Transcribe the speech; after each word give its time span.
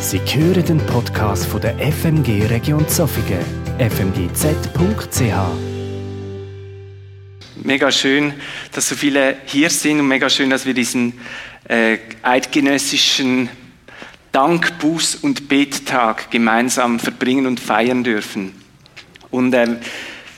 Sie 0.00 0.18
hören 0.18 0.64
den 0.64 0.78
Podcast 0.86 1.44
von 1.44 1.60
der 1.60 1.76
FMG 1.78 2.46
Region 2.46 2.88
Zofingen, 2.88 3.44
fmgz.ch. 3.78 5.20
Mega 7.62 7.92
schön, 7.92 8.32
dass 8.72 8.88
so 8.88 8.96
viele 8.96 9.36
hier 9.44 9.68
sind 9.68 10.00
und 10.00 10.08
mega 10.08 10.30
schön, 10.30 10.48
dass 10.48 10.64
wir 10.64 10.72
diesen 10.72 11.20
äh, 11.68 11.98
eidgenössischen 12.22 13.50
Dank, 14.32 14.78
Buß 14.78 15.16
und 15.16 15.48
Bettag 15.48 16.30
gemeinsam 16.30 16.98
verbringen 16.98 17.46
und 17.46 17.60
feiern 17.60 18.02
dürfen. 18.02 18.54
Und 19.30 19.52
ähm, 19.54 19.76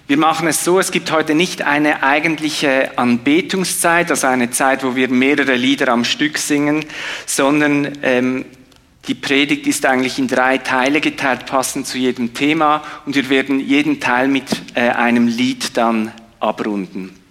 wir 0.09 0.17
machen 0.17 0.49
es 0.49 0.65
so, 0.65 0.81
es 0.81 0.91
gibt 0.91 1.13
heute 1.13 1.37
nicht 1.37 1.63
eine 1.63 2.03
eigentliche 2.03 2.99
Anbetungszeit, 2.99 4.11
also 4.11 4.27
eine 4.27 4.51
Zeit, 4.51 4.83
wo 4.83 4.97
wir 4.97 5.09
mehrere 5.09 5.55
Lieder 5.55 5.89
am 5.89 6.05
Stück 6.05 6.39
singen, 6.39 6.85
sondern 7.27 7.99
ähm, 8.03 8.45
die 9.09 9.15
Predigt 9.15 9.67
ist 9.67 9.85
eigentlich 9.85 10.19
in 10.19 10.29
drei 10.29 10.59
Teile 10.59 11.01
geteilt, 11.01 11.47
passend 11.47 11.87
zu 11.87 11.99
jedem 11.99 12.35
Thema, 12.35 12.83
und 13.05 13.15
wir 13.17 13.29
werden 13.31 13.59
jeden 13.61 14.01
Teil 14.01 14.29
mit 14.29 14.45
äh, 14.75 14.91
einem 14.91 15.27
Lied 15.27 15.77
dann 15.77 16.13
abrunden 16.41 17.23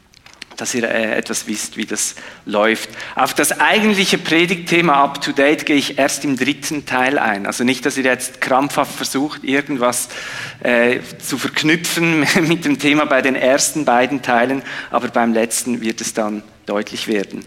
dass 0.61 0.75
ihr 0.75 0.83
äh, 0.83 1.17
etwas 1.17 1.47
wisst, 1.47 1.75
wie 1.75 1.87
das 1.87 2.13
läuft. 2.45 2.89
Auf 3.15 3.33
das 3.33 3.59
eigentliche 3.59 4.19
Predigtthema 4.19 5.03
Up 5.03 5.19
to 5.19 5.31
Date 5.31 5.65
gehe 5.65 5.75
ich 5.75 5.97
erst 5.97 6.23
im 6.23 6.37
dritten 6.37 6.85
Teil 6.85 7.17
ein. 7.17 7.47
Also 7.47 7.63
nicht, 7.63 7.83
dass 7.83 7.97
ihr 7.97 8.03
jetzt 8.03 8.41
krampfhaft 8.41 8.93
versucht, 8.93 9.43
irgendwas 9.43 10.09
äh, 10.61 10.99
zu 11.17 11.39
verknüpfen 11.39 12.27
mit 12.47 12.63
dem 12.63 12.77
Thema 12.77 13.05
bei 13.05 13.23
den 13.23 13.35
ersten 13.35 13.85
beiden 13.85 14.21
Teilen, 14.21 14.61
aber 14.91 15.07
beim 15.07 15.33
letzten 15.33 15.81
wird 15.81 15.99
es 15.99 16.13
dann 16.13 16.43
deutlich 16.67 17.07
werden. 17.07 17.43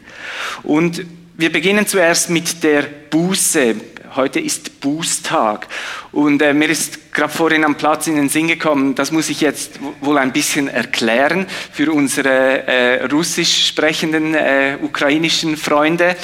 Und 0.65 1.05
wir 1.37 1.53
beginnen 1.53 1.87
zuerst 1.87 2.31
mit 2.31 2.65
der 2.65 2.83
Buße. 2.83 3.77
Heute 4.17 4.39
ist 4.39 4.81
Bußtag. 4.81 5.67
Und 6.13 6.41
äh, 6.41 6.55
mir 6.55 6.69
ist 6.69 7.13
gerade 7.13 7.33
vorhin 7.33 7.65
am 7.65 7.75
Platz 7.75 8.07
in 8.07 8.15
den 8.15 8.29
Sinn 8.29 8.47
gekommen, 8.47 8.95
das 8.95 9.11
muss 9.11 9.29
ich 9.29 9.41
jetzt 9.41 9.81
wohl 10.01 10.19
ein 10.19 10.33
bisschen 10.33 10.69
erklären 10.69 11.47
für 11.73 11.93
unsere 11.93 12.65
äh, 12.69 13.05
russisch 13.07 13.67
sprechenden 13.67 14.35
äh, 14.35 14.79
ukrainischen 14.81 15.57
Freunde, 15.57 16.17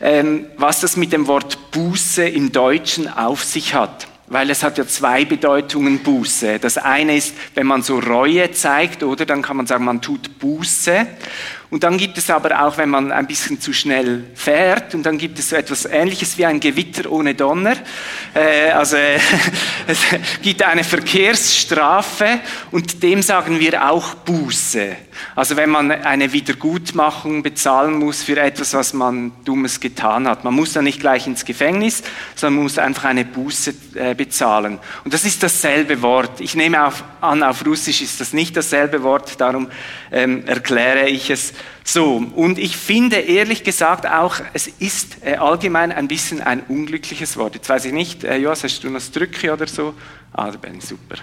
ähm, 0.00 0.46
was 0.56 0.80
das 0.80 0.96
mit 0.96 1.12
dem 1.12 1.26
Wort 1.26 1.70
Buße 1.70 2.26
im 2.26 2.50
Deutschen 2.50 3.08
auf 3.08 3.44
sich 3.44 3.74
hat. 3.74 4.06
Weil 4.26 4.48
es 4.48 4.62
hat 4.62 4.78
ja 4.78 4.86
zwei 4.86 5.26
Bedeutungen 5.26 5.98
Buße. 5.98 6.58
Das 6.58 6.78
eine 6.78 7.14
ist, 7.14 7.34
wenn 7.54 7.66
man 7.66 7.82
so 7.82 7.98
Reue 7.98 8.52
zeigt, 8.52 9.02
oder 9.02 9.26
dann 9.26 9.42
kann 9.42 9.58
man 9.58 9.66
sagen, 9.66 9.84
man 9.84 10.00
tut 10.00 10.38
Buße. 10.38 11.06
Und 11.74 11.82
dann 11.82 11.98
gibt 11.98 12.16
es 12.18 12.30
aber 12.30 12.64
auch, 12.64 12.78
wenn 12.78 12.88
man 12.88 13.10
ein 13.10 13.26
bisschen 13.26 13.60
zu 13.60 13.72
schnell 13.72 14.22
fährt, 14.36 14.94
und 14.94 15.02
dann 15.02 15.18
gibt 15.18 15.40
es 15.40 15.48
so 15.48 15.56
etwas 15.56 15.86
Ähnliches 15.86 16.38
wie 16.38 16.46
ein 16.46 16.60
Gewitter 16.60 17.10
ohne 17.10 17.34
Donner. 17.34 17.74
Äh, 18.32 18.70
also 18.70 18.96
es 19.88 19.98
gibt 20.40 20.62
eine 20.62 20.84
Verkehrsstrafe 20.84 22.38
und 22.70 23.02
dem 23.02 23.22
sagen 23.22 23.58
wir 23.58 23.90
auch 23.90 24.14
Buße. 24.14 24.94
Also 25.34 25.56
wenn 25.56 25.70
man 25.70 25.90
eine 25.90 26.32
Wiedergutmachung 26.32 27.42
bezahlen 27.42 27.98
muss 27.98 28.22
für 28.22 28.38
etwas, 28.38 28.74
was 28.74 28.94
man 28.94 29.32
Dummes 29.44 29.80
getan 29.80 30.28
hat. 30.28 30.44
Man 30.44 30.54
muss 30.54 30.74
dann 30.74 30.84
nicht 30.84 31.00
gleich 31.00 31.26
ins 31.26 31.44
Gefängnis, 31.44 32.02
sondern 32.36 32.62
muss 32.62 32.78
einfach 32.78 33.04
eine 33.04 33.24
Buße 33.24 33.74
äh, 33.94 34.14
bezahlen. 34.14 34.78
Und 35.04 35.12
das 35.12 35.24
ist 35.24 35.42
dasselbe 35.42 36.02
Wort. 36.02 36.40
Ich 36.40 36.54
nehme 36.54 36.86
auf, 36.86 37.02
an, 37.20 37.42
auf 37.42 37.66
Russisch 37.66 38.00
ist 38.00 38.20
das 38.20 38.32
nicht 38.32 38.56
dasselbe 38.56 39.02
Wort, 39.02 39.40
darum 39.40 39.68
ähm, 40.12 40.46
erkläre 40.46 41.08
ich 41.08 41.30
es 41.30 41.52
so, 41.84 42.16
und 42.34 42.58
ich 42.58 42.76
finde 42.76 43.16
ehrlich 43.16 43.62
gesagt 43.62 44.06
auch, 44.06 44.36
es 44.54 44.66
ist 44.66 45.18
äh, 45.24 45.36
allgemein 45.36 45.92
ein 45.92 46.08
bisschen 46.08 46.40
ein 46.40 46.62
unglückliches 46.68 47.36
Wort. 47.36 47.54
Jetzt 47.54 47.68
weiß 47.68 47.84
ich 47.84 47.92
nicht, 47.92 48.24
äh, 48.24 48.36
Joas, 48.36 48.64
hast 48.64 48.82
du 48.82 48.88
noch 48.88 48.94
das 48.94 49.10
Drücke 49.10 49.52
oder 49.52 49.66
so? 49.66 49.94
Ah, 50.32 50.50
da 50.50 50.56
bin 50.56 50.78
ich 50.78 50.84
super. 50.84 51.16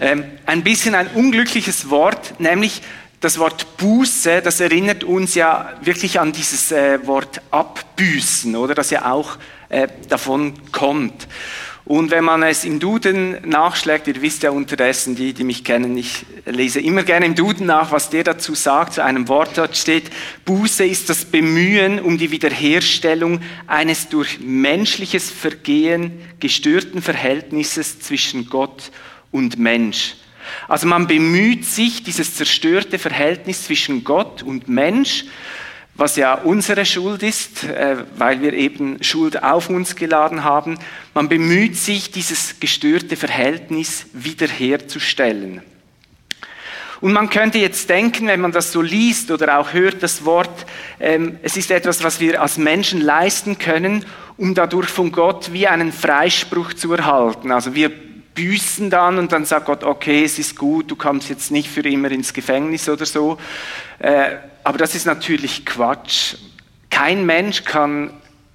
Ähm, 0.00 0.24
ein 0.46 0.64
bisschen 0.64 0.94
ein 0.94 1.06
unglückliches 1.08 1.88
Wort, 1.90 2.40
nämlich 2.40 2.82
das 3.20 3.38
Wort 3.38 3.78
Buße, 3.78 4.42
das 4.42 4.60
erinnert 4.60 5.04
uns 5.04 5.34
ja 5.34 5.72
wirklich 5.80 6.20
an 6.20 6.32
dieses 6.32 6.72
äh, 6.72 7.06
Wort 7.06 7.40
abbüßen, 7.50 8.54
oder? 8.56 8.74
Das 8.74 8.90
ja 8.90 9.10
auch 9.10 9.38
äh, 9.68 9.88
davon 10.08 10.54
kommt. 10.72 11.26
Und 11.86 12.10
wenn 12.10 12.24
man 12.24 12.42
es 12.42 12.64
im 12.64 12.80
Duden 12.80 13.36
nachschlägt, 13.46 14.08
ihr 14.08 14.22
wisst 14.22 14.42
ja 14.42 14.50
unterdessen, 14.50 15.16
die, 15.16 15.34
die 15.34 15.44
mich 15.44 15.64
kennen, 15.64 15.98
ich 15.98 16.24
lese 16.46 16.80
immer 16.80 17.02
gerne 17.02 17.26
im 17.26 17.34
Duden 17.34 17.66
nach, 17.66 17.92
was 17.92 18.08
der 18.08 18.24
dazu 18.24 18.54
sagt, 18.54 18.94
zu 18.94 19.04
einem 19.04 19.28
Wort 19.28 19.58
dort 19.58 19.76
steht, 19.76 20.04
Buße 20.46 20.86
ist 20.86 21.10
das 21.10 21.26
Bemühen 21.26 22.00
um 22.00 22.16
die 22.16 22.30
Wiederherstellung 22.30 23.40
eines 23.66 24.08
durch 24.08 24.40
menschliches 24.40 25.30
Vergehen 25.30 26.22
gestörten 26.40 27.02
Verhältnisses 27.02 28.00
zwischen 28.00 28.48
Gott 28.48 28.90
und 29.30 29.58
Mensch. 29.58 30.14
Also 30.68 30.86
man 30.86 31.06
bemüht 31.06 31.66
sich, 31.66 32.02
dieses 32.02 32.34
zerstörte 32.34 32.98
Verhältnis 32.98 33.64
zwischen 33.64 34.04
Gott 34.04 34.42
und 34.42 34.68
Mensch 34.68 35.26
was 35.96 36.16
ja 36.16 36.34
unsere 36.34 36.84
Schuld 36.84 37.22
ist, 37.22 37.64
äh, 37.64 37.96
weil 38.16 38.40
wir 38.42 38.52
eben 38.52 39.02
Schuld 39.02 39.42
auf 39.42 39.70
uns 39.70 39.94
geladen 39.94 40.44
haben. 40.44 40.78
Man 41.14 41.28
bemüht 41.28 41.76
sich, 41.76 42.10
dieses 42.10 42.58
gestörte 42.58 43.16
Verhältnis 43.16 44.06
wiederherzustellen. 44.12 45.62
Und 47.00 47.12
man 47.12 47.28
könnte 47.28 47.58
jetzt 47.58 47.90
denken, 47.90 48.28
wenn 48.28 48.40
man 48.40 48.52
das 48.52 48.72
so 48.72 48.80
liest 48.80 49.30
oder 49.30 49.58
auch 49.58 49.72
hört, 49.72 50.02
das 50.02 50.24
Wort, 50.24 50.66
ähm, 50.98 51.38
es 51.42 51.56
ist 51.56 51.70
etwas, 51.70 52.02
was 52.02 52.18
wir 52.18 52.40
als 52.40 52.56
Menschen 52.56 53.00
leisten 53.00 53.58
können, 53.58 54.04
um 54.36 54.54
dadurch 54.54 54.88
von 54.88 55.12
Gott 55.12 55.52
wie 55.52 55.68
einen 55.68 55.92
Freispruch 55.92 56.72
zu 56.72 56.92
erhalten. 56.94 57.52
Also 57.52 57.74
wir 57.74 57.90
büßen 58.34 58.90
dann 58.90 59.18
und 59.18 59.32
dann 59.32 59.44
sagt 59.44 59.66
Gott, 59.66 59.84
okay, 59.84 60.24
es 60.24 60.38
ist 60.38 60.56
gut, 60.56 60.90
du 60.90 60.96
kommst 60.96 61.28
jetzt 61.28 61.50
nicht 61.50 61.68
für 61.68 61.82
immer 61.82 62.10
ins 62.10 62.32
Gefängnis 62.32 62.88
oder 62.88 63.06
so. 63.06 63.38
Aber 64.64 64.78
das 64.78 64.94
ist 64.94 65.04
natürlich 65.04 65.66
Quatsch. 65.66 66.36
Kein 66.90 67.26
Mensch 67.26 67.64
kann 67.64 68.10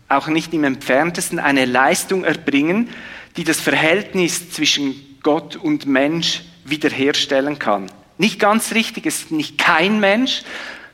auch 0.07 0.27
nicht 0.27 0.53
im 0.53 0.63
entferntesten 0.63 1.39
eine 1.39 1.65
Leistung 1.65 2.23
erbringen, 2.23 2.89
die 3.37 3.43
das 3.43 3.61
Verhältnis 3.61 4.51
zwischen 4.51 4.95
Gott 5.21 5.55
und 5.55 5.85
Mensch 5.85 6.41
wiederherstellen 6.65 7.59
kann. 7.59 7.91
Nicht 8.17 8.39
ganz 8.39 8.73
richtig, 8.73 9.05
es 9.05 9.19
ist 9.19 9.31
nicht 9.31 9.59
kein 9.59 9.99
Mensch, 9.99 10.41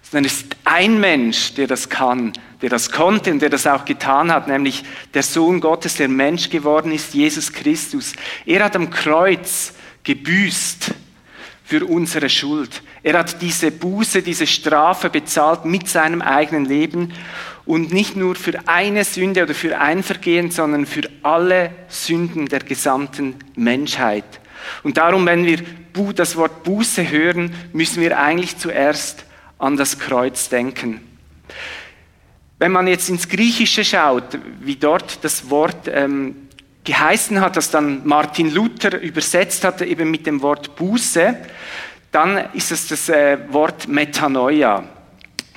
sondern 0.04 0.26
es 0.26 0.42
ist 0.42 0.56
ein 0.66 1.00
Mensch, 1.00 1.54
der 1.56 1.68
das 1.68 1.90
kann, 1.90 2.34
der 2.62 2.70
das 2.70 2.92
konnte 2.92 3.32
und 3.32 3.42
der 3.42 3.50
das 3.50 3.66
auch 3.66 3.86
getan 3.86 4.32
hat, 4.32 4.48
nämlich 4.48 4.84
der 5.14 5.24
Sohn 5.24 5.62
Gottes, 5.62 5.96
der 5.96 6.10
Mensch 6.10 6.50
geworden 6.50 6.92
ist, 6.92 7.14
Jesus 7.14 7.54
Christus. 7.54 8.14
Er 8.46 8.66
hat 8.66 8.76
am 8.76 8.90
Kreuz 8.90 9.74
gebüßt 10.04 10.92
für 11.64 11.86
unsere 11.86 12.30
Schuld. 12.30 12.84
Er 13.06 13.20
hat 13.20 13.40
diese 13.44 13.70
Buße, 13.70 14.24
diese 14.24 14.48
Strafe 14.48 15.12
bezahlt 15.12 15.64
mit 15.64 15.88
seinem 15.88 16.24
eigenen 16.24 16.66
Leben 16.66 17.14
und 17.64 17.94
nicht 17.94 18.16
nur 18.16 18.34
für 18.34 18.68
eine 18.68 19.04
Sünde 19.04 19.44
oder 19.44 19.54
für 19.54 19.78
ein 19.78 20.02
Vergehen, 20.02 20.50
sondern 20.50 20.88
für 20.88 21.04
alle 21.22 21.70
Sünden 21.88 22.48
der 22.48 22.62
gesamten 22.62 23.36
Menschheit. 23.56 24.26
Und 24.82 24.98
darum, 24.98 25.28
wenn 25.28 25.46
wir 25.46 25.60
das 26.16 26.36
Wort 26.36 26.64
Buße 26.64 27.08
hören, 27.08 27.54
müssen 27.74 28.02
wir 28.02 28.18
eigentlich 28.20 28.58
zuerst 28.58 29.26
an 29.60 29.78
das 29.78 30.00
Kreuz 30.00 30.50
denken. 30.50 31.00
Wenn 32.58 32.72
man 32.72 32.88
jetzt 32.88 33.08
ins 33.10 33.30
Griechische 33.30 33.86
schaut, 33.86 34.40
wie 34.62 34.78
dort 34.78 35.24
das 35.24 35.52
Wort 35.52 35.88
ähm, 35.94 36.48
geheißen 36.84 37.40
hat, 37.40 37.56
das 37.56 37.70
dann 37.70 38.02
Martin 38.04 38.52
Luther 38.52 39.00
übersetzt 39.00 39.64
hatte, 39.64 39.86
eben 39.86 40.10
mit 40.10 40.26
dem 40.26 40.42
Wort 40.42 40.76
Buße, 40.76 41.38
dann 42.16 42.50
ist 42.54 42.72
es 42.72 42.88
das 42.88 43.10
äh, 43.10 43.38
Wort 43.50 43.90
Metanoia. 43.90 44.86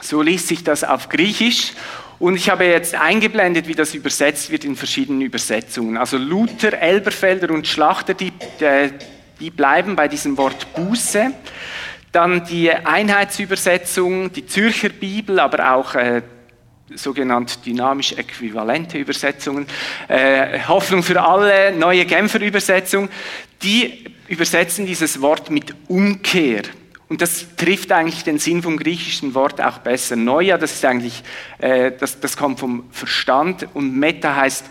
So 0.00 0.22
liest 0.22 0.48
sich 0.48 0.64
das 0.64 0.82
auf 0.82 1.08
Griechisch. 1.08 1.72
Und 2.18 2.34
ich 2.34 2.50
habe 2.50 2.64
jetzt 2.64 2.96
eingeblendet, 2.96 3.68
wie 3.68 3.76
das 3.76 3.94
übersetzt 3.94 4.50
wird 4.50 4.64
in 4.64 4.74
verschiedenen 4.74 5.20
Übersetzungen. 5.20 5.96
Also 5.96 6.16
Luther, 6.18 6.76
Elberfelder 6.76 7.54
und 7.54 7.68
Schlachter, 7.68 8.14
die, 8.14 8.32
äh, 8.58 8.90
die 9.38 9.50
bleiben 9.50 9.94
bei 9.94 10.08
diesem 10.08 10.36
Wort 10.36 10.74
Buße. 10.74 11.30
Dann 12.10 12.44
die 12.44 12.72
Einheitsübersetzung, 12.72 14.32
die 14.32 14.44
Zürcher 14.46 14.88
Bibel, 14.88 15.38
aber 15.38 15.74
auch 15.74 15.94
äh, 15.94 16.22
sogenannt 16.92 17.64
dynamisch 17.66 18.14
äquivalente 18.14 18.98
Übersetzungen, 18.98 19.68
äh, 20.08 20.58
Hoffnung 20.66 21.04
für 21.04 21.22
alle, 21.22 21.70
neue 21.70 22.04
Genfer 22.04 22.40
Übersetzung, 22.40 23.08
die 23.62 24.17
übersetzen 24.28 24.86
dieses 24.86 25.20
Wort 25.20 25.50
mit 25.50 25.74
Umkehr. 25.88 26.62
Und 27.08 27.22
das 27.22 27.46
trifft 27.56 27.90
eigentlich 27.90 28.22
den 28.22 28.38
Sinn 28.38 28.62
vom 28.62 28.76
griechischen 28.76 29.34
Wort 29.34 29.60
auch 29.62 29.78
besser. 29.78 30.14
Neuja, 30.14 30.58
das 30.58 30.74
ist 30.74 30.84
eigentlich, 30.84 31.22
äh, 31.58 31.90
das, 31.98 32.20
das 32.20 32.36
kommt 32.36 32.60
vom 32.60 32.84
Verstand 32.90 33.66
und 33.72 33.96
Meta 33.96 34.36
heißt 34.36 34.66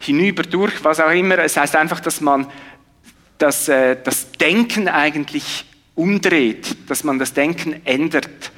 hinüber, 0.00 0.42
durch, 0.42 0.82
was 0.82 0.98
auch 0.98 1.10
immer. 1.10 1.38
Es 1.38 1.56
heißt 1.56 1.76
einfach, 1.76 2.00
dass 2.00 2.20
man 2.20 2.48
das, 3.38 3.68
äh, 3.68 3.96
das 4.02 4.32
Denken 4.32 4.88
eigentlich 4.88 5.64
umdreht, 5.94 6.76
dass 6.88 7.04
man 7.04 7.20
das 7.20 7.32
Denken 7.32 7.80
ändert. 7.84 8.50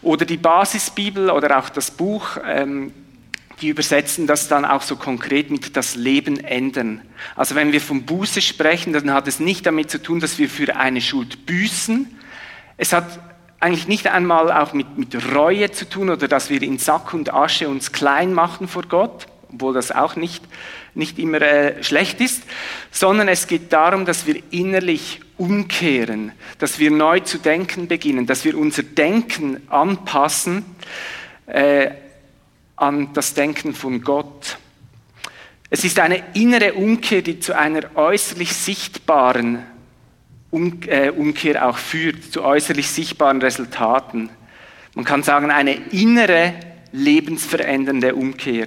Oder 0.00 0.24
die 0.24 0.36
Basisbibel 0.38 1.30
oder 1.30 1.58
auch 1.58 1.68
das 1.68 1.90
Buch 1.90 2.38
ähm, 2.46 2.92
die 3.60 3.68
übersetzen 3.68 4.26
das 4.26 4.48
dann 4.48 4.64
auch 4.64 4.82
so 4.82 4.96
konkret 4.96 5.50
mit 5.50 5.76
das 5.76 5.94
Leben 5.94 6.38
ändern. 6.40 7.00
Also 7.36 7.54
wenn 7.54 7.72
wir 7.72 7.80
vom 7.80 8.04
Buße 8.04 8.40
sprechen, 8.40 8.92
dann 8.92 9.12
hat 9.12 9.28
es 9.28 9.40
nicht 9.40 9.66
damit 9.66 9.90
zu 9.90 10.02
tun, 10.02 10.20
dass 10.20 10.38
wir 10.38 10.48
für 10.48 10.76
eine 10.76 11.00
Schuld 11.00 11.46
büßen. 11.46 12.18
Es 12.76 12.92
hat 12.92 13.20
eigentlich 13.60 13.88
nicht 13.88 14.08
einmal 14.08 14.52
auch 14.52 14.72
mit, 14.72 14.98
mit 14.98 15.34
Reue 15.34 15.70
zu 15.70 15.88
tun 15.88 16.10
oder 16.10 16.28
dass 16.28 16.50
wir 16.50 16.60
in 16.62 16.78
Sack 16.78 17.14
und 17.14 17.32
Asche 17.32 17.68
uns 17.68 17.92
klein 17.92 18.34
machen 18.34 18.68
vor 18.68 18.82
Gott, 18.82 19.26
obwohl 19.52 19.72
das 19.72 19.90
auch 19.90 20.16
nicht, 20.16 20.44
nicht 20.94 21.18
immer 21.18 21.40
äh, 21.40 21.82
schlecht 21.82 22.20
ist, 22.20 22.42
sondern 22.90 23.28
es 23.28 23.46
geht 23.46 23.72
darum, 23.72 24.04
dass 24.04 24.26
wir 24.26 24.42
innerlich 24.50 25.20
umkehren, 25.38 26.32
dass 26.58 26.78
wir 26.78 26.90
neu 26.90 27.20
zu 27.20 27.38
denken 27.38 27.88
beginnen, 27.88 28.26
dass 28.26 28.44
wir 28.44 28.56
unser 28.58 28.82
Denken 28.82 29.62
anpassen 29.70 30.64
äh, 31.46 31.90
an 32.76 33.12
das 33.12 33.34
Denken 33.34 33.74
von 33.74 34.02
Gott. 34.02 34.58
Es 35.70 35.84
ist 35.84 35.98
eine 35.98 36.22
innere 36.34 36.74
Umkehr, 36.74 37.22
die 37.22 37.40
zu 37.40 37.56
einer 37.56 37.96
äußerlich 37.96 38.52
sichtbaren 38.52 39.64
äh, 40.86 41.10
Umkehr 41.10 41.68
auch 41.68 41.78
führt, 41.78 42.32
zu 42.32 42.42
äußerlich 42.42 42.88
sichtbaren 42.88 43.40
Resultaten. 43.40 44.30
Man 44.94 45.04
kann 45.04 45.22
sagen, 45.22 45.50
eine 45.50 45.74
innere 45.90 46.54
lebensverändernde 46.92 48.14
Umkehr. 48.14 48.66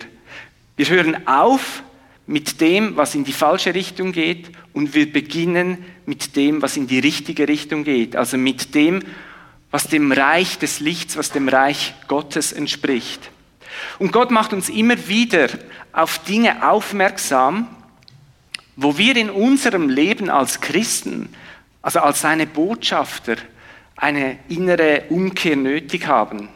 Wir 0.76 0.90
hören 0.90 1.28
auf 1.28 1.84
mit 2.26 2.60
dem, 2.60 2.98
was 2.98 3.16
in 3.16 3.24
die 3.24 3.32
falsche 3.32 3.74
Richtung 3.74 4.12
geht 4.12 4.52
und 4.74 4.94
wir 4.94 5.12
beginnen 5.12 5.78
mit 6.06 6.36
dem, 6.36 6.62
was 6.62 6.76
in 6.76 6.88
die 6.88 7.00
richtige 7.00 7.48
Richtung 7.48 7.86
geht. 7.86 8.18
Also 8.18 8.38
mit 8.38 8.76
dem, 8.76 9.02
was 9.72 9.88
dem 9.88 10.12
Reich 10.12 10.60
des 10.60 10.82
Lichts, 10.82 11.16
was 11.16 11.32
dem 11.32 11.48
Reich 11.48 11.94
Gottes 12.08 12.52
entspricht. 12.52 13.32
Und 14.00 14.12
Gott 14.12 14.32
macht 14.32 14.54
uns 14.54 14.70
immer 14.70 15.08
wieder 15.08 15.50
auf 15.92 16.20
Dinge 16.20 16.70
aufmerksam, 16.70 17.68
wo 18.76 18.98
wir 18.98 19.16
in 19.16 19.30
unserem 19.30 19.90
Leben 19.90 20.30
als 20.30 20.62
Christen 20.62 21.30
also 21.88 22.00
als 22.00 22.20
seine 22.20 22.46
Botschafter, 22.46 23.38
eine 23.96 24.38
innere 24.50 25.04
Umkehr 25.08 25.56
nötig 25.56 26.06
haben. 26.06 26.50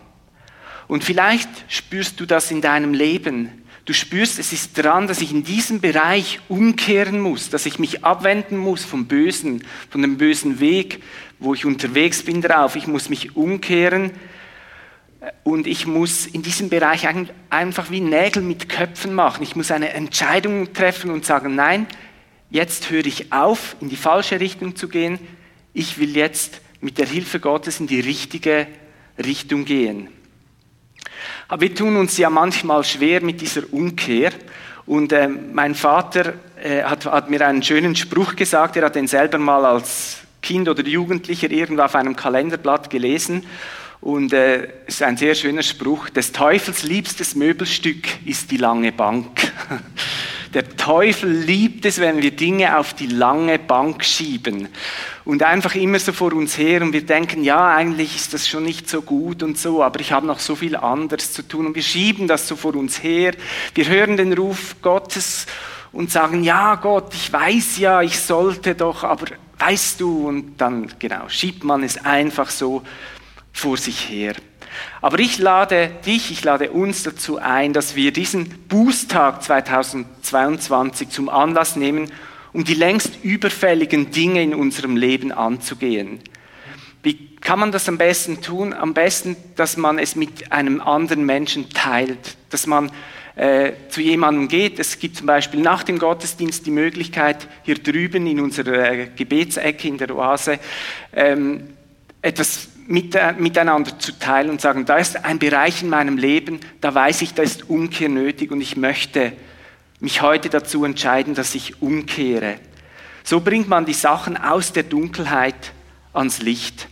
Und 0.89 1.05
vielleicht 1.05 1.47
spürst 1.69 2.19
du 2.19 2.25
das 2.25 2.51
in 2.51 2.59
deinem 2.59 2.93
Leben. 2.93 3.49
Du 3.85 3.93
spürst, 3.93 4.39
es 4.39 4.51
ist 4.51 4.77
dran, 4.77 5.07
dass 5.07 5.21
ich 5.21 5.31
in 5.31 5.45
diesem 5.45 5.79
Bereich 5.79 6.41
umkehren 6.49 7.21
muss, 7.21 7.49
dass 7.49 7.65
ich 7.65 7.79
mich 7.79 8.03
abwenden 8.03 8.57
muss 8.57 8.83
vom 8.83 9.05
Bösen, 9.05 9.63
von 9.89 10.01
dem 10.01 10.17
bösen 10.17 10.59
Weg, 10.59 11.01
wo 11.39 11.53
ich 11.53 11.65
unterwegs 11.65 12.23
bin 12.23 12.41
drauf. 12.41 12.75
Ich 12.75 12.87
muss 12.87 13.07
mich 13.07 13.37
umkehren 13.37 14.11
und 15.43 15.67
ich 15.67 15.85
muss 15.85 16.25
in 16.25 16.41
diesem 16.41 16.69
Bereich 16.69 17.07
einfach 17.49 17.91
wie 17.91 18.01
Nägel 18.01 18.41
mit 18.41 18.69
Köpfen 18.69 19.13
machen. 19.13 19.43
Ich 19.43 19.55
muss 19.55 19.71
eine 19.71 19.89
Entscheidung 19.89 20.73
treffen 20.73 21.11
und 21.11 21.25
sagen, 21.25 21.53
nein, 21.55 21.85
jetzt 22.49 22.89
höre 22.89 23.05
ich 23.05 23.31
auf, 23.31 23.75
in 23.81 23.89
die 23.89 23.97
falsche 23.97 24.39
Richtung 24.39 24.75
zu 24.75 24.87
gehen. 24.87 25.19
Ich 25.73 25.99
will 25.99 26.15
jetzt 26.15 26.61
mit 26.79 26.97
der 26.97 27.05
Hilfe 27.05 27.39
Gottes 27.39 27.79
in 27.79 27.87
die 27.87 27.99
richtige 27.99 28.67
Richtung 29.23 29.65
gehen. 29.65 30.07
Aber 31.47 31.61
wir 31.61 31.75
tun 31.75 31.97
uns 31.97 32.17
ja 32.17 32.29
manchmal 32.29 32.83
schwer 32.83 33.21
mit 33.21 33.41
dieser 33.41 33.71
Umkehr. 33.71 34.31
Und 34.87 35.11
äh, 35.13 35.27
mein 35.27 35.75
Vater 35.75 36.33
äh, 36.61 36.83
hat, 36.83 37.05
hat, 37.05 37.29
mir 37.29 37.45
einen 37.45 37.61
schönen 37.61 37.95
Spruch 37.95 38.35
gesagt, 38.35 38.75
er 38.75 38.85
hat 38.85 38.95
den 38.95 39.07
selber 39.07 39.37
mal 39.37 39.65
als 39.65 40.17
Kind 40.41 40.67
oder 40.67 40.81
Jugendlicher 40.83 41.51
irgendwo 41.51 41.83
auf 41.83 41.93
einem 41.93 42.15
Kalenderblatt 42.15 42.89
gelesen. 42.89 43.45
Und 44.01 44.33
äh, 44.33 44.63
es 44.87 44.95
ist 44.95 45.03
ein 45.03 45.15
sehr 45.15 45.35
schöner 45.35 45.61
Spruch, 45.61 46.09
des 46.09 46.31
Teufels 46.31 46.81
liebstes 46.81 47.35
Möbelstück 47.35 48.07
ist 48.25 48.49
die 48.49 48.57
lange 48.57 48.91
Bank. 48.91 49.53
Der 50.55 50.75
Teufel 50.75 51.31
liebt 51.31 51.85
es, 51.85 51.99
wenn 51.99 52.21
wir 52.21 52.31
Dinge 52.31 52.77
auf 52.77 52.93
die 52.93 53.07
lange 53.07 53.57
Bank 53.57 54.03
schieben 54.03 54.67
und 55.23 55.43
einfach 55.43 55.75
immer 55.75 55.97
so 55.97 56.11
vor 56.11 56.33
uns 56.33 56.57
her 56.57 56.81
und 56.81 56.91
wir 56.91 57.05
denken, 57.05 57.45
ja, 57.45 57.73
eigentlich 57.73 58.17
ist 58.17 58.33
das 58.33 58.49
schon 58.49 58.63
nicht 58.63 58.89
so 58.89 59.01
gut 59.01 59.43
und 59.43 59.57
so, 59.57 59.81
aber 59.81 60.01
ich 60.01 60.11
habe 60.11 60.27
noch 60.27 60.39
so 60.39 60.55
viel 60.55 60.75
anderes 60.75 61.31
zu 61.31 61.47
tun 61.47 61.67
und 61.67 61.75
wir 61.75 61.83
schieben 61.83 62.27
das 62.27 62.49
so 62.49 62.57
vor 62.57 62.75
uns 62.75 63.01
her. 63.01 63.33
Wir 63.75 63.87
hören 63.87 64.17
den 64.17 64.33
Ruf 64.33 64.75
Gottes 64.81 65.45
und 65.93 66.11
sagen, 66.11 66.43
ja 66.43 66.75
Gott, 66.75 67.13
ich 67.13 67.31
weiß 67.31 67.77
ja, 67.77 68.01
ich 68.01 68.19
sollte 68.19 68.75
doch, 68.75 69.05
aber 69.05 69.27
weißt 69.59 70.01
du, 70.01 70.27
und 70.27 70.57
dann 70.57 70.91
genau 70.99 71.29
schiebt 71.29 71.63
man 71.63 71.81
es 71.83 72.03
einfach 72.03 72.49
so 72.49 72.83
vor 73.53 73.77
sich 73.77 74.09
her. 74.09 74.35
Aber 75.01 75.19
ich 75.19 75.37
lade 75.37 75.91
dich, 76.05 76.31
ich 76.31 76.43
lade 76.43 76.71
uns 76.71 77.03
dazu 77.03 77.37
ein, 77.37 77.73
dass 77.73 77.95
wir 77.95 78.11
diesen 78.11 78.49
Bußtag 78.67 79.43
2022 79.43 81.09
zum 81.09 81.29
Anlass 81.29 81.75
nehmen, 81.75 82.11
um 82.53 82.63
die 82.63 82.73
längst 82.73 83.23
überfälligen 83.23 84.11
Dinge 84.11 84.41
in 84.41 84.53
unserem 84.53 84.95
Leben 84.97 85.31
anzugehen. 85.31 86.19
Wie 87.03 87.35
kann 87.37 87.59
man 87.59 87.71
das 87.71 87.89
am 87.89 87.97
besten 87.97 88.41
tun? 88.41 88.73
Am 88.73 88.93
besten, 88.93 89.35
dass 89.55 89.75
man 89.75 89.97
es 89.97 90.15
mit 90.15 90.51
einem 90.51 90.81
anderen 90.81 91.25
Menschen 91.25 91.69
teilt, 91.69 92.37
dass 92.49 92.67
man 92.67 92.91
äh, 93.35 93.71
zu 93.89 94.01
jemandem 94.01 94.47
geht. 94.47 94.77
Es 94.79 94.99
gibt 94.99 95.17
zum 95.17 95.25
Beispiel 95.25 95.61
nach 95.61 95.83
dem 95.83 95.97
Gottesdienst 95.97 96.65
die 96.65 96.71
Möglichkeit, 96.71 97.47
hier 97.63 97.75
drüben 97.75 98.27
in 98.27 98.39
unserer 98.39 98.91
äh, 98.91 99.07
Gebetsecke 99.15 99.87
in 99.87 99.97
der 99.97 100.15
Oase 100.15 100.59
ähm, 101.13 101.69
etwas 102.21 102.67
mit, 102.91 103.15
äh, 103.15 103.33
miteinander 103.33 103.97
zu 103.97 104.11
teilen 104.19 104.49
und 104.49 104.61
sagen, 104.61 104.85
da 104.85 104.97
ist 104.97 105.23
ein 105.23 105.39
Bereich 105.39 105.81
in 105.81 105.89
meinem 105.89 106.17
Leben, 106.17 106.59
da 106.81 106.93
weiß 106.93 107.21
ich, 107.21 107.33
da 107.33 107.41
ist 107.41 107.69
Umkehr 107.69 108.09
nötig 108.09 108.51
und 108.51 108.61
ich 108.61 108.75
möchte 108.75 109.33
mich 109.99 110.21
heute 110.21 110.49
dazu 110.49 110.83
entscheiden, 110.83 111.33
dass 111.33 111.55
ich 111.55 111.81
umkehre. 111.81 112.55
So 113.23 113.39
bringt 113.39 113.69
man 113.69 113.85
die 113.85 113.93
Sachen 113.93 114.35
aus 114.35 114.73
der 114.73 114.83
Dunkelheit 114.83 115.71
ans 116.11 116.41
Licht. 116.41 116.87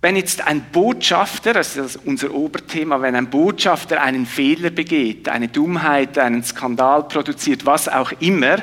Wenn 0.00 0.16
jetzt 0.16 0.46
ein 0.46 0.64
Botschafter, 0.72 1.52
das 1.52 1.76
ist 1.76 1.96
unser 2.04 2.32
Oberthema, 2.32 3.02
wenn 3.02 3.16
ein 3.16 3.28
Botschafter 3.28 4.00
einen 4.00 4.24
Fehler 4.24 4.70
begeht, 4.70 5.28
eine 5.28 5.48
Dummheit, 5.48 6.18
einen 6.18 6.44
Skandal 6.44 7.02
produziert, 7.08 7.66
was 7.66 7.88
auch 7.88 8.12
immer, 8.20 8.58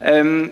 ähm, 0.00 0.50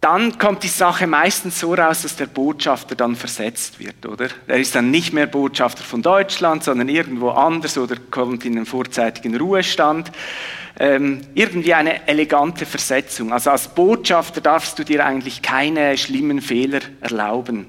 dann 0.00 0.38
kommt 0.38 0.62
die 0.62 0.68
Sache 0.68 1.06
meistens 1.06 1.60
so 1.60 1.74
raus, 1.74 2.02
dass 2.02 2.16
der 2.16 2.26
Botschafter 2.26 2.94
dann 2.94 3.16
versetzt 3.16 3.78
wird, 3.78 4.06
oder? 4.06 4.28
Er 4.46 4.58
ist 4.58 4.74
dann 4.74 4.90
nicht 4.90 5.12
mehr 5.12 5.26
Botschafter 5.26 5.84
von 5.84 6.00
Deutschland, 6.00 6.64
sondern 6.64 6.88
irgendwo 6.88 7.30
anders 7.30 7.76
oder 7.76 7.96
kommt 8.10 8.46
in 8.46 8.54
den 8.54 8.64
vorzeitigen 8.64 9.36
Ruhestand. 9.36 10.10
Ähm, 10.78 11.20
irgendwie 11.34 11.74
eine 11.74 12.08
elegante 12.08 12.64
Versetzung. 12.64 13.30
Also 13.30 13.50
als 13.50 13.68
Botschafter 13.68 14.40
darfst 14.40 14.78
du 14.78 14.84
dir 14.84 15.04
eigentlich 15.04 15.42
keine 15.42 15.98
schlimmen 15.98 16.40
Fehler 16.40 16.80
erlauben. 17.02 17.66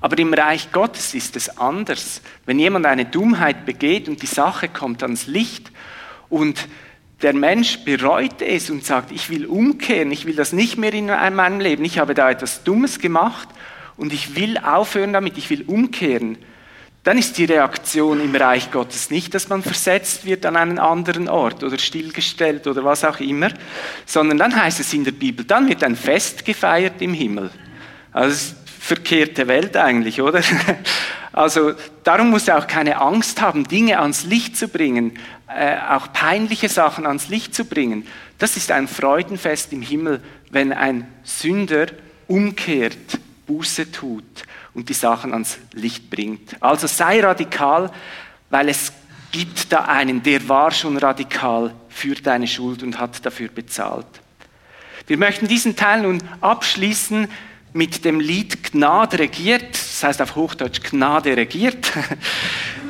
Aber 0.00 0.16
im 0.18 0.32
Reich 0.32 0.70
Gottes 0.70 1.14
ist 1.14 1.34
es 1.34 1.58
anders. 1.58 2.22
Wenn 2.46 2.60
jemand 2.60 2.86
eine 2.86 3.06
Dummheit 3.06 3.66
begeht 3.66 4.08
und 4.08 4.22
die 4.22 4.26
Sache 4.26 4.68
kommt 4.68 5.02
ans 5.02 5.26
Licht 5.26 5.72
und 6.28 6.68
der 7.22 7.32
Mensch 7.32 7.84
bereut 7.84 8.40
es 8.42 8.70
und 8.70 8.84
sagt, 8.84 9.10
ich 9.10 9.28
will 9.30 9.46
umkehren, 9.46 10.12
ich 10.12 10.24
will 10.24 10.36
das 10.36 10.52
nicht 10.52 10.78
mehr 10.78 10.94
in 10.94 11.06
meinem 11.06 11.60
Leben, 11.60 11.84
ich 11.84 11.98
habe 11.98 12.14
da 12.14 12.30
etwas 12.30 12.62
Dummes 12.62 13.00
gemacht 13.00 13.48
und 13.96 14.12
ich 14.12 14.36
will 14.36 14.56
aufhören 14.58 15.12
damit, 15.12 15.36
ich 15.36 15.50
will 15.50 15.64
umkehren, 15.66 16.38
dann 17.04 17.16
ist 17.16 17.38
die 17.38 17.46
Reaktion 17.46 18.20
im 18.20 18.34
Reich 18.34 18.70
Gottes 18.70 19.10
nicht, 19.10 19.34
dass 19.34 19.48
man 19.48 19.62
versetzt 19.62 20.26
wird 20.26 20.44
an 20.44 20.56
einen 20.56 20.78
anderen 20.78 21.28
Ort 21.28 21.64
oder 21.64 21.78
stillgestellt 21.78 22.66
oder 22.66 22.84
was 22.84 23.04
auch 23.04 23.18
immer, 23.18 23.50
sondern 24.04 24.38
dann 24.38 24.54
heißt 24.54 24.78
es 24.80 24.92
in 24.92 25.04
der 25.04 25.12
Bibel, 25.12 25.44
dann 25.44 25.68
wird 25.68 25.82
ein 25.82 25.96
Fest 25.96 26.44
gefeiert 26.44 27.00
im 27.00 27.14
Himmel. 27.14 27.50
Also 28.12 28.54
verkehrte 28.78 29.48
Welt 29.48 29.76
eigentlich, 29.76 30.20
oder? 30.20 30.42
Also 31.30 31.74
darum 32.02 32.30
muss 32.30 32.48
er 32.48 32.58
auch 32.58 32.66
keine 32.66 33.00
Angst 33.00 33.40
haben, 33.40 33.68
Dinge 33.68 34.00
ans 34.00 34.24
Licht 34.24 34.56
zu 34.56 34.66
bringen, 34.66 35.18
äh, 35.48 35.76
auch 35.90 36.12
peinliche 36.12 36.68
Sachen 36.68 37.06
ans 37.06 37.28
Licht 37.28 37.54
zu 37.54 37.64
bringen. 37.64 38.06
Das 38.38 38.56
ist 38.56 38.70
ein 38.70 38.86
Freudenfest 38.86 39.72
im 39.72 39.82
Himmel, 39.82 40.22
wenn 40.50 40.72
ein 40.72 41.06
Sünder 41.24 41.86
umkehrt, 42.26 43.18
Buße 43.46 43.90
tut 43.90 44.24
und 44.74 44.88
die 44.88 44.94
Sachen 44.94 45.32
ans 45.32 45.58
Licht 45.72 46.10
bringt. 46.10 46.62
Also 46.62 46.86
sei 46.86 47.20
radikal, 47.20 47.90
weil 48.50 48.68
es 48.68 48.92
gibt 49.32 49.72
da 49.72 49.84
einen, 49.86 50.22
der 50.22 50.48
war 50.48 50.70
schon 50.70 50.96
radikal 50.96 51.74
für 51.88 52.14
deine 52.14 52.46
Schuld 52.46 52.82
und 52.82 52.98
hat 52.98 53.24
dafür 53.24 53.48
bezahlt. 53.48 54.06
Wir 55.06 55.16
möchten 55.16 55.48
diesen 55.48 55.74
Teil 55.76 56.02
nun 56.02 56.22
abschließen 56.42 57.28
mit 57.72 58.04
dem 58.04 58.20
Lied 58.20 58.72
Gnade 58.72 59.18
regiert, 59.18 59.72
das 59.72 60.02
heißt 60.02 60.22
auf 60.22 60.36
Hochdeutsch 60.36 60.82
Gnade 60.82 61.36
regiert. 61.36 61.92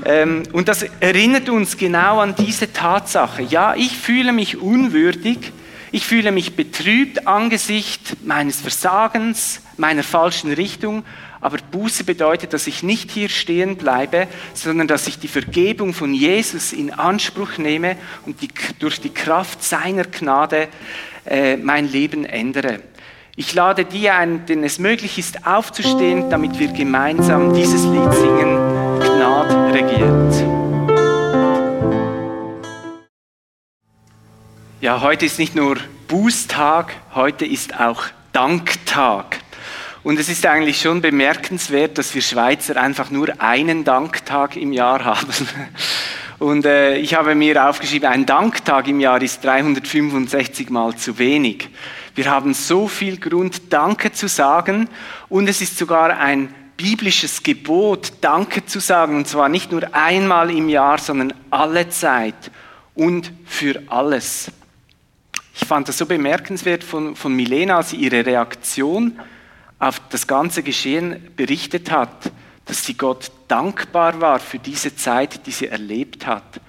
Ähm, 0.04 0.44
und 0.52 0.68
das 0.68 0.84
erinnert 1.00 1.48
uns 1.48 1.76
genau 1.76 2.20
an 2.20 2.36
diese 2.36 2.72
Tatsache. 2.72 3.42
Ja, 3.42 3.74
ich 3.74 3.96
fühle 3.96 4.32
mich 4.32 4.56
unwürdig, 4.56 5.52
ich 5.90 6.06
fühle 6.06 6.30
mich 6.30 6.54
betrübt 6.54 7.26
angesichts 7.26 8.16
meines 8.22 8.60
Versagens, 8.60 9.60
meiner 9.76 10.04
falschen 10.04 10.52
Richtung, 10.52 11.02
Aber 11.40 11.58
Buße 11.70 12.04
bedeutet, 12.04 12.52
dass 12.52 12.66
ich 12.66 12.82
nicht 12.82 13.10
hier 13.10 13.28
stehen 13.28 13.76
bleibe, 13.76 14.26
sondern 14.54 14.88
dass 14.88 15.06
ich 15.06 15.18
die 15.18 15.28
Vergebung 15.28 15.94
von 15.94 16.12
Jesus 16.12 16.72
in 16.72 16.92
Anspruch 16.92 17.58
nehme 17.58 17.96
und 18.26 18.42
die, 18.42 18.48
durch 18.78 19.00
die 19.00 19.10
Kraft 19.10 19.62
seiner 19.62 20.04
Gnade 20.04 20.68
äh, 21.26 21.56
mein 21.56 21.90
Leben 21.90 22.24
ändere. 22.24 22.80
Ich 23.40 23.54
lade 23.54 23.84
die 23.84 24.10
ein, 24.10 24.46
denen 24.46 24.64
es 24.64 24.80
möglich 24.80 25.16
ist, 25.16 25.46
aufzustehen, 25.46 26.28
damit 26.28 26.58
wir 26.58 26.72
gemeinsam 26.72 27.54
dieses 27.54 27.84
Lied 27.84 28.12
singen. 28.12 28.56
Gnade 28.98 29.74
regiert. 29.74 30.34
Ja, 34.80 35.02
heute 35.02 35.24
ist 35.24 35.38
nicht 35.38 35.54
nur 35.54 35.76
Bußtag, 36.08 36.92
heute 37.14 37.46
ist 37.46 37.78
auch 37.78 38.06
Danktag. 38.32 39.38
Und 40.02 40.18
es 40.18 40.28
ist 40.28 40.44
eigentlich 40.44 40.80
schon 40.80 41.00
bemerkenswert, 41.00 41.96
dass 41.96 42.16
wir 42.16 42.22
Schweizer 42.22 42.76
einfach 42.76 43.12
nur 43.12 43.40
einen 43.40 43.84
Danktag 43.84 44.56
im 44.56 44.72
Jahr 44.72 45.04
haben. 45.04 45.28
Und 46.40 46.66
äh, 46.66 46.96
ich 46.96 47.14
habe 47.14 47.36
mir 47.36 47.68
aufgeschrieben, 47.68 48.08
ein 48.08 48.26
Danktag 48.26 48.88
im 48.88 48.98
Jahr 48.98 49.22
ist 49.22 49.44
365 49.44 50.70
Mal 50.70 50.96
zu 50.96 51.18
wenig. 51.18 51.68
Wir 52.18 52.32
haben 52.32 52.52
so 52.52 52.88
viel 52.88 53.18
Grund, 53.18 53.72
Danke 53.72 54.10
zu 54.10 54.26
sagen. 54.26 54.88
Und 55.28 55.48
es 55.48 55.60
ist 55.60 55.78
sogar 55.78 56.18
ein 56.18 56.52
biblisches 56.76 57.44
Gebot, 57.44 58.14
Danke 58.22 58.66
zu 58.66 58.80
sagen. 58.80 59.14
Und 59.14 59.28
zwar 59.28 59.48
nicht 59.48 59.70
nur 59.70 59.94
einmal 59.94 60.50
im 60.50 60.68
Jahr, 60.68 60.98
sondern 60.98 61.32
alle 61.48 61.90
Zeit 61.90 62.50
und 62.96 63.32
für 63.46 63.80
alles. 63.86 64.50
Ich 65.54 65.64
fand 65.64 65.88
das 65.88 65.98
so 65.98 66.06
bemerkenswert 66.06 66.82
von, 66.82 67.14
von 67.14 67.36
Milena, 67.36 67.76
als 67.76 67.90
sie 67.90 67.98
ihre 67.98 68.26
Reaktion 68.26 69.20
auf 69.78 70.00
das 70.08 70.26
ganze 70.26 70.64
Geschehen 70.64 71.30
berichtet 71.36 71.92
hat, 71.92 72.32
dass 72.64 72.84
sie 72.84 72.94
Gott 72.94 73.30
dankbar 73.46 74.20
war 74.20 74.40
für 74.40 74.58
diese 74.58 74.96
Zeit, 74.96 75.46
die 75.46 75.52
sie 75.52 75.68
erlebt 75.68 76.26
hat. 76.26 76.60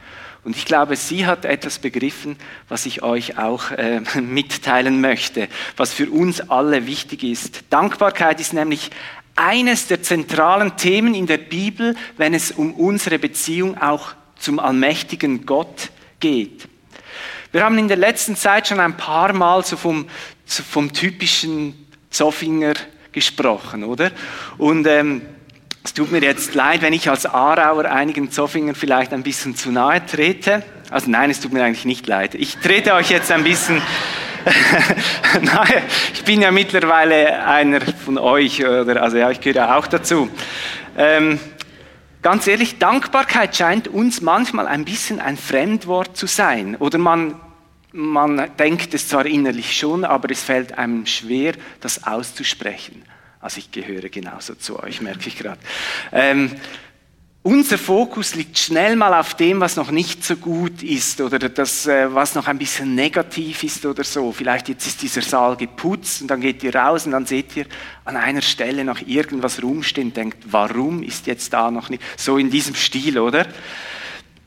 Und 0.44 0.56
ich 0.56 0.66
glaube, 0.66 0.96
sie 0.96 1.26
hat 1.26 1.46
etwas 1.46 1.80
begriffen, 1.80 2.38
was 2.70 2.86
ich 2.86 3.04
euch 3.04 3.38
auch 3.38 3.72
äh, 3.72 4.02
mitteilen 4.22 5.02
möchte, 5.02 5.48
was 5.76 5.94
für 5.94 6.10
uns 6.10 6.42
alle 6.50 6.88
wichtig 6.88 7.24
ist. 7.24 7.64
Dankbarkeit 7.70 8.40
ist 8.40 8.54
nämlich 8.54 8.90
eines 9.36 9.88
der 9.88 10.02
zentralen 10.02 10.76
Themen 10.76 11.14
in 11.14 11.28
der 11.28 11.38
Bibel, 11.38 11.96
wenn 12.18 12.34
es 12.34 12.52
um 12.52 12.74
unsere 12.74 13.20
Beziehung 13.20 13.78
auch 13.78 14.14
zum 14.38 14.60
allmächtigen 14.60 15.46
Gott 15.46 15.92
geht. 16.20 16.68
Wir 17.52 17.64
haben 17.64 17.78
in 17.78 17.88
der 17.88 17.98
letzten 17.98 18.36
Zeit 18.36 18.68
schon 18.68 18.80
ein 18.80 18.96
paar 18.98 19.34
Mal 19.34 19.66
so 19.66 19.76
vom, 19.76 20.08
vom 20.46 20.94
typischen 20.94 21.88
Zoffinger 22.10 22.74
gesprochen, 23.12 23.84
oder? 23.84 24.12
Und 24.58 24.86
ähm, 24.88 25.22
es 25.84 25.94
tut 25.94 26.12
mir 26.12 26.22
jetzt 26.22 26.56
leid, 26.56 26.82
wenn 26.82 26.94
ich 26.94 27.10
als 27.10 27.26
Aarauer 27.26 27.86
einigen 27.86 28.32
Zoffingern 28.32 28.76
vielleicht 28.76 29.14
ein 29.14 29.24
bisschen 29.24 29.56
zu 29.56 29.72
nahe 29.72 30.06
trete. 30.06 30.64
Also 30.90 31.10
nein, 31.10 31.30
es 31.30 31.40
tut 31.40 31.54
mir 31.54 31.64
eigentlich 31.64 31.86
nicht 31.86 32.08
leid. 32.08 32.36
Ich 32.36 32.58
trete 32.58 32.94
euch 32.94 33.10
jetzt 33.10 33.32
ein 33.32 33.44
bisschen. 33.44 33.82
nein, 35.42 35.84
ich 36.14 36.24
bin 36.24 36.42
ja 36.42 36.52
mittlerweile 36.52 37.46
einer 37.46 37.82
von 37.82 38.18
euch, 38.18 38.66
oder 38.66 39.02
also 39.02 39.18
ja, 39.18 39.30
ich 39.32 39.42
gehöre 39.42 39.78
auch 39.78 39.88
dazu. 39.88 40.30
Ähm, 40.98 41.40
ganz 42.22 42.48
ehrlich, 42.48 42.78
Dankbarkeit 42.80 43.56
scheint 43.56 43.88
uns 43.88 44.22
manchmal 44.22 44.68
ein 44.68 44.86
bisschen 44.86 45.20
ein 45.20 45.38
Fremdwort 45.38 46.18
zu 46.18 46.28
sein. 46.28 46.76
Oder 46.78 46.98
man 46.98 47.36
man 47.92 48.52
denkt 48.58 48.94
es 48.94 49.08
zwar 49.08 49.26
innerlich 49.26 49.76
schon, 49.78 50.06
aber 50.06 50.30
es 50.30 50.44
fällt 50.44 50.78
einem 50.78 51.06
schwer, 51.06 51.54
das 51.82 52.04
auszusprechen. 52.04 53.04
Also 53.42 53.60
ich 53.60 53.72
gehöre 53.72 54.10
genauso 54.10 54.56
zu 54.56 54.82
euch, 54.82 55.02
merke 55.02 55.28
ich 55.28 55.38
gerade. 55.38 55.60
Ähm, 56.12 56.52
unser 57.42 57.78
Fokus 57.78 58.36
liegt 58.36 58.58
schnell 58.58 58.98
mal 58.98 59.18
auf 59.18 59.34
dem, 59.34 59.62
was 59.62 59.78
noch 59.78 59.92
nicht 59.92 60.26
so 60.26 60.36
gut 60.36 60.84
ist 60.84 61.22
oder 61.22 61.40
das, 61.40 61.88
äh, 61.88 62.14
was 62.14 62.36
noch 62.36 62.48
ein 62.48 62.58
bisschen 62.58 62.96
negativ 62.96 63.64
ist 63.64 63.86
oder 63.86 64.04
so. 64.04 64.34
Vielleicht 64.34 64.68
jetzt 64.68 64.86
ist 64.86 65.02
dieser 65.02 65.22
Saal 65.22 65.56
geputzt 65.56 66.22
und 66.22 66.28
dann 66.28 66.42
geht 66.42 66.62
ihr 66.64 66.76
raus 66.76 67.06
und 67.06 67.14
dann 67.14 67.26
seht 67.26 67.56
ihr 67.56 67.66
an 68.04 68.18
einer 68.18 68.42
Stelle 68.42 68.84
noch 68.84 69.00
irgendwas 69.08 69.64
rumstehen 69.64 70.14
denkt, 70.14 70.44
warum 70.52 71.02
ist 71.02 71.28
jetzt 71.28 71.54
da 71.54 71.72
noch 71.72 71.90
nicht 71.90 72.04
so 72.18 72.38
in 72.38 72.52
diesem 72.52 72.76
Stil, 72.76 73.18
oder? 73.18 73.48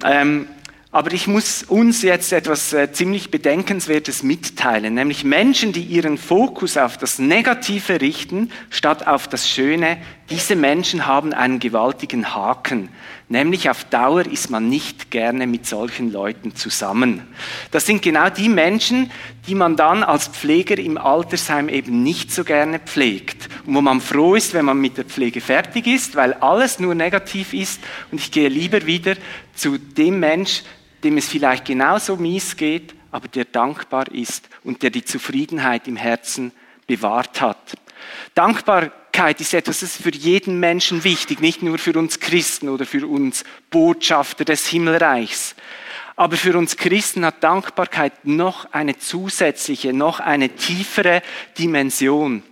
Ähm, 0.05 0.49
aber 0.95 1.15
ich 1.15 1.27
muss 1.27 1.63
uns 1.63 2.03
jetzt 2.03 2.35
etwas 2.35 2.75
äh, 2.75 2.93
ziemlich 2.93 3.31
Bedenkenswertes 3.31 4.23
mitteilen, 4.23 4.93
nämlich 4.93 5.25
Menschen, 5.25 5.73
die 5.73 5.83
ihren 5.83 6.19
Fokus 6.19 6.77
auf 6.77 6.99
das 6.99 7.19
Negative 7.19 8.03
richten, 8.03 8.51
statt 8.69 9.07
auf 9.07 9.27
das 9.27 9.49
Schöne, 9.49 9.97
diese 10.29 10.55
Menschen 10.55 11.07
haben 11.07 11.33
einen 11.33 11.61
gewaltigen 11.61 12.35
Haken. 12.35 12.91
Nämlich 13.31 13.71
auf 13.71 13.85
Dauer 13.85 14.27
ist 14.27 14.51
man 14.51 14.69
nicht 14.69 15.11
gerne 15.11 15.47
mit 15.47 15.67
solchen 15.67 16.13
Leuten 16.13 16.55
zusammen. 16.55 17.23
Das 17.71 17.87
sind 17.87 18.03
genau 18.03 18.29
die 18.29 18.51
Menschen, 18.51 19.11
die 19.47 19.55
man 19.55 19.77
dann 19.77 20.03
als 20.03 20.29
Pfleger 20.29 20.79
im 20.79 20.99
Altersheim 20.99 21.71
eben 21.71 22.03
nicht 22.03 22.31
so 22.31 22.45
gerne 22.45 22.79
pflegt. 22.79 23.49
Und 23.65 23.75
wo 23.75 23.81
man 23.81 24.03
froh 24.03 24.35
ist, 24.35 24.53
wenn 24.53 24.67
man 24.67 24.79
mit 24.79 24.99
der 24.99 25.07
Pflege 25.07 25.41
fertig 25.41 25.87
ist, 25.87 26.17
weil 26.17 26.35
alles 26.35 26.79
nur 26.79 26.95
negativ 26.95 27.55
ist. 27.55 27.81
Und 28.11 28.21
ich 28.21 28.31
gehe 28.31 28.49
lieber 28.51 28.85
wieder 28.85 29.15
zu 29.55 29.79
dem 29.79 30.21
Mensch, 30.21 30.63
dem 31.05 31.17
es 31.19 31.29
vielleicht 31.29 31.65
genauso 31.65 32.17
mies 32.17 32.57
geht, 32.57 32.95
aber 33.11 33.29
der 33.29 33.45
dankbar 33.45 34.11
ist 34.11 34.49
und 34.65 34.83
der 34.83 34.91
die 34.91 35.05
Zufriedenheit 35.05 35.87
im 35.87 35.97
Herzen 35.97 36.53
bewahrt 36.87 37.41
hat. 37.41 37.77
Dankbarkeit 38.35 39.41
ist 39.41 39.55
etwas, 39.55 39.81
das 39.81 39.97
ist 39.97 40.03
für 40.03 40.13
jeden 40.13 40.59
Menschen 40.59 41.05
wichtig, 41.05 41.41
nicht 41.41 41.63
nur 41.63 41.79
für 41.79 41.99
uns 41.99 42.21
Christen 42.21 42.69
oder 42.69 42.87
für 42.87 43.07
uns 43.07 43.45
Botschafter 43.71 44.45
des 44.45 44.67
Himmelreichs. 44.67 45.55
Aber 46.17 46.37
für 46.37 46.57
uns 46.57 46.77
Christen 46.77 47.25
hat 47.25 47.43
Dankbarkeit 47.43 48.27
noch 48.27 48.73
eine 48.73 48.99
zusätzliche, 48.99 49.93
noch 49.93 50.21
eine 50.21 50.51
tiefere 50.51 51.23
Dimension. 51.59 52.43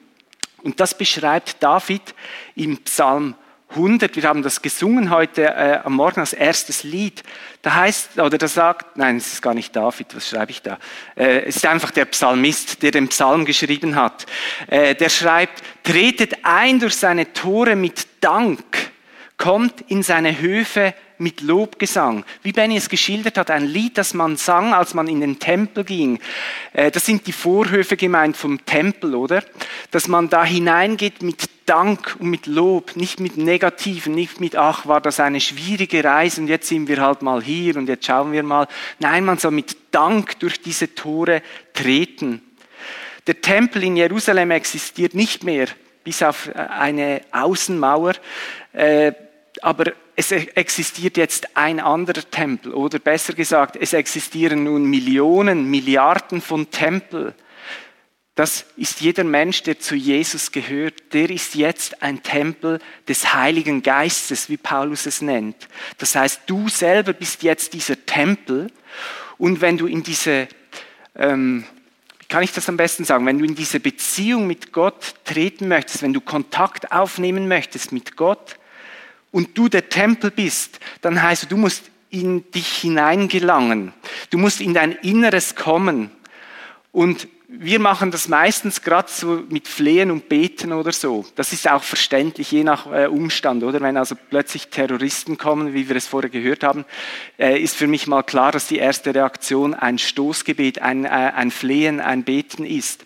Und 0.62 0.80
das 0.80 0.96
beschreibt 0.96 1.62
David 1.62 2.14
im 2.54 2.78
Psalm 2.78 3.34
100, 3.70 4.16
wir 4.16 4.24
haben 4.24 4.42
das 4.42 4.62
gesungen 4.62 5.10
heute 5.10 5.44
äh, 5.44 5.78
am 5.84 5.94
Morgen 5.94 6.18
als 6.18 6.32
erstes 6.32 6.82
Lied. 6.82 7.22
Da 7.62 7.74
heißt, 7.74 8.18
oder 8.18 8.36
da 8.36 8.48
sagt, 8.48 8.96
nein, 8.96 9.16
es 9.16 9.32
ist 9.32 9.42
gar 9.42 9.54
nicht 9.54 9.76
David, 9.76 10.14
was 10.16 10.28
schreibe 10.28 10.50
ich 10.50 10.60
da? 10.62 10.78
Äh, 11.14 11.42
es 11.42 11.56
ist 11.56 11.66
einfach 11.66 11.92
der 11.92 12.06
Psalmist, 12.06 12.82
der 12.82 12.90
den 12.90 13.08
Psalm 13.08 13.44
geschrieben 13.44 13.94
hat. 13.94 14.26
Äh, 14.66 14.96
der 14.96 15.08
schreibt, 15.08 15.62
tretet 15.84 16.38
ein 16.42 16.80
durch 16.80 16.96
seine 16.96 17.32
Tore 17.32 17.76
mit 17.76 18.08
Dank, 18.20 18.64
kommt 19.36 19.82
in 19.82 20.02
seine 20.02 20.40
Höfe 20.40 20.92
mit 21.20 21.42
Lobgesang. 21.42 22.24
Wie 22.42 22.52
Benny 22.52 22.76
es 22.76 22.88
geschildert 22.88 23.38
hat, 23.38 23.50
ein 23.50 23.66
Lied, 23.66 23.98
das 23.98 24.14
man 24.14 24.36
sang, 24.36 24.72
als 24.72 24.94
man 24.94 25.06
in 25.06 25.20
den 25.20 25.38
Tempel 25.38 25.84
ging. 25.84 26.18
Äh, 26.72 26.90
das 26.90 27.06
sind 27.06 27.26
die 27.26 27.32
Vorhöfe 27.32 27.96
gemeint 27.96 28.36
vom 28.36 28.64
Tempel, 28.64 29.14
oder? 29.14 29.44
Dass 29.90 30.08
man 30.08 30.28
da 30.28 30.44
hineingeht 30.44 31.22
mit 31.22 31.48
Dank 31.66 32.16
und 32.18 32.28
mit 32.28 32.46
Lob, 32.46 32.96
nicht 32.96 33.20
mit 33.20 33.36
Negativen, 33.36 34.12
nicht 34.12 34.40
mit, 34.40 34.56
ach, 34.56 34.86
war 34.86 35.00
das 35.00 35.20
eine 35.20 35.40
schwierige 35.40 36.02
Reise 36.02 36.40
und 36.40 36.48
jetzt 36.48 36.66
sind 36.66 36.88
wir 36.88 37.00
halt 37.00 37.22
mal 37.22 37.40
hier 37.40 37.76
und 37.76 37.88
jetzt 37.88 38.06
schauen 38.06 38.32
wir 38.32 38.42
mal. 38.42 38.66
Nein, 38.98 39.24
man 39.24 39.38
soll 39.38 39.52
mit 39.52 39.76
Dank 39.92 40.40
durch 40.40 40.60
diese 40.60 40.94
Tore 40.94 41.42
treten. 41.72 42.42
Der 43.26 43.40
Tempel 43.40 43.84
in 43.84 43.96
Jerusalem 43.96 44.50
existiert 44.50 45.14
nicht 45.14 45.44
mehr, 45.44 45.68
bis 46.02 46.22
auf 46.22 46.48
äh, 46.48 46.54
eine 46.54 47.20
Außenmauer. 47.30 48.14
Äh, 48.72 49.12
aber 49.62 49.92
es 50.20 50.32
existiert 50.32 51.16
jetzt 51.16 51.56
ein 51.56 51.80
anderer 51.80 52.28
Tempel 52.30 52.74
oder 52.74 52.98
besser 52.98 53.32
gesagt, 53.32 53.74
es 53.76 53.94
existieren 53.94 54.64
nun 54.64 54.84
Millionen, 54.84 55.70
Milliarden 55.70 56.42
von 56.42 56.70
Tempeln. 56.70 57.32
Das 58.34 58.66
ist 58.76 59.00
jeder 59.00 59.24
Mensch, 59.24 59.62
der 59.62 59.80
zu 59.80 59.94
Jesus 59.94 60.52
gehört, 60.52 61.14
der 61.14 61.30
ist 61.30 61.54
jetzt 61.54 62.02
ein 62.02 62.22
Tempel 62.22 62.80
des 63.08 63.32
Heiligen 63.32 63.82
Geistes, 63.82 64.50
wie 64.50 64.58
Paulus 64.58 65.06
es 65.06 65.22
nennt. 65.22 65.56
Das 65.96 66.14
heißt, 66.14 66.42
du 66.46 66.68
selber 66.68 67.14
bist 67.14 67.42
jetzt 67.42 67.72
dieser 67.72 68.04
Tempel 68.04 68.70
und 69.38 69.62
wenn 69.62 69.78
du 69.78 69.86
in 69.86 70.02
diese, 70.02 70.48
ähm, 71.16 71.64
kann 72.28 72.42
ich 72.42 72.52
das 72.52 72.68
am 72.68 72.76
besten 72.76 73.04
sagen, 73.04 73.24
wenn 73.24 73.38
du 73.38 73.46
in 73.46 73.54
diese 73.54 73.80
Beziehung 73.80 74.46
mit 74.46 74.70
Gott 74.70 75.14
treten 75.24 75.66
möchtest, 75.66 76.02
wenn 76.02 76.12
du 76.12 76.20
Kontakt 76.20 76.92
aufnehmen 76.92 77.48
möchtest 77.48 77.92
mit 77.92 78.16
Gott, 78.16 78.56
und 79.32 79.56
du 79.56 79.68
der 79.68 79.88
Tempel 79.88 80.30
bist, 80.30 80.80
dann 81.00 81.22
heißt 81.22 81.50
du 81.50 81.56
musst 81.56 81.90
in 82.10 82.50
dich 82.50 82.68
hineingelangen. 82.78 83.92
Du 84.30 84.38
musst 84.38 84.60
in 84.60 84.74
dein 84.74 84.92
Inneres 84.92 85.54
kommen. 85.54 86.10
Und 86.92 87.28
wir 87.52 87.80
machen 87.80 88.10
das 88.10 88.28
meistens 88.28 88.82
gerade 88.82 89.08
so 89.10 89.42
mit 89.48 89.66
Flehen 89.66 90.10
und 90.10 90.28
Beten 90.28 90.72
oder 90.72 90.92
so. 90.92 91.24
Das 91.34 91.52
ist 91.52 91.68
auch 91.68 91.82
verständlich, 91.82 92.52
je 92.52 92.62
nach 92.62 92.90
äh, 92.92 93.06
Umstand, 93.06 93.64
oder? 93.64 93.80
Wenn 93.80 93.96
also 93.96 94.14
plötzlich 94.14 94.68
Terroristen 94.68 95.36
kommen, 95.36 95.74
wie 95.74 95.88
wir 95.88 95.96
es 95.96 96.06
vorher 96.06 96.30
gehört 96.30 96.62
haben, 96.62 96.84
äh, 97.38 97.60
ist 97.60 97.76
für 97.76 97.88
mich 97.88 98.06
mal 98.06 98.22
klar, 98.22 98.52
dass 98.52 98.68
die 98.68 98.78
erste 98.78 99.14
Reaktion 99.14 99.74
ein 99.74 99.98
Stoßgebet, 99.98 100.80
ein, 100.80 101.04
äh, 101.04 101.08
ein 101.08 101.50
Flehen, 101.50 102.00
ein 102.00 102.22
Beten 102.22 102.64
ist. 102.64 103.04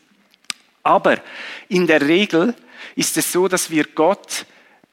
Aber 0.82 1.16
in 1.68 1.86
der 1.86 2.02
Regel 2.02 2.54
ist 2.96 3.16
es 3.16 3.32
so, 3.32 3.48
dass 3.48 3.70
wir 3.70 3.84
Gott 3.84 4.44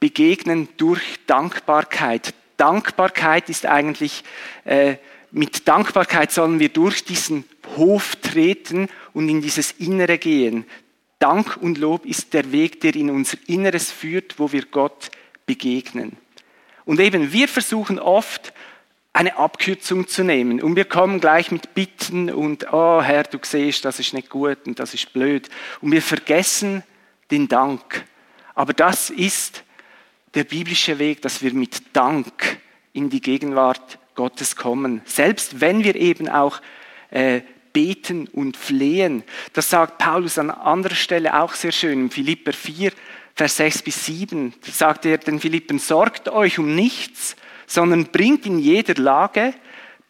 begegnen 0.01 0.67
durch 0.75 1.01
Dankbarkeit. 1.27 2.33
Dankbarkeit 2.57 3.47
ist 3.49 3.65
eigentlich, 3.65 4.25
äh, 4.65 4.95
mit 5.31 5.69
Dankbarkeit 5.69 6.31
sollen 6.31 6.59
wir 6.59 6.67
durch 6.67 7.05
diesen 7.05 7.45
Hof 7.77 8.17
treten 8.17 8.89
und 9.13 9.29
in 9.29 9.41
dieses 9.41 9.71
Innere 9.71 10.17
gehen. 10.17 10.65
Dank 11.19 11.55
und 11.61 11.77
Lob 11.77 12.05
ist 12.05 12.33
der 12.33 12.51
Weg, 12.51 12.81
der 12.81 12.95
in 12.95 13.09
unser 13.09 13.37
Inneres 13.47 13.91
führt, 13.91 14.39
wo 14.39 14.51
wir 14.51 14.65
Gott 14.65 15.11
begegnen. 15.45 16.17
Und 16.83 16.99
eben, 16.99 17.31
wir 17.31 17.47
versuchen 17.47 17.99
oft, 17.99 18.53
eine 19.13 19.37
Abkürzung 19.37 20.07
zu 20.07 20.23
nehmen. 20.23 20.61
Und 20.61 20.75
wir 20.75 20.85
kommen 20.85 21.19
gleich 21.19 21.51
mit 21.51 21.73
Bitten 21.73 22.31
und, 22.31 22.71
oh 22.71 23.01
Herr, 23.01 23.23
du 23.23 23.37
siehst, 23.41 23.85
das 23.85 23.99
ist 23.99 24.13
nicht 24.13 24.29
gut 24.29 24.65
und 24.65 24.79
das 24.79 24.93
ist 24.93 25.13
blöd. 25.13 25.49
Und 25.81 25.91
wir 25.91 26.01
vergessen 26.01 26.83
den 27.29 27.47
Dank. 27.47 28.05
Aber 28.55 28.73
das 28.73 29.09
ist 29.09 29.63
der 30.33 30.43
biblische 30.43 30.99
Weg, 30.99 31.21
dass 31.21 31.41
wir 31.41 31.53
mit 31.53 31.81
Dank 31.93 32.59
in 32.93 33.09
die 33.09 33.21
Gegenwart 33.21 33.99
Gottes 34.15 34.55
kommen. 34.55 35.01
Selbst 35.05 35.61
wenn 35.61 35.83
wir 35.83 35.95
eben 35.95 36.29
auch 36.29 36.61
äh, 37.09 37.41
beten 37.73 38.27
und 38.27 38.57
flehen. 38.57 39.23
Das 39.53 39.69
sagt 39.69 39.97
Paulus 39.97 40.37
an 40.37 40.49
anderer 40.49 40.95
Stelle 40.95 41.39
auch 41.39 41.53
sehr 41.53 41.71
schön. 41.71 42.03
In 42.03 42.09
Philipper 42.09 42.53
4, 42.53 42.91
Vers 43.35 43.57
6 43.57 43.81
bis 43.83 44.05
7 44.05 44.53
sagt 44.61 45.05
er 45.05 45.17
den 45.17 45.39
Philippen, 45.39 45.79
sorgt 45.79 46.29
euch 46.29 46.59
um 46.59 46.75
nichts, 46.75 47.35
sondern 47.67 48.05
bringt 48.05 48.45
in 48.45 48.59
jeder 48.59 49.01
Lage 49.01 49.53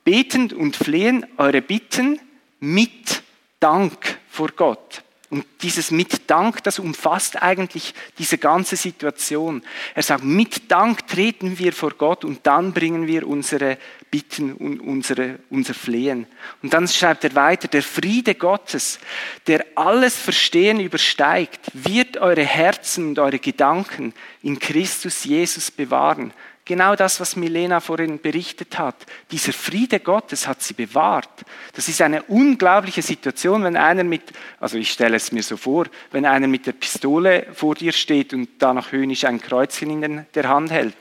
betend 0.04 0.54
und 0.54 0.76
flehen 0.76 1.26
eure 1.38 1.62
Bitten 1.62 2.20
mit 2.60 3.22
Dank 3.60 4.20
vor 4.28 4.50
Gott. 4.56 5.04
Und 5.32 5.46
dieses 5.62 5.92
mit 5.92 6.30
Dank, 6.30 6.62
das 6.64 6.78
umfasst 6.78 7.42
eigentlich 7.42 7.94
diese 8.18 8.38
ganze 8.38 8.76
Situation. 8.76 9.64
Er 9.96 10.04
sagt, 10.04 10.26
mit 10.26 10.70
Dank 10.70 11.08
treten 11.08 11.58
wir 11.58 11.72
vor 11.72 11.92
Gott 11.92 12.26
und 12.26 12.46
dann 12.46 12.74
bringen 12.74 13.08
wir 13.08 13.26
unsere 13.26 13.78
Bitten 14.12 14.52
und 14.52 14.82
unsere, 14.82 15.40
unser 15.50 15.74
Flehen. 15.74 16.28
Und 16.62 16.74
dann 16.74 16.86
schreibt 16.86 17.24
er 17.24 17.34
weiter, 17.34 17.70
der 17.70 17.82
Friede 17.82 18.36
Gottes, 18.36 19.00
der 19.48 19.66
alles 19.76 20.18
Verstehen 20.18 20.82
übersteigt, 20.82 21.62
wird 21.74 22.18
eure 22.18 22.44
Herzen 22.44 23.08
und 23.08 23.20
eure 23.20 23.40
Gedanken 23.40 24.14
in 24.44 24.60
Christus 24.60 25.24
Jesus 25.24 25.72
bewahren. 25.72 26.34
Genau 26.64 26.96
das, 26.96 27.20
was 27.20 27.36
Milena 27.36 27.80
vorhin 27.80 28.20
berichtet 28.20 28.78
hat. 28.78 28.96
Dieser 29.32 29.52
Friede 29.52 30.00
Gottes 30.00 30.48
hat 30.48 30.62
sie 30.62 30.76
bewahrt. 30.76 31.44
Das 31.74 31.88
ist 31.88 32.02
eine 32.02 32.22
unglaubliche 32.24 33.02
Situation, 33.02 33.64
wenn 33.64 33.76
einer 33.76 34.04
mit, 34.04 34.22
also 34.60 34.78
ich 34.78 34.92
stelle 34.92 35.16
es 35.16 35.32
mir 35.32 35.42
so 35.42 35.58
vor, 35.58 35.88
wenn 36.12 36.26
einer 36.26 36.48
mit 36.48 36.68
der 36.68 36.74
Pistole 36.74 37.48
vor 37.54 37.74
dir 37.76 37.92
steht 37.92 38.34
und 38.34 38.48
da 38.60 38.74
noch 38.74 38.92
höhnisch 38.92 39.26
ein 39.26 39.42
Kreuzchen 39.42 40.04
in 40.04 40.26
der 40.36 40.50
Hand 40.50 40.72
hält. 40.72 40.96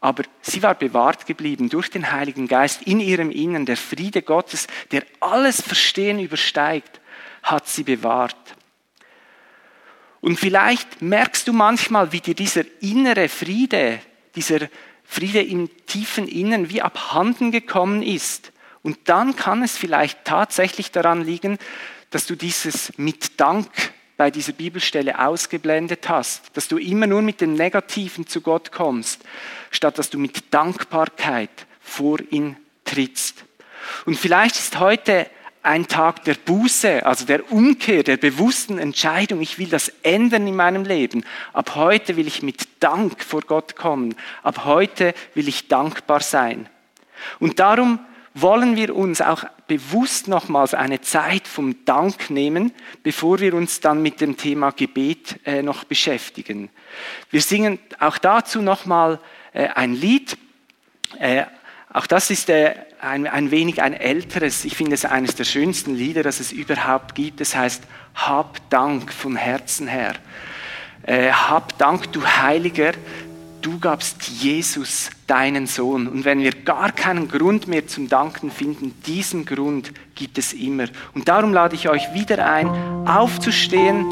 Aber 0.00 0.24
sie 0.40 0.64
war 0.64 0.74
bewahrt 0.74 1.26
geblieben 1.26 1.68
durch 1.68 1.88
den 1.88 2.10
Heiligen 2.10 2.48
Geist 2.48 2.82
in 2.82 2.98
ihrem 2.98 3.30
Innern. 3.30 3.66
Der 3.66 3.76
Friede 3.76 4.22
Gottes, 4.22 4.66
der 4.90 5.04
alles 5.20 5.60
Verstehen 5.60 6.18
übersteigt, 6.18 7.00
hat 7.44 7.68
sie 7.68 7.84
bewahrt. 7.84 8.36
Und 10.20 10.40
vielleicht 10.40 11.02
merkst 11.02 11.46
du 11.46 11.52
manchmal, 11.52 12.10
wie 12.10 12.20
dir 12.20 12.34
dieser 12.34 12.64
innere 12.80 13.28
Friede, 13.28 14.00
dieser 14.34 14.68
Friede 15.04 15.42
im 15.42 15.68
tiefen 15.86 16.26
Innen 16.28 16.70
wie 16.70 16.82
abhanden 16.82 17.50
gekommen 17.50 18.02
ist. 18.02 18.52
Und 18.82 18.98
dann 19.04 19.36
kann 19.36 19.62
es 19.62 19.76
vielleicht 19.76 20.24
tatsächlich 20.24 20.90
daran 20.90 21.24
liegen, 21.24 21.58
dass 22.10 22.26
du 22.26 22.34
dieses 22.34 22.92
mit 22.96 23.40
Dank 23.40 23.68
bei 24.16 24.30
dieser 24.30 24.52
Bibelstelle 24.52 25.18
ausgeblendet 25.18 26.08
hast, 26.08 26.56
dass 26.56 26.68
du 26.68 26.78
immer 26.78 27.06
nur 27.06 27.22
mit 27.22 27.40
dem 27.40 27.54
Negativen 27.54 28.26
zu 28.26 28.40
Gott 28.40 28.70
kommst, 28.70 29.22
statt 29.70 29.98
dass 29.98 30.10
du 30.10 30.18
mit 30.18 30.52
Dankbarkeit 30.52 31.50
vor 31.80 32.18
ihn 32.30 32.56
trittst. 32.84 33.44
Und 34.04 34.18
vielleicht 34.18 34.56
ist 34.56 34.78
heute 34.78 35.28
ein 35.62 35.86
Tag 35.86 36.24
der 36.24 36.34
Buße, 36.34 37.06
also 37.06 37.24
der 37.24 37.52
Umkehr, 37.52 38.02
der 38.02 38.16
bewussten 38.16 38.78
Entscheidung, 38.78 39.40
ich 39.40 39.58
will 39.58 39.68
das 39.68 39.92
ändern 40.02 40.46
in 40.46 40.56
meinem 40.56 40.84
Leben. 40.84 41.24
Ab 41.52 41.76
heute 41.76 42.16
will 42.16 42.26
ich 42.26 42.42
mit 42.42 42.68
Dank 42.80 43.22
vor 43.22 43.42
Gott 43.42 43.76
kommen. 43.76 44.14
Ab 44.42 44.64
heute 44.64 45.14
will 45.34 45.48
ich 45.48 45.68
dankbar 45.68 46.20
sein. 46.20 46.68
Und 47.38 47.60
darum 47.60 48.00
wollen 48.34 48.76
wir 48.76 48.96
uns 48.96 49.20
auch 49.20 49.44
bewusst 49.68 50.26
nochmals 50.26 50.74
eine 50.74 51.00
Zeit 51.00 51.46
vom 51.46 51.84
Dank 51.84 52.30
nehmen, 52.30 52.72
bevor 53.02 53.38
wir 53.40 53.54
uns 53.54 53.80
dann 53.80 54.02
mit 54.02 54.20
dem 54.20 54.36
Thema 54.36 54.70
Gebet 54.70 55.38
äh, 55.44 55.62
noch 55.62 55.84
beschäftigen. 55.84 56.70
Wir 57.30 57.40
singen 57.40 57.78
auch 58.00 58.18
dazu 58.18 58.62
nochmal 58.62 59.20
äh, 59.52 59.68
ein 59.68 59.94
Lied. 59.94 60.36
Äh, 61.18 61.44
auch 61.92 62.06
das 62.06 62.30
ist 62.30 62.48
ein, 63.02 63.26
ein 63.26 63.50
wenig 63.50 63.82
ein 63.82 63.94
älteres, 63.94 64.64
ich 64.64 64.76
finde 64.76 64.94
es 64.94 65.04
eines 65.04 65.34
der 65.34 65.44
schönsten 65.44 65.94
Lieder, 65.94 66.22
das 66.22 66.38
es 66.38 66.52
überhaupt 66.52 67.14
gibt. 67.16 67.40
Es 67.40 67.56
heißt, 67.56 67.82
Hab 68.14 68.70
Dank 68.70 69.12
von 69.12 69.34
Herzen 69.34 69.88
her. 69.88 70.14
Äh, 71.02 71.32
hab 71.32 71.76
Dank, 71.78 72.12
du 72.12 72.24
Heiliger, 72.24 72.92
du 73.60 73.80
gabst 73.80 74.28
Jesus 74.28 75.10
deinen 75.26 75.66
Sohn. 75.66 76.06
Und 76.06 76.24
wenn 76.24 76.40
wir 76.40 76.52
gar 76.52 76.92
keinen 76.92 77.26
Grund 77.26 77.66
mehr 77.66 77.88
zum 77.88 78.08
Danken 78.08 78.52
finden, 78.52 78.94
diesen 79.04 79.46
Grund 79.46 79.92
gibt 80.14 80.38
es 80.38 80.52
immer. 80.52 80.84
Und 81.12 81.28
darum 81.28 81.52
lade 81.52 81.74
ich 81.74 81.88
euch 81.88 82.14
wieder 82.14 82.48
ein, 82.48 82.68
aufzustehen, 83.08 84.06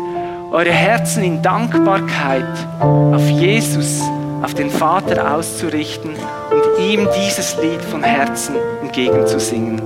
eure 0.50 0.72
Herzen 0.72 1.22
in 1.22 1.42
Dankbarkeit 1.42 2.66
auf 2.81 3.29
Jesus, 3.31 4.03
auf 4.42 4.55
den 4.55 4.70
Vater 4.70 5.35
auszurichten 5.35 6.14
und 6.50 6.79
ihm 6.81 7.09
dieses 7.16 7.57
Lied 7.57 7.83
von 7.83 8.03
Herzen 8.03 8.57
entgegenzusingen. 8.83 9.81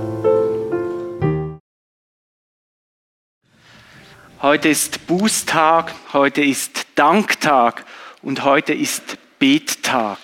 Heute 4.41 4.69
ist 4.69 5.07
Bußtag, 5.07 5.93
heute 6.13 6.41
ist 6.43 6.87
Danktag 6.95 7.85
und 8.21 8.43
heute 8.43 8.73
ist 8.73 9.17
Gebettag. 9.39 10.17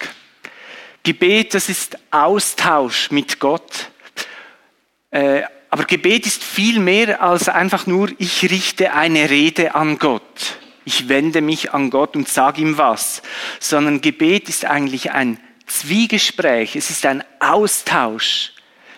Gebet, 1.03 1.53
das 1.53 1.69
ist 1.69 1.97
Austausch 2.11 3.11
mit 3.11 3.39
Gott. 3.39 3.89
Äh, 5.11 5.43
aber 5.69 5.83
Gebet 5.83 6.25
ist 6.25 6.43
viel 6.43 6.79
mehr 6.79 7.21
als 7.21 7.49
einfach 7.49 7.87
nur, 7.87 8.09
ich 8.17 8.49
richte 8.49 8.93
eine 8.93 9.29
Rede 9.29 9.75
an 9.75 9.97
Gott. 9.97 10.57
Ich 10.85 11.09
wende 11.09 11.41
mich 11.41 11.73
an 11.73 11.89
Gott 11.89 12.15
und 12.15 12.27
sage 12.27 12.61
ihm 12.61 12.77
was. 12.77 13.21
Sondern 13.59 14.01
Gebet 14.01 14.49
ist 14.49 14.65
eigentlich 14.65 15.11
ein 15.11 15.39
Zwiegespräch. 15.67 16.75
Es 16.75 16.89
ist 16.89 17.05
ein 17.05 17.23
Austausch 17.39 18.53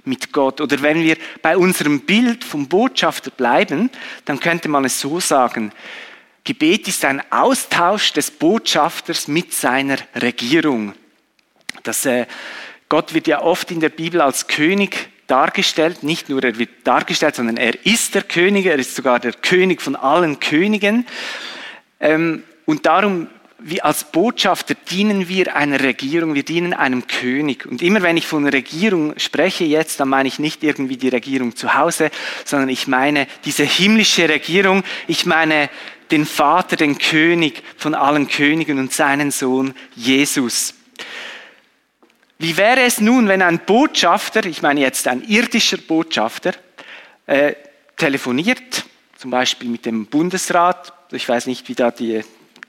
mit 0.05 0.31
Gott. 0.31 0.61
Oder 0.61 0.81
wenn 0.81 1.03
wir 1.03 1.17
bei 1.41 1.57
unserem 1.57 2.01
Bild 2.01 2.43
vom 2.43 2.67
Botschafter 2.67 3.31
bleiben, 3.31 3.89
dann 4.25 4.39
könnte 4.39 4.69
man 4.69 4.85
es 4.85 4.99
so 4.99 5.19
sagen. 5.19 5.71
Gebet 6.43 6.87
ist 6.87 7.05
ein 7.05 7.21
Austausch 7.31 8.11
des 8.13 8.31
Botschafters 8.31 9.27
mit 9.27 9.53
seiner 9.53 9.97
Regierung. 10.15 10.93
Das, 11.83 12.05
äh, 12.05 12.25
Gott 12.89 13.13
wird 13.13 13.27
ja 13.27 13.41
oft 13.41 13.71
in 13.71 13.79
der 13.79 13.89
Bibel 13.89 14.19
als 14.21 14.47
König 14.47 15.09
dargestellt. 15.27 16.03
Nicht 16.03 16.29
nur 16.29 16.43
er 16.43 16.57
wird 16.57 16.69
dargestellt, 16.83 17.35
sondern 17.35 17.57
er 17.57 17.85
ist 17.85 18.13
der 18.13 18.23
König. 18.23 18.65
Er 18.65 18.75
ist 18.75 18.95
sogar 18.95 19.19
der 19.19 19.33
König 19.33 19.81
von 19.81 19.95
allen 19.95 20.39
Königen. 20.39 21.05
Ähm, 22.03 22.43
und 22.65 22.85
darum 22.85 23.27
wie 23.65 23.81
als 23.81 24.11
Botschafter 24.11 24.75
dienen 24.75 25.29
wir 25.29 25.55
einer 25.55 25.79
Regierung, 25.79 26.33
wir 26.35 26.43
dienen 26.43 26.73
einem 26.73 27.07
König. 27.07 27.65
Und 27.65 27.81
immer 27.81 28.01
wenn 28.01 28.17
ich 28.17 28.27
von 28.27 28.45
Regierung 28.45 29.17
spreche 29.17 29.63
jetzt, 29.63 30.01
dann 30.01 30.09
meine 30.09 30.27
ich 30.27 30.37
nicht 30.37 30.63
irgendwie 30.63 30.97
die 30.97 31.07
Regierung 31.07 31.55
zu 31.55 31.73
Hause, 31.73 32.11
sondern 32.43 32.67
ich 32.67 32.87
meine 32.87 33.25
diese 33.45 33.63
himmlische 33.63 34.27
Regierung. 34.27 34.83
Ich 35.07 35.25
meine 35.25 35.69
den 36.11 36.25
Vater, 36.25 36.75
den 36.75 36.97
König 36.97 37.63
von 37.77 37.95
allen 37.95 38.27
Königen 38.27 38.79
und 38.79 38.91
seinen 38.91 39.31
Sohn 39.31 39.73
Jesus. 39.95 40.73
Wie 42.39 42.57
wäre 42.57 42.81
es 42.81 42.99
nun, 42.99 43.29
wenn 43.29 43.41
ein 43.41 43.59
Botschafter, 43.59 44.45
ich 44.45 44.61
meine 44.61 44.81
jetzt 44.81 45.07
ein 45.07 45.23
irdischer 45.23 45.77
Botschafter, 45.77 46.51
äh, 47.27 47.53
telefoniert, 47.95 48.83
zum 49.23 49.31
Beispiel 49.31 49.69
mit 49.69 49.85
dem 49.85 50.07
Bundesrat, 50.07 50.91
ich 51.13 51.29
weiß 51.29 51.47
nicht, 51.47 51.69
wie 51.69 51.75
da 51.75 51.91
die, 51.91 52.25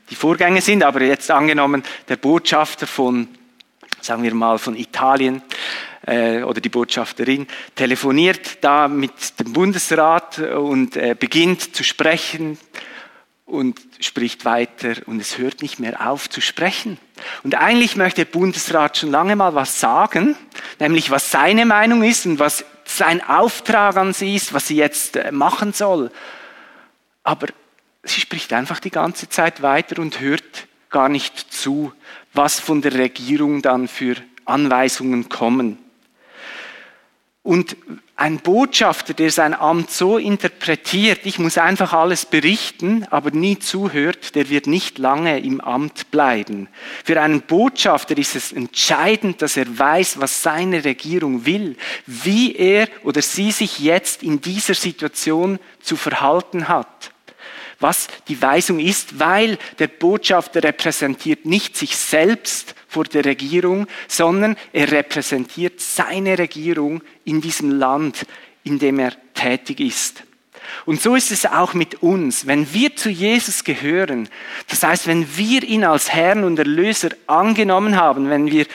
die 0.08 0.14
Vorgänge 0.14 0.60
sind, 0.60 0.84
aber 0.84 1.02
jetzt 1.02 1.28
angenommen, 1.28 1.82
der 2.06 2.14
Botschafter 2.14 2.86
von, 2.86 3.26
sagen 4.00 4.22
wir 4.22 4.32
mal, 4.34 4.58
von 4.58 4.76
Italien 4.76 5.42
äh, 6.06 6.44
oder 6.44 6.60
die 6.60 6.68
Botschafterin 6.68 7.48
telefoniert 7.74 8.58
da 8.60 8.86
mit 8.86 9.40
dem 9.40 9.52
Bundesrat 9.52 10.38
und 10.38 10.96
äh, 10.96 11.16
beginnt 11.18 11.74
zu 11.74 11.82
sprechen 11.82 12.56
und 13.46 13.80
spricht 13.98 14.44
weiter 14.44 14.94
und 15.06 15.20
es 15.20 15.38
hört 15.38 15.60
nicht 15.60 15.80
mehr 15.80 16.08
auf 16.08 16.30
zu 16.30 16.40
sprechen. 16.40 16.98
Und 17.42 17.56
eigentlich 17.56 17.96
möchte 17.96 18.24
der 18.24 18.30
Bundesrat 18.30 18.96
schon 18.96 19.10
lange 19.10 19.34
mal 19.34 19.56
was 19.56 19.80
sagen, 19.80 20.36
nämlich 20.78 21.10
was 21.10 21.32
seine 21.32 21.66
Meinung 21.66 22.04
ist 22.04 22.26
und 22.26 22.38
was 22.38 22.64
sein 22.84 23.26
Auftrag 23.26 23.96
an 23.96 24.12
sie 24.12 24.36
ist, 24.36 24.52
was 24.52 24.68
sie 24.68 24.76
jetzt 24.76 25.16
äh, 25.16 25.32
machen 25.32 25.72
soll. 25.72 26.12
Aber 27.24 27.48
sie 28.04 28.20
spricht 28.20 28.52
einfach 28.52 28.78
die 28.78 28.90
ganze 28.90 29.28
Zeit 29.28 29.62
weiter 29.62 30.00
und 30.00 30.20
hört 30.20 30.68
gar 30.90 31.08
nicht 31.08 31.52
zu, 31.52 31.92
was 32.32 32.60
von 32.60 32.82
der 32.82 32.94
Regierung 32.94 33.62
dann 33.62 33.88
für 33.88 34.14
Anweisungen 34.44 35.28
kommen. 35.28 35.78
Und 37.42 37.76
ein 38.16 38.38
Botschafter, 38.38 39.12
der 39.12 39.30
sein 39.30 39.54
Amt 39.54 39.90
so 39.90 40.18
interpretiert, 40.18 41.20
ich 41.24 41.38
muss 41.38 41.58
einfach 41.58 41.92
alles 41.92 42.26
berichten, 42.26 43.06
aber 43.10 43.32
nie 43.32 43.58
zuhört, 43.58 44.34
der 44.34 44.48
wird 44.48 44.66
nicht 44.66 44.98
lange 44.98 45.40
im 45.40 45.60
Amt 45.60 46.10
bleiben. 46.10 46.68
Für 47.04 47.20
einen 47.20 47.42
Botschafter 47.42 48.16
ist 48.16 48.36
es 48.36 48.52
entscheidend, 48.52 49.42
dass 49.42 49.56
er 49.56 49.78
weiß, 49.78 50.20
was 50.20 50.42
seine 50.42 50.84
Regierung 50.84 51.44
will, 51.44 51.76
wie 52.06 52.54
er 52.54 52.88
oder 53.02 53.20
sie 53.20 53.50
sich 53.50 53.80
jetzt 53.80 54.22
in 54.22 54.40
dieser 54.40 54.74
Situation 54.74 55.58
zu 55.80 55.96
verhalten 55.96 56.68
hat 56.68 57.13
was 57.80 58.08
die 58.28 58.40
Weisung 58.40 58.78
ist, 58.78 59.18
weil 59.18 59.58
der 59.78 59.88
Botschafter 59.88 60.62
repräsentiert 60.62 61.46
nicht 61.46 61.76
sich 61.76 61.96
selbst 61.96 62.74
vor 62.88 63.04
der 63.04 63.24
Regierung, 63.24 63.86
sondern 64.08 64.56
er 64.72 64.90
repräsentiert 64.90 65.80
seine 65.80 66.38
Regierung 66.38 67.02
in 67.24 67.40
diesem 67.40 67.78
Land, 67.78 68.26
in 68.62 68.78
dem 68.78 68.98
er 68.98 69.12
tätig 69.34 69.80
ist. 69.80 70.22
Und 70.86 71.00
so 71.00 71.14
ist 71.14 71.30
es 71.30 71.46
auch 71.46 71.74
mit 71.74 72.02
uns. 72.02 72.46
Wenn 72.46 72.72
wir 72.72 72.96
zu 72.96 73.10
Jesus 73.10 73.64
gehören, 73.64 74.28
das 74.68 74.82
heißt, 74.82 75.06
wenn 75.06 75.36
wir 75.36 75.62
ihn 75.62 75.84
als 75.84 76.12
Herrn 76.12 76.44
und 76.44 76.58
Erlöser 76.58 77.10
angenommen 77.26 77.96
haben, 77.96 78.30
wenn 78.30 78.50
wir 78.50 78.66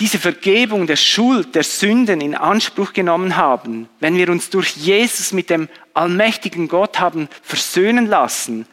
diese 0.00 0.18
Vergebung 0.18 0.86
der 0.86 0.96
Schuld, 0.96 1.54
der 1.54 1.62
Sünden 1.62 2.20
in 2.20 2.34
Anspruch 2.34 2.92
genommen 2.92 3.36
haben, 3.36 3.88
wenn 4.00 4.16
wir 4.16 4.30
uns 4.30 4.50
durch 4.50 4.76
Jesus 4.76 5.32
mit 5.32 5.50
dem 5.50 5.68
allmächtigen 5.94 6.68
Gott 6.68 6.98
haben 6.98 7.28
versöhnen 7.42 8.06
lassen, 8.06 8.66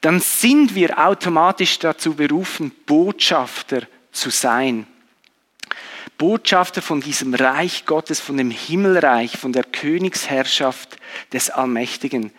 dann 0.00 0.20
sind 0.20 0.74
wir 0.74 0.98
automatisch 1.04 1.78
dazu 1.78 2.14
berufen, 2.14 2.72
Botschafter 2.86 3.82
zu 4.12 4.30
sein. 4.30 4.86
Botschafter 6.18 6.80
von 6.80 7.00
diesem 7.00 7.34
Reich 7.34 7.84
Gottes, 7.84 8.20
von 8.20 8.36
dem 8.36 8.50
Himmelreich, 8.50 9.36
von 9.36 9.52
der 9.52 9.64
Königsherrschaft 9.64 10.96
des 11.32 11.50
Allmächtigen. 11.50 12.32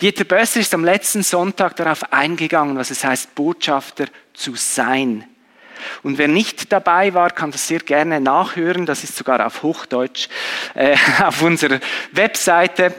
Dieter 0.00 0.24
Bösser 0.24 0.60
ist 0.60 0.72
am 0.74 0.84
letzten 0.84 1.22
Sonntag 1.22 1.76
darauf 1.76 2.12
eingegangen, 2.12 2.76
was 2.76 2.90
es 2.90 3.02
heißt, 3.02 3.34
Botschafter 3.34 4.06
zu 4.32 4.54
sein. 4.54 5.24
Und 6.02 6.18
wer 6.18 6.28
nicht 6.28 6.72
dabei 6.72 7.14
war, 7.14 7.30
kann 7.30 7.50
das 7.50 7.66
sehr 7.68 7.80
gerne 7.80 8.20
nachhören. 8.20 8.86
Das 8.86 9.04
ist 9.04 9.16
sogar 9.16 9.44
auf 9.44 9.62
Hochdeutsch 9.62 10.28
äh, 10.74 10.96
auf 11.24 11.42
unserer 11.42 11.80
Webseite 12.12 12.94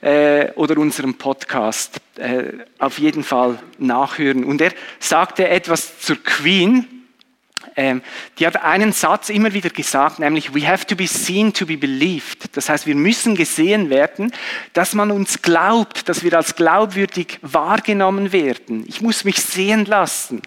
äh, 0.00 0.50
oder 0.52 0.78
unserem 0.78 1.14
Podcast. 1.14 2.00
Äh, 2.16 2.52
auf 2.78 2.98
jeden 2.98 3.24
Fall 3.24 3.58
nachhören. 3.78 4.44
Und 4.44 4.60
er 4.60 4.72
sagte 4.98 5.48
etwas 5.48 6.00
zur 6.00 6.22
Queen. 6.22 7.00
Ähm, 7.76 8.02
die 8.38 8.46
hat 8.46 8.62
einen 8.62 8.92
Satz 8.92 9.28
immer 9.28 9.52
wieder 9.52 9.70
gesagt, 9.70 10.18
nämlich 10.18 10.54
We 10.54 10.66
have 10.66 10.86
to 10.86 10.96
be 10.96 11.06
seen 11.06 11.52
to 11.52 11.66
be 11.66 11.76
believed. 11.76 12.56
Das 12.56 12.68
heißt, 12.68 12.86
wir 12.86 12.94
müssen 12.94 13.36
gesehen 13.36 13.90
werden, 13.90 14.32
dass 14.72 14.94
man 14.94 15.10
uns 15.10 15.40
glaubt, 15.40 16.08
dass 16.08 16.22
wir 16.22 16.34
als 16.34 16.56
glaubwürdig 16.56 17.38
wahrgenommen 17.42 18.32
werden. 18.32 18.84
Ich 18.86 19.00
muss 19.00 19.24
mich 19.24 19.40
sehen 19.40 19.84
lassen. 19.84 20.42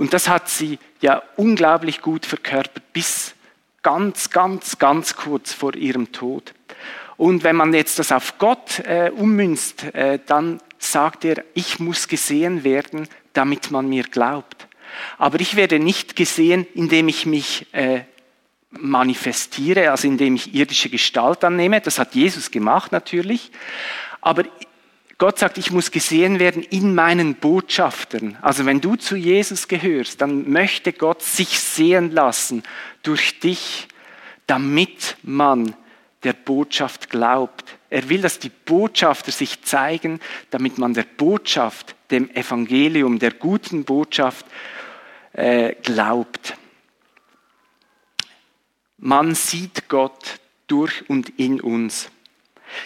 Und 0.00 0.14
das 0.14 0.28
hat 0.28 0.48
sie 0.48 0.78
ja 1.02 1.22
unglaublich 1.36 2.00
gut 2.00 2.24
verkörpert, 2.24 2.92
bis 2.94 3.34
ganz, 3.82 4.30
ganz, 4.30 4.78
ganz 4.78 5.14
kurz 5.14 5.52
vor 5.52 5.74
ihrem 5.74 6.10
Tod. 6.10 6.54
Und 7.18 7.44
wenn 7.44 7.54
man 7.54 7.74
jetzt 7.74 7.98
das 7.98 8.10
auf 8.10 8.38
Gott 8.38 8.78
äh, 8.80 9.10
ummünzt, 9.14 9.84
äh, 9.94 10.18
dann 10.24 10.58
sagt 10.78 11.26
er, 11.26 11.44
ich 11.52 11.80
muss 11.80 12.08
gesehen 12.08 12.64
werden, 12.64 13.08
damit 13.34 13.70
man 13.70 13.90
mir 13.90 14.04
glaubt. 14.04 14.68
Aber 15.18 15.38
ich 15.38 15.54
werde 15.54 15.78
nicht 15.78 16.16
gesehen, 16.16 16.66
indem 16.74 17.08
ich 17.08 17.26
mich 17.26 17.66
äh, 17.72 18.00
manifestiere, 18.70 19.90
also 19.90 20.08
indem 20.08 20.34
ich 20.36 20.54
irdische 20.54 20.88
Gestalt 20.88 21.44
annehme. 21.44 21.82
Das 21.82 21.98
hat 21.98 22.14
Jesus 22.14 22.50
gemacht 22.50 22.90
natürlich. 22.90 23.52
Aber 24.22 24.44
Gott 25.20 25.38
sagt, 25.38 25.58
ich 25.58 25.70
muss 25.70 25.90
gesehen 25.90 26.38
werden 26.38 26.62
in 26.62 26.94
meinen 26.94 27.34
Botschaftern. 27.34 28.38
Also 28.40 28.64
wenn 28.64 28.80
du 28.80 28.96
zu 28.96 29.16
Jesus 29.16 29.68
gehörst, 29.68 30.22
dann 30.22 30.50
möchte 30.50 30.94
Gott 30.94 31.20
sich 31.20 31.60
sehen 31.60 32.10
lassen 32.10 32.62
durch 33.02 33.38
dich, 33.38 33.86
damit 34.46 35.18
man 35.22 35.76
der 36.22 36.32
Botschaft 36.32 37.10
glaubt. 37.10 37.76
Er 37.90 38.08
will, 38.08 38.22
dass 38.22 38.38
die 38.38 38.48
Botschafter 38.48 39.30
sich 39.30 39.60
zeigen, 39.60 40.20
damit 40.48 40.78
man 40.78 40.94
der 40.94 41.04
Botschaft, 41.04 41.94
dem 42.10 42.30
Evangelium, 42.30 43.18
der 43.18 43.32
guten 43.32 43.84
Botschaft 43.84 44.46
äh, 45.34 45.74
glaubt. 45.82 46.54
Man 48.96 49.34
sieht 49.34 49.86
Gott 49.90 50.40
durch 50.66 51.10
und 51.10 51.38
in 51.38 51.60
uns. 51.60 52.08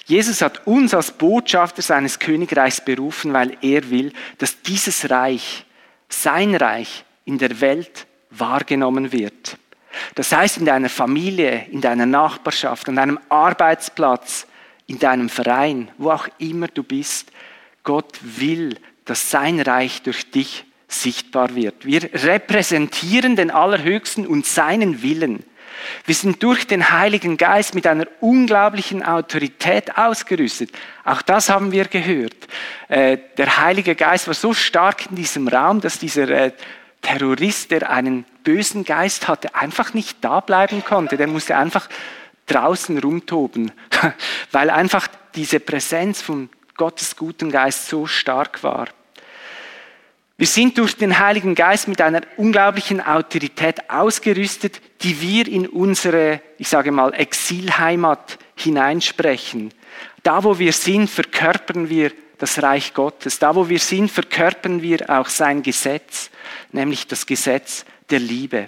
Jesus 0.06 0.42
hat 0.42 0.66
uns 0.66 0.94
als 0.94 1.12
Botschafter 1.12 1.82
seines 1.82 2.18
Königreichs 2.18 2.84
berufen, 2.84 3.32
weil 3.32 3.56
er 3.60 3.90
will, 3.90 4.12
dass 4.38 4.62
dieses 4.62 5.10
Reich, 5.10 5.64
sein 6.08 6.54
Reich 6.54 7.04
in 7.24 7.38
der 7.38 7.60
Welt 7.60 8.06
wahrgenommen 8.30 9.12
wird. 9.12 9.58
Das 10.14 10.32
heißt, 10.32 10.58
in 10.58 10.64
deiner 10.64 10.88
Familie, 10.88 11.66
in 11.70 11.80
deiner 11.80 12.06
Nachbarschaft, 12.06 12.88
an 12.88 12.96
deinem 12.96 13.18
Arbeitsplatz, 13.28 14.46
in 14.86 14.98
deinem 14.98 15.28
Verein, 15.28 15.90
wo 15.98 16.10
auch 16.10 16.28
immer 16.38 16.68
du 16.68 16.82
bist, 16.82 17.30
Gott 17.84 18.18
will, 18.22 18.78
dass 19.04 19.30
sein 19.30 19.60
Reich 19.60 20.02
durch 20.02 20.30
dich 20.30 20.64
sichtbar 20.88 21.54
wird. 21.54 21.84
Wir 21.84 22.02
repräsentieren 22.12 23.36
den 23.36 23.50
Allerhöchsten 23.50 24.26
und 24.26 24.46
seinen 24.46 25.02
Willen. 25.02 25.44
Wir 26.04 26.14
sind 26.14 26.42
durch 26.42 26.66
den 26.66 26.90
Heiligen 26.90 27.36
Geist 27.36 27.74
mit 27.74 27.86
einer 27.86 28.06
unglaublichen 28.20 29.02
Autorität 29.02 29.96
ausgerüstet. 29.96 30.70
Auch 31.04 31.22
das 31.22 31.48
haben 31.48 31.72
wir 31.72 31.86
gehört. 31.86 32.36
Äh, 32.88 33.18
der 33.36 33.58
Heilige 33.58 33.94
Geist 33.94 34.26
war 34.26 34.34
so 34.34 34.54
stark 34.54 35.10
in 35.10 35.16
diesem 35.16 35.48
Raum, 35.48 35.80
dass 35.80 35.98
dieser 35.98 36.28
äh, 36.28 36.52
Terrorist, 37.02 37.70
der 37.70 37.90
einen 37.90 38.24
bösen 38.42 38.84
Geist 38.84 39.28
hatte, 39.28 39.54
einfach 39.54 39.94
nicht 39.94 40.18
da 40.22 40.40
bleiben 40.40 40.84
konnte. 40.84 41.16
Der 41.16 41.26
musste 41.26 41.56
einfach 41.56 41.88
draußen 42.46 42.98
rumtoben, 42.98 43.72
weil 44.52 44.70
einfach 44.70 45.08
diese 45.34 45.60
Präsenz 45.60 46.22
von 46.22 46.48
Gottes 46.76 47.16
guten 47.16 47.50
Geist 47.50 47.88
so 47.88 48.06
stark 48.06 48.62
war. 48.62 48.88
Wir 50.36 50.48
sind 50.48 50.78
durch 50.78 50.96
den 50.96 51.20
Heiligen 51.20 51.54
Geist 51.54 51.86
mit 51.86 52.00
einer 52.00 52.22
unglaublichen 52.36 53.00
Autorität 53.00 53.88
ausgerüstet, 53.88 54.80
die 55.02 55.20
wir 55.20 55.46
in 55.46 55.68
unsere, 55.68 56.40
ich 56.58 56.68
sage 56.68 56.90
mal, 56.90 57.14
Exilheimat 57.14 58.38
hineinsprechen. 58.56 59.72
Da, 60.24 60.42
wo 60.42 60.58
wir 60.58 60.72
sind, 60.72 61.08
verkörpern 61.08 61.88
wir 61.88 62.10
das 62.38 62.60
Reich 62.60 62.94
Gottes. 62.94 63.38
Da, 63.38 63.54
wo 63.54 63.68
wir 63.68 63.78
sind, 63.78 64.10
verkörpern 64.10 64.82
wir 64.82 65.08
auch 65.08 65.28
sein 65.28 65.62
Gesetz, 65.62 66.30
nämlich 66.72 67.06
das 67.06 67.26
Gesetz 67.26 67.84
der 68.10 68.18
Liebe. 68.18 68.66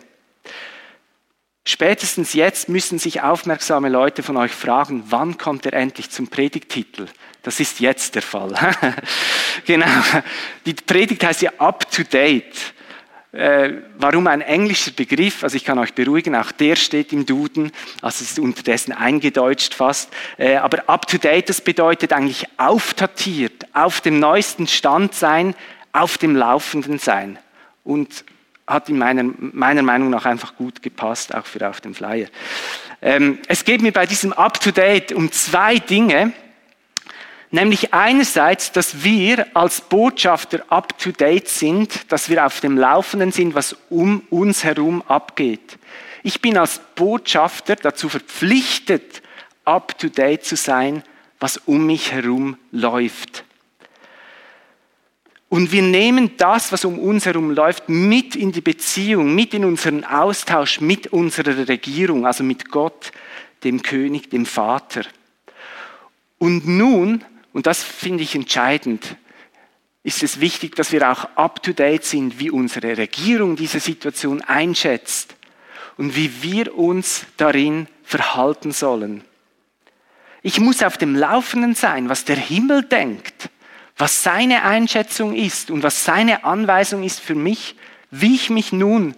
Spätestens 1.64 2.32
jetzt 2.32 2.68
müssen 2.68 3.00
sich 3.00 3.22
aufmerksame 3.22 3.88
Leute 3.88 4.22
von 4.22 4.36
euch 4.36 4.52
fragen, 4.52 5.02
wann 5.08 5.36
kommt 5.36 5.66
er 5.66 5.72
endlich 5.72 6.10
zum 6.10 6.28
Predigtitel? 6.28 7.06
Das 7.46 7.60
ist 7.60 7.78
jetzt 7.78 8.16
der 8.16 8.22
Fall. 8.22 8.52
genau. 9.66 9.86
Die 10.66 10.74
Predigt 10.74 11.22
heißt 11.22 11.42
ja 11.42 11.52
up 11.58 11.88
to 11.92 12.02
date. 12.02 12.74
Äh, 13.30 13.74
warum 13.98 14.26
ein 14.26 14.40
englischer 14.40 14.90
Begriff? 14.90 15.44
Also 15.44 15.56
ich 15.56 15.64
kann 15.64 15.78
euch 15.78 15.94
beruhigen, 15.94 16.34
auch 16.34 16.50
der 16.50 16.74
steht 16.74 17.12
im 17.12 17.24
Duden, 17.24 17.70
also 18.02 18.24
ist 18.24 18.40
unterdessen 18.40 18.90
eingedeutscht 18.90 19.74
fast. 19.74 20.12
Äh, 20.38 20.56
aber 20.56 20.90
up 20.90 21.06
to 21.06 21.18
date, 21.18 21.48
das 21.48 21.60
bedeutet 21.60 22.12
eigentlich 22.12 22.46
aufdatiert, 22.56 23.68
auf 23.72 24.00
dem 24.00 24.18
neuesten 24.18 24.66
Stand 24.66 25.14
sein, 25.14 25.54
auf 25.92 26.18
dem 26.18 26.34
Laufenden 26.34 26.98
sein. 26.98 27.38
Und 27.84 28.24
hat 28.66 28.88
in 28.88 28.98
meiner, 28.98 29.22
meiner 29.22 29.82
Meinung 29.82 30.10
nach 30.10 30.24
einfach 30.24 30.56
gut 30.56 30.82
gepasst, 30.82 31.32
auch 31.32 31.46
für 31.46 31.68
auf 31.68 31.80
dem 31.80 31.94
Flyer. 31.94 32.26
Ähm, 33.00 33.38
es 33.46 33.64
geht 33.64 33.82
mir 33.82 33.92
bei 33.92 34.04
diesem 34.04 34.32
Up-to-Date 34.32 35.12
um 35.12 35.30
zwei 35.30 35.78
Dinge. 35.78 36.32
Nämlich 37.56 37.94
einerseits, 37.94 38.70
dass 38.70 39.02
wir 39.02 39.46
als 39.56 39.80
Botschafter 39.80 40.62
up-to-date 40.68 41.48
sind, 41.48 42.12
dass 42.12 42.28
wir 42.28 42.44
auf 42.44 42.60
dem 42.60 42.76
Laufenden 42.76 43.32
sind, 43.32 43.54
was 43.54 43.74
um 43.88 44.20
uns 44.28 44.62
herum 44.62 45.00
abgeht. 45.08 45.78
Ich 46.22 46.42
bin 46.42 46.58
als 46.58 46.82
Botschafter 46.94 47.76
dazu 47.76 48.10
verpflichtet, 48.10 49.22
up-to-date 49.64 50.44
zu 50.44 50.54
sein, 50.54 51.02
was 51.40 51.56
um 51.56 51.86
mich 51.86 52.12
herum 52.12 52.58
läuft. 52.72 53.42
Und 55.48 55.72
wir 55.72 55.80
nehmen 55.80 56.36
das, 56.36 56.72
was 56.72 56.84
um 56.84 56.98
uns 56.98 57.24
herum 57.24 57.52
läuft, 57.52 57.88
mit 57.88 58.36
in 58.36 58.52
die 58.52 58.60
Beziehung, 58.60 59.34
mit 59.34 59.54
in 59.54 59.64
unseren 59.64 60.04
Austausch 60.04 60.82
mit 60.82 61.06
unserer 61.06 61.66
Regierung, 61.66 62.26
also 62.26 62.44
mit 62.44 62.68
Gott, 62.68 63.12
dem 63.64 63.80
König, 63.80 64.28
dem 64.28 64.44
Vater. 64.44 65.06
Und 66.36 66.68
nun, 66.68 67.24
und 67.56 67.66
das 67.66 67.82
finde 67.82 68.22
ich 68.22 68.34
entscheidend, 68.34 69.16
ist 70.02 70.22
es 70.22 70.40
wichtig, 70.40 70.76
dass 70.76 70.92
wir 70.92 71.10
auch 71.10 71.24
up-to-date 71.36 72.04
sind, 72.04 72.38
wie 72.38 72.50
unsere 72.50 72.98
Regierung 72.98 73.56
diese 73.56 73.80
Situation 73.80 74.42
einschätzt 74.42 75.34
und 75.96 76.14
wie 76.16 76.42
wir 76.42 76.76
uns 76.76 77.24
darin 77.38 77.88
verhalten 78.02 78.72
sollen. 78.72 79.24
Ich 80.42 80.60
muss 80.60 80.82
auf 80.82 80.98
dem 80.98 81.16
Laufenden 81.16 81.74
sein, 81.74 82.10
was 82.10 82.26
der 82.26 82.36
Himmel 82.36 82.82
denkt, 82.82 83.48
was 83.96 84.22
seine 84.22 84.64
Einschätzung 84.64 85.34
ist 85.34 85.70
und 85.70 85.82
was 85.82 86.04
seine 86.04 86.44
Anweisung 86.44 87.04
ist 87.04 87.20
für 87.20 87.34
mich, 87.34 87.74
wie 88.10 88.34
ich 88.34 88.50
mich 88.50 88.70
nun 88.70 89.16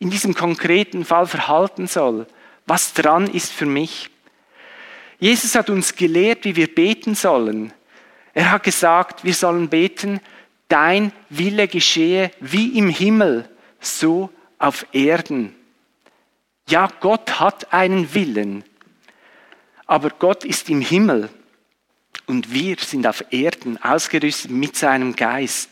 in 0.00 0.10
diesem 0.10 0.34
konkreten 0.34 1.04
Fall 1.04 1.28
verhalten 1.28 1.86
soll, 1.86 2.26
was 2.66 2.92
dran 2.92 3.28
ist 3.28 3.52
für 3.52 3.66
mich. 3.66 4.10
Jesus 5.18 5.54
hat 5.54 5.70
uns 5.70 5.94
gelehrt, 5.94 6.44
wie 6.44 6.56
wir 6.56 6.72
beten 6.72 7.14
sollen. 7.14 7.72
Er 8.34 8.52
hat 8.52 8.62
gesagt, 8.62 9.24
wir 9.24 9.34
sollen 9.34 9.68
beten, 9.68 10.20
dein 10.68 11.12
Wille 11.28 11.66
geschehe 11.66 12.30
wie 12.40 12.78
im 12.78 12.88
Himmel, 12.88 13.48
so 13.80 14.30
auf 14.58 14.86
Erden. 14.92 15.54
Ja, 16.68 16.88
Gott 17.00 17.40
hat 17.40 17.72
einen 17.72 18.14
Willen, 18.14 18.62
aber 19.86 20.10
Gott 20.10 20.44
ist 20.44 20.68
im 20.68 20.82
Himmel 20.82 21.30
und 22.26 22.52
wir 22.52 22.76
sind 22.78 23.06
auf 23.06 23.24
Erden 23.30 23.82
ausgerüstet 23.82 24.50
mit 24.50 24.76
seinem 24.76 25.16
Geist. 25.16 25.70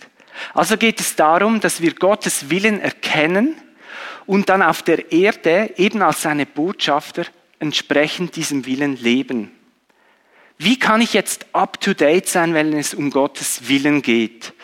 Also 0.54 0.76
geht 0.76 1.00
es 1.00 1.14
darum, 1.14 1.61
dass 1.61 1.82
wir 1.82 1.94
Gottes 1.94 2.50
Willen 2.50 2.80
erkennen 2.80 3.56
und 4.24 4.48
dann 4.48 4.62
auf 4.62 4.82
der 4.82 5.12
Erde 5.12 5.72
eben 5.76 6.02
als 6.02 6.22
seine 6.22 6.46
Botschafter 6.46 7.26
entsprechend 7.59 8.37
diesem 8.37 8.66
Willen 8.66 8.97
leben. 8.97 9.51
Wie 10.59 10.79
kann 10.79 11.01
ich 11.01 11.12
jetzt 11.12 11.47
up-to-date 11.53 12.27
sein, 12.27 12.55
wenn 12.55 12.73
es 12.73 12.95
um 12.95 13.11
Gottes 13.11 13.69
Willen 13.69 14.03
geht? 14.03 14.55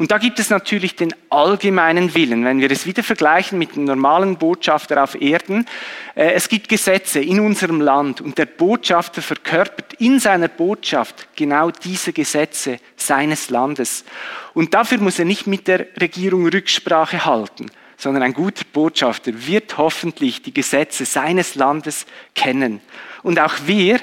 Und 0.00 0.12
da 0.12 0.16
gibt 0.16 0.38
es 0.38 0.48
natürlich 0.48 0.96
den 0.96 1.14
allgemeinen 1.28 2.14
Willen. 2.14 2.42
Wenn 2.42 2.62
wir 2.62 2.70
es 2.70 2.86
wieder 2.86 3.02
vergleichen 3.02 3.58
mit 3.58 3.76
dem 3.76 3.84
normalen 3.84 4.38
Botschafter 4.38 5.04
auf 5.04 5.20
Erden, 5.20 5.66
äh, 6.14 6.32
es 6.32 6.48
gibt 6.48 6.70
Gesetze 6.70 7.20
in 7.20 7.38
unserem 7.38 7.82
Land 7.82 8.22
und 8.22 8.38
der 8.38 8.46
Botschafter 8.46 9.20
verkörpert 9.20 9.92
in 9.98 10.18
seiner 10.18 10.48
Botschaft 10.48 11.28
genau 11.36 11.70
diese 11.70 12.14
Gesetze 12.14 12.78
seines 12.96 13.50
Landes. 13.50 14.06
Und 14.54 14.72
dafür 14.72 14.96
muss 14.96 15.18
er 15.18 15.26
nicht 15.26 15.46
mit 15.46 15.68
der 15.68 15.86
Regierung 16.00 16.48
Rücksprache 16.48 17.26
halten, 17.26 17.70
sondern 18.00 18.22
ein 18.22 18.32
guter 18.32 18.64
Botschafter 18.72 19.46
wird 19.46 19.76
hoffentlich 19.76 20.40
die 20.40 20.54
Gesetze 20.54 21.04
seines 21.04 21.54
Landes 21.54 22.06
kennen. 22.34 22.80
Und 23.22 23.38
auch 23.38 23.52
wir, 23.66 24.00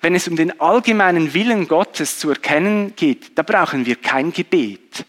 wenn 0.00 0.16
es 0.16 0.26
um 0.26 0.34
den 0.34 0.60
allgemeinen 0.60 1.32
Willen 1.34 1.68
Gottes 1.68 2.18
zu 2.18 2.30
erkennen 2.30 2.94
geht, 2.96 3.38
da 3.38 3.44
brauchen 3.44 3.86
wir 3.86 3.94
kein 3.94 4.32
Gebet, 4.32 5.04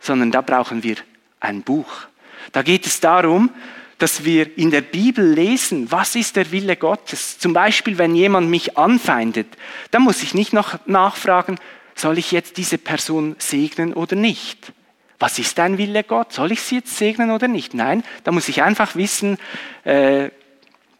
sondern 0.00 0.30
da 0.30 0.40
brauchen 0.40 0.82
wir 0.82 0.96
ein 1.38 1.62
Buch. 1.62 2.06
Da 2.52 2.62
geht 2.62 2.86
es 2.86 3.00
darum, 3.00 3.50
dass 3.98 4.24
wir 4.24 4.56
in 4.56 4.70
der 4.70 4.80
Bibel 4.80 5.34
lesen, 5.34 5.90
was 5.92 6.16
ist 6.16 6.36
der 6.36 6.50
Wille 6.52 6.76
Gottes. 6.76 7.38
Zum 7.38 7.52
Beispiel, 7.52 7.98
wenn 7.98 8.14
jemand 8.14 8.48
mich 8.48 8.78
anfeindet, 8.78 9.48
dann 9.90 10.00
muss 10.00 10.22
ich 10.22 10.32
nicht 10.32 10.54
noch 10.54 10.78
nachfragen, 10.86 11.58
soll 11.94 12.16
ich 12.16 12.32
jetzt 12.32 12.56
diese 12.56 12.78
Person 12.78 13.36
segnen 13.38 13.92
oder 13.92 14.16
nicht? 14.16 14.72
Was 15.18 15.38
ist 15.38 15.58
dein 15.58 15.78
Wille 15.78 16.04
Gott? 16.04 16.32
Soll 16.32 16.52
ich 16.52 16.60
sie 16.60 16.76
jetzt 16.76 16.96
segnen 16.96 17.30
oder 17.30 17.48
nicht? 17.48 17.74
Nein, 17.74 18.02
da 18.24 18.32
muss 18.32 18.48
ich 18.48 18.62
einfach 18.62 18.96
wissen, 18.96 19.38
äh, 19.84 20.30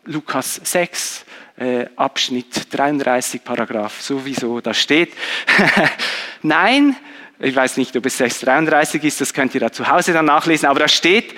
Lukas 0.05 0.61
6, 0.63 1.25
äh, 1.59 1.87
Abschnitt 1.97 2.75
33, 2.75 3.43
Paragraph 3.45 4.01
sowieso, 4.01 4.61
da 4.61 4.73
steht. 4.73 5.13
Nein, 6.43 6.97
ich 7.39 7.55
weiß 7.55 7.77
nicht, 7.77 7.97
ob 7.97 8.07
es 8.07 8.19
633 8.19 9.05
ist, 9.05 9.21
das 9.21 9.35
könnt 9.35 9.55
ihr 9.55 9.61
da 9.61 9.73
zu 9.73 9.89
Hause 9.89 10.13
dann 10.13 10.27
nachlesen, 10.27 10.69
aber 10.69 10.81
da 10.81 10.89
steht, 10.89 11.35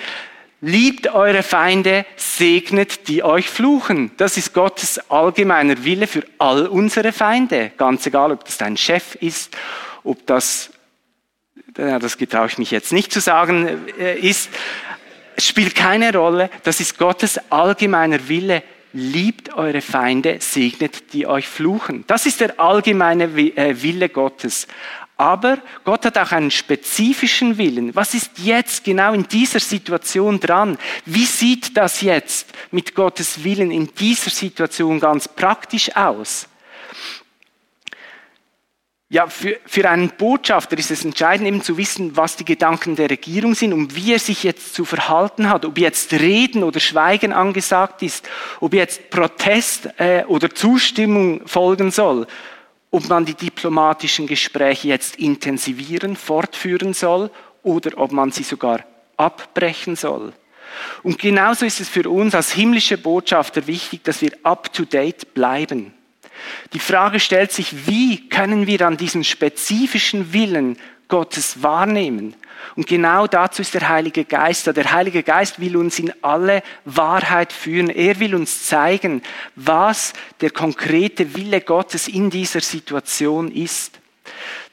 liebt 0.61 1.07
eure 1.07 1.43
Feinde, 1.43 2.05
segnet 2.15 3.07
die 3.07 3.23
euch 3.23 3.49
fluchen. 3.49 4.11
Das 4.17 4.37
ist 4.37 4.53
Gottes 4.53 4.99
allgemeiner 5.09 5.83
Wille 5.83 6.07
für 6.07 6.23
all 6.37 6.67
unsere 6.67 7.11
Feinde. 7.11 7.71
Ganz 7.77 8.05
egal, 8.05 8.31
ob 8.31 8.45
das 8.45 8.57
dein 8.57 8.77
Chef 8.77 9.15
ist, 9.15 9.55
ob 10.03 10.25
das, 10.25 10.71
das 11.79 12.17
getraue 12.17 12.47
ich 12.47 12.57
mich 12.57 12.71
jetzt 12.71 12.91
nicht 12.91 13.11
zu 13.11 13.21
sagen, 13.21 13.87
äh, 13.99 14.19
ist, 14.19 14.49
spielt 15.37 15.75
keine 15.75 16.13
Rolle. 16.13 16.49
Das 16.63 16.79
ist 16.79 16.97
Gottes 16.97 17.39
allgemeiner 17.49 18.27
Wille 18.27 18.63
liebt 18.93 19.53
eure 19.53 19.81
Feinde, 19.81 20.37
segnet 20.39 21.13
die 21.13 21.27
euch 21.27 21.47
fluchen. 21.47 22.03
Das 22.07 22.25
ist 22.25 22.41
der 22.41 22.59
allgemeine 22.59 23.25
äh, 23.25 23.81
Wille 23.81 24.09
Gottes. 24.09 24.67
Aber 25.17 25.57
Gott 25.83 26.05
hat 26.05 26.17
auch 26.17 26.31
einen 26.31 26.49
spezifischen 26.49 27.57
Willen. 27.57 27.93
Was 27.93 28.13
ist 28.13 28.39
jetzt 28.39 28.85
genau 28.85 29.13
in 29.13 29.27
dieser 29.27 29.59
Situation 29.59 30.39
dran? 30.39 30.77
Wie 31.05 31.25
sieht 31.25 31.75
das 31.75 32.01
jetzt 32.01 32.47
mit 32.71 32.95
Gottes 32.95 33.43
Willen 33.43 33.69
in 33.69 33.93
dieser 33.93 34.29
Situation 34.29 34.99
ganz 34.99 35.27
praktisch 35.27 35.93
aus? 35.95 36.47
Ja, 39.11 39.25
für, 39.25 39.57
für 39.65 39.89
einen 39.89 40.09
Botschafter 40.09 40.77
ist 40.77 40.91
es 40.91 41.03
entscheidend, 41.03 41.47
eben 41.47 41.63
zu 41.63 41.77
wissen, 41.77 42.15
was 42.15 42.35
die 42.35 42.45
Gedanken 42.45 42.95
der 42.95 43.09
Regierung 43.09 43.55
sind 43.55 43.73
und 43.73 43.95
wie 43.95 44.13
er 44.13 44.19
sich 44.19 44.43
jetzt 44.43 44.75
zu 44.75 44.85
verhalten 44.85 45.49
hat, 45.49 45.65
ob 45.65 45.79
jetzt 45.79 46.13
Reden 46.13 46.63
oder 46.63 46.79
Schweigen 46.79 47.33
angesagt 47.33 48.03
ist, 48.03 48.29
ob 48.59 48.75
jetzt 48.75 49.09
Protest 49.09 49.89
äh, 49.97 50.25
oder 50.25 50.53
Zustimmung 50.53 51.47
folgen 51.47 51.89
soll, 51.89 52.27
ob 52.91 53.09
man 53.09 53.25
die 53.25 53.33
diplomatischen 53.33 54.27
Gespräche 54.27 54.89
jetzt 54.89 55.15
intensivieren, 55.15 56.15
fortführen 56.15 56.93
soll 56.93 57.31
oder 57.63 57.97
ob 57.97 58.11
man 58.11 58.31
sie 58.31 58.43
sogar 58.43 58.85
abbrechen 59.17 59.95
soll. 59.95 60.33
Und 61.01 61.17
genauso 61.17 61.65
ist 61.65 61.81
es 61.81 61.89
für 61.89 62.07
uns 62.07 62.35
als 62.35 62.51
himmlische 62.51 62.99
Botschafter 62.99 63.65
wichtig, 63.65 64.03
dass 64.03 64.21
wir 64.21 64.33
up-to-date 64.43 65.33
bleiben. 65.33 65.95
Die 66.73 66.79
Frage 66.79 67.19
stellt 67.19 67.51
sich, 67.51 67.87
wie 67.87 68.29
können 68.29 68.67
wir 68.67 68.81
an 68.87 68.97
diesen 68.97 69.23
spezifischen 69.23 70.33
Willen 70.33 70.77
Gottes 71.07 71.63
wahrnehmen? 71.63 72.35
Und 72.75 72.87
genau 72.87 73.27
dazu 73.27 73.61
ist 73.61 73.73
der 73.73 73.89
Heilige 73.89 74.25
Geist 74.25 74.67
da. 74.67 74.73
Der 74.73 74.91
Heilige 74.91 75.23
Geist 75.23 75.59
will 75.59 75.77
uns 75.77 75.99
in 75.99 76.13
alle 76.21 76.61
Wahrheit 76.85 77.51
führen. 77.51 77.89
Er 77.89 78.19
will 78.19 78.35
uns 78.35 78.65
zeigen, 78.65 79.21
was 79.55 80.13
der 80.41 80.51
konkrete 80.51 81.35
Wille 81.35 81.61
Gottes 81.61 82.07
in 82.07 82.29
dieser 82.29 82.61
Situation 82.61 83.51
ist. 83.51 83.99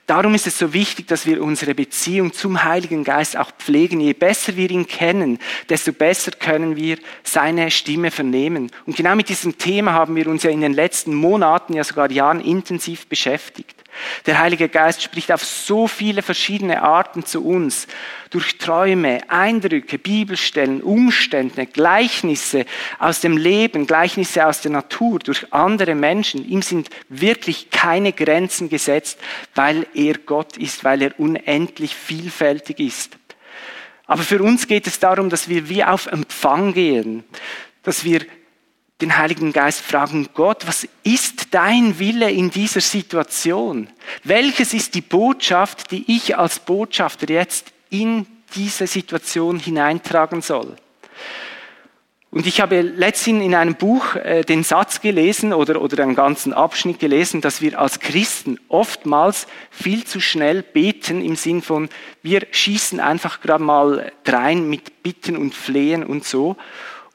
Darum 0.06 0.36
ist 0.36 0.46
es 0.46 0.56
so 0.56 0.72
wichtig, 0.72 1.08
dass 1.08 1.26
wir 1.26 1.42
unsere 1.42 1.74
Beziehung 1.74 2.32
zum 2.32 2.62
Heiligen 2.62 3.02
Geist 3.02 3.36
auch 3.36 3.50
pflegen. 3.50 4.00
Je 4.00 4.12
besser 4.12 4.56
wir 4.56 4.70
ihn 4.70 4.86
kennen, 4.86 5.40
desto 5.68 5.92
besser 5.92 6.30
können 6.30 6.76
wir 6.76 6.98
seine 7.24 7.72
Stimme 7.72 8.12
vernehmen. 8.12 8.70
Und 8.86 8.96
genau 8.96 9.16
mit 9.16 9.28
diesem 9.28 9.58
Thema 9.58 9.94
haben 9.94 10.14
wir 10.14 10.28
uns 10.28 10.44
ja 10.44 10.50
in 10.50 10.60
den 10.60 10.74
letzten 10.74 11.12
Monaten, 11.12 11.74
ja 11.74 11.82
sogar 11.82 12.08
Jahren 12.12 12.40
intensiv 12.40 13.08
beschäftigt. 13.08 13.74
Der 14.26 14.38
Heilige 14.38 14.68
Geist 14.68 15.02
spricht 15.02 15.32
auf 15.32 15.44
so 15.44 15.86
viele 15.86 16.22
verschiedene 16.22 16.82
Arten 16.82 17.24
zu 17.24 17.44
uns. 17.44 17.86
Durch 18.30 18.58
Träume, 18.58 19.20
Eindrücke, 19.28 19.98
Bibelstellen, 19.98 20.82
Umstände, 20.82 21.66
Gleichnisse 21.66 22.66
aus 22.98 23.20
dem 23.20 23.36
Leben, 23.36 23.86
Gleichnisse 23.86 24.46
aus 24.46 24.60
der 24.60 24.72
Natur, 24.72 25.18
durch 25.20 25.52
andere 25.52 25.94
Menschen. 25.94 26.48
Ihm 26.48 26.62
sind 26.62 26.90
wirklich 27.08 27.70
keine 27.70 28.12
Grenzen 28.12 28.68
gesetzt, 28.68 29.18
weil 29.54 29.86
er 29.94 30.18
Gott 30.18 30.56
ist, 30.56 30.84
weil 30.84 31.02
er 31.02 31.18
unendlich 31.18 31.94
vielfältig 31.94 32.80
ist. 32.80 33.16
Aber 34.06 34.22
für 34.22 34.42
uns 34.42 34.66
geht 34.66 34.86
es 34.86 34.98
darum, 34.98 35.30
dass 35.30 35.48
wir 35.48 35.68
wie 35.68 35.84
auf 35.84 36.06
Empfang 36.06 36.72
gehen, 36.72 37.24
dass 37.82 38.04
wir 38.04 38.20
den 39.00 39.18
Heiligen 39.18 39.52
Geist 39.52 39.82
fragen, 39.82 40.28
Gott, 40.32 40.66
was 40.66 40.88
ist 41.02 41.48
dein 41.52 41.98
Wille 41.98 42.30
in 42.30 42.50
dieser 42.50 42.80
Situation? 42.80 43.88
Welches 44.24 44.72
ist 44.72 44.94
die 44.94 45.02
Botschaft, 45.02 45.90
die 45.90 46.04
ich 46.06 46.38
als 46.38 46.58
Botschafter 46.60 47.28
jetzt 47.28 47.72
in 47.90 48.26
diese 48.54 48.86
Situation 48.86 49.58
hineintragen 49.58 50.40
soll? 50.40 50.76
Und 52.30 52.46
ich 52.46 52.60
habe 52.60 52.80
letztens 52.80 53.42
in 53.42 53.54
einem 53.54 53.76
Buch 53.76 54.14
äh, 54.16 54.42
den 54.42 54.62
Satz 54.62 55.00
gelesen 55.00 55.52
oder, 55.52 55.80
oder 55.80 56.02
einen 56.02 56.14
ganzen 56.14 56.52
Abschnitt 56.52 56.98
gelesen, 56.98 57.40
dass 57.40 57.62
wir 57.62 57.78
als 57.78 58.00
Christen 58.00 58.58
oftmals 58.68 59.46
viel 59.70 60.04
zu 60.04 60.20
schnell 60.20 60.62
beten 60.62 61.24
im 61.24 61.36
Sinn 61.36 61.62
von, 61.62 61.88
wir 62.22 62.46
schießen 62.50 63.00
einfach 63.00 63.40
gerade 63.40 63.62
mal 63.62 64.12
drein 64.24 64.68
mit 64.68 65.02
Bitten 65.02 65.36
und 65.36 65.54
Flehen 65.54 66.02
und 66.02 66.24
so 66.24 66.56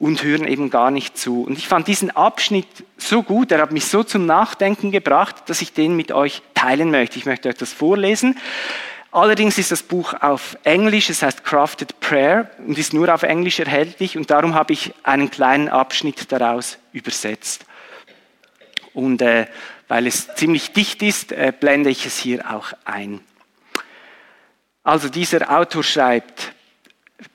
und 0.02 0.24
hören 0.24 0.48
eben 0.48 0.68
gar 0.68 0.90
nicht 0.90 1.16
zu. 1.16 1.44
Und 1.44 1.56
ich 1.56 1.68
fand 1.68 1.86
diesen 1.86 2.10
Abschnitt 2.10 2.66
so 2.96 3.22
gut, 3.22 3.52
er 3.52 3.62
hat 3.62 3.70
mich 3.70 3.84
so 3.84 4.02
zum 4.02 4.26
Nachdenken 4.26 4.90
gebracht, 4.90 5.44
dass 5.46 5.62
ich 5.62 5.74
den 5.74 5.94
mit 5.94 6.10
euch 6.10 6.42
teilen 6.54 6.90
möchte. 6.90 7.20
Ich 7.20 7.24
möchte 7.24 7.48
euch 7.48 7.54
das 7.54 7.72
vorlesen. 7.72 8.36
Allerdings 9.12 9.58
ist 9.58 9.70
das 9.70 9.84
Buch 9.84 10.14
auf 10.20 10.58
Englisch, 10.64 11.08
es 11.08 11.22
heißt 11.22 11.44
Crafted 11.44 12.00
Prayer 12.00 12.50
und 12.66 12.78
ist 12.78 12.92
nur 12.92 13.14
auf 13.14 13.22
Englisch 13.22 13.60
erhältlich 13.60 14.16
und 14.16 14.28
darum 14.28 14.56
habe 14.56 14.72
ich 14.72 14.92
einen 15.04 15.30
kleinen 15.30 15.68
Abschnitt 15.68 16.32
daraus 16.32 16.78
übersetzt. 16.92 17.64
Und 18.94 19.22
äh, 19.22 19.46
weil 19.86 20.08
es 20.08 20.34
ziemlich 20.34 20.72
dicht 20.72 21.00
ist, 21.04 21.30
äh, 21.30 21.52
blende 21.58 21.90
ich 21.90 22.06
es 22.06 22.18
hier 22.18 22.52
auch 22.52 22.72
ein. 22.84 23.20
Also 24.82 25.08
dieser 25.08 25.56
Autor 25.56 25.84
schreibt, 25.84 26.54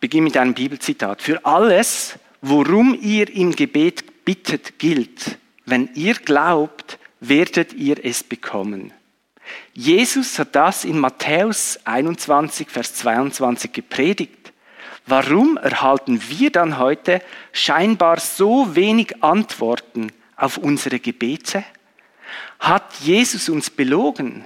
beginn 0.01 0.25
mit 0.25 0.35
einem 0.35 0.53
Bibelzitat, 0.53 1.21
für 1.21 1.45
alles, 1.45 2.19
worum 2.41 2.97
ihr 3.01 3.33
im 3.33 3.55
Gebet 3.55 4.25
bittet, 4.25 4.79
gilt, 4.79 5.37
wenn 5.65 5.89
ihr 5.95 6.15
glaubt, 6.15 6.99
werdet 7.19 7.73
ihr 7.73 8.03
es 8.03 8.23
bekommen. 8.23 8.93
Jesus 9.73 10.37
hat 10.39 10.55
das 10.55 10.85
in 10.85 10.99
Matthäus 10.99 11.79
21, 11.85 12.69
Vers 12.69 12.95
22 12.95 13.71
gepredigt. 13.71 14.53
Warum 15.05 15.55
erhalten 15.57 16.21
wir 16.27 16.51
dann 16.51 16.77
heute 16.77 17.21
scheinbar 17.53 18.19
so 18.19 18.75
wenig 18.75 19.23
Antworten 19.23 20.11
auf 20.35 20.57
unsere 20.57 20.99
Gebete? 20.99 21.63
Hat 22.59 22.95
Jesus 23.01 23.47
uns 23.47 23.69
belogen? 23.69 24.43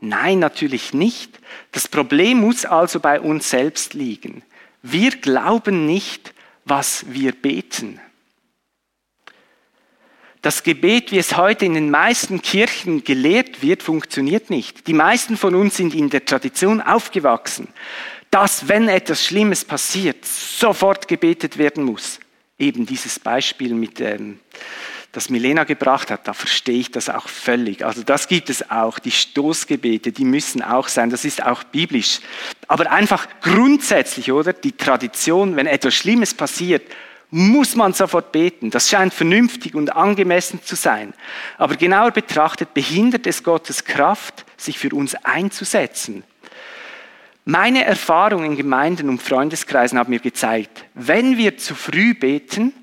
Nein, 0.00 0.38
natürlich 0.38 0.94
nicht. 0.94 1.40
Das 1.72 1.88
Problem 1.88 2.38
muss 2.38 2.64
also 2.64 3.00
bei 3.00 3.20
uns 3.20 3.50
selbst 3.50 3.94
liegen. 3.94 4.42
Wir 4.82 5.10
glauben 5.10 5.86
nicht, 5.86 6.32
was 6.68 7.04
wir 7.08 7.32
beten. 7.32 8.00
Das 10.42 10.62
Gebet, 10.62 11.10
wie 11.10 11.18
es 11.18 11.36
heute 11.36 11.64
in 11.64 11.74
den 11.74 11.90
meisten 11.90 12.40
Kirchen 12.40 13.02
gelehrt 13.02 13.60
wird, 13.60 13.82
funktioniert 13.82 14.50
nicht. 14.50 14.86
Die 14.86 14.92
meisten 14.92 15.36
von 15.36 15.54
uns 15.54 15.76
sind 15.76 15.94
in 15.94 16.10
der 16.10 16.24
Tradition 16.24 16.80
aufgewachsen, 16.80 17.68
dass 18.30 18.68
wenn 18.68 18.88
etwas 18.88 19.24
Schlimmes 19.24 19.64
passiert, 19.64 20.24
sofort 20.24 21.08
gebetet 21.08 21.58
werden 21.58 21.84
muss. 21.84 22.20
Eben 22.58 22.86
dieses 22.86 23.18
Beispiel 23.18 23.74
mit 23.74 24.00
ähm, 24.00 24.38
das 25.12 25.30
Milena 25.30 25.64
gebracht 25.64 26.10
hat, 26.10 26.28
da 26.28 26.34
verstehe 26.34 26.78
ich 26.78 26.90
das 26.90 27.08
auch 27.08 27.28
völlig. 27.28 27.84
Also 27.84 28.02
das 28.02 28.28
gibt 28.28 28.50
es 28.50 28.70
auch. 28.70 28.98
Die 28.98 29.10
Stoßgebete, 29.10 30.12
die 30.12 30.24
müssen 30.24 30.62
auch 30.62 30.88
sein. 30.88 31.08
Das 31.10 31.24
ist 31.24 31.42
auch 31.42 31.64
biblisch. 31.64 32.20
Aber 32.66 32.90
einfach 32.90 33.26
grundsätzlich, 33.40 34.30
oder? 34.30 34.52
Die 34.52 34.72
Tradition, 34.72 35.56
wenn 35.56 35.66
etwas 35.66 35.94
Schlimmes 35.94 36.34
passiert, 36.34 36.82
muss 37.30 37.74
man 37.74 37.94
sofort 37.94 38.32
beten. 38.32 38.70
Das 38.70 38.88
scheint 38.88 39.14
vernünftig 39.14 39.74
und 39.74 39.96
angemessen 39.96 40.62
zu 40.62 40.76
sein. 40.76 41.14
Aber 41.56 41.76
genauer 41.76 42.10
betrachtet 42.10 42.74
behindert 42.74 43.26
es 43.26 43.42
Gottes 43.42 43.84
Kraft, 43.84 44.44
sich 44.56 44.78
für 44.78 44.90
uns 44.90 45.14
einzusetzen. 45.24 46.24
Meine 47.44 47.84
Erfahrungen 47.84 48.52
in 48.52 48.56
Gemeinden 48.56 49.08
und 49.08 49.22
Freundeskreisen 49.22 49.98
haben 49.98 50.10
mir 50.10 50.20
gezeigt, 50.20 50.84
wenn 50.92 51.38
wir 51.38 51.56
zu 51.56 51.74
früh 51.74 52.12
beten, 52.12 52.74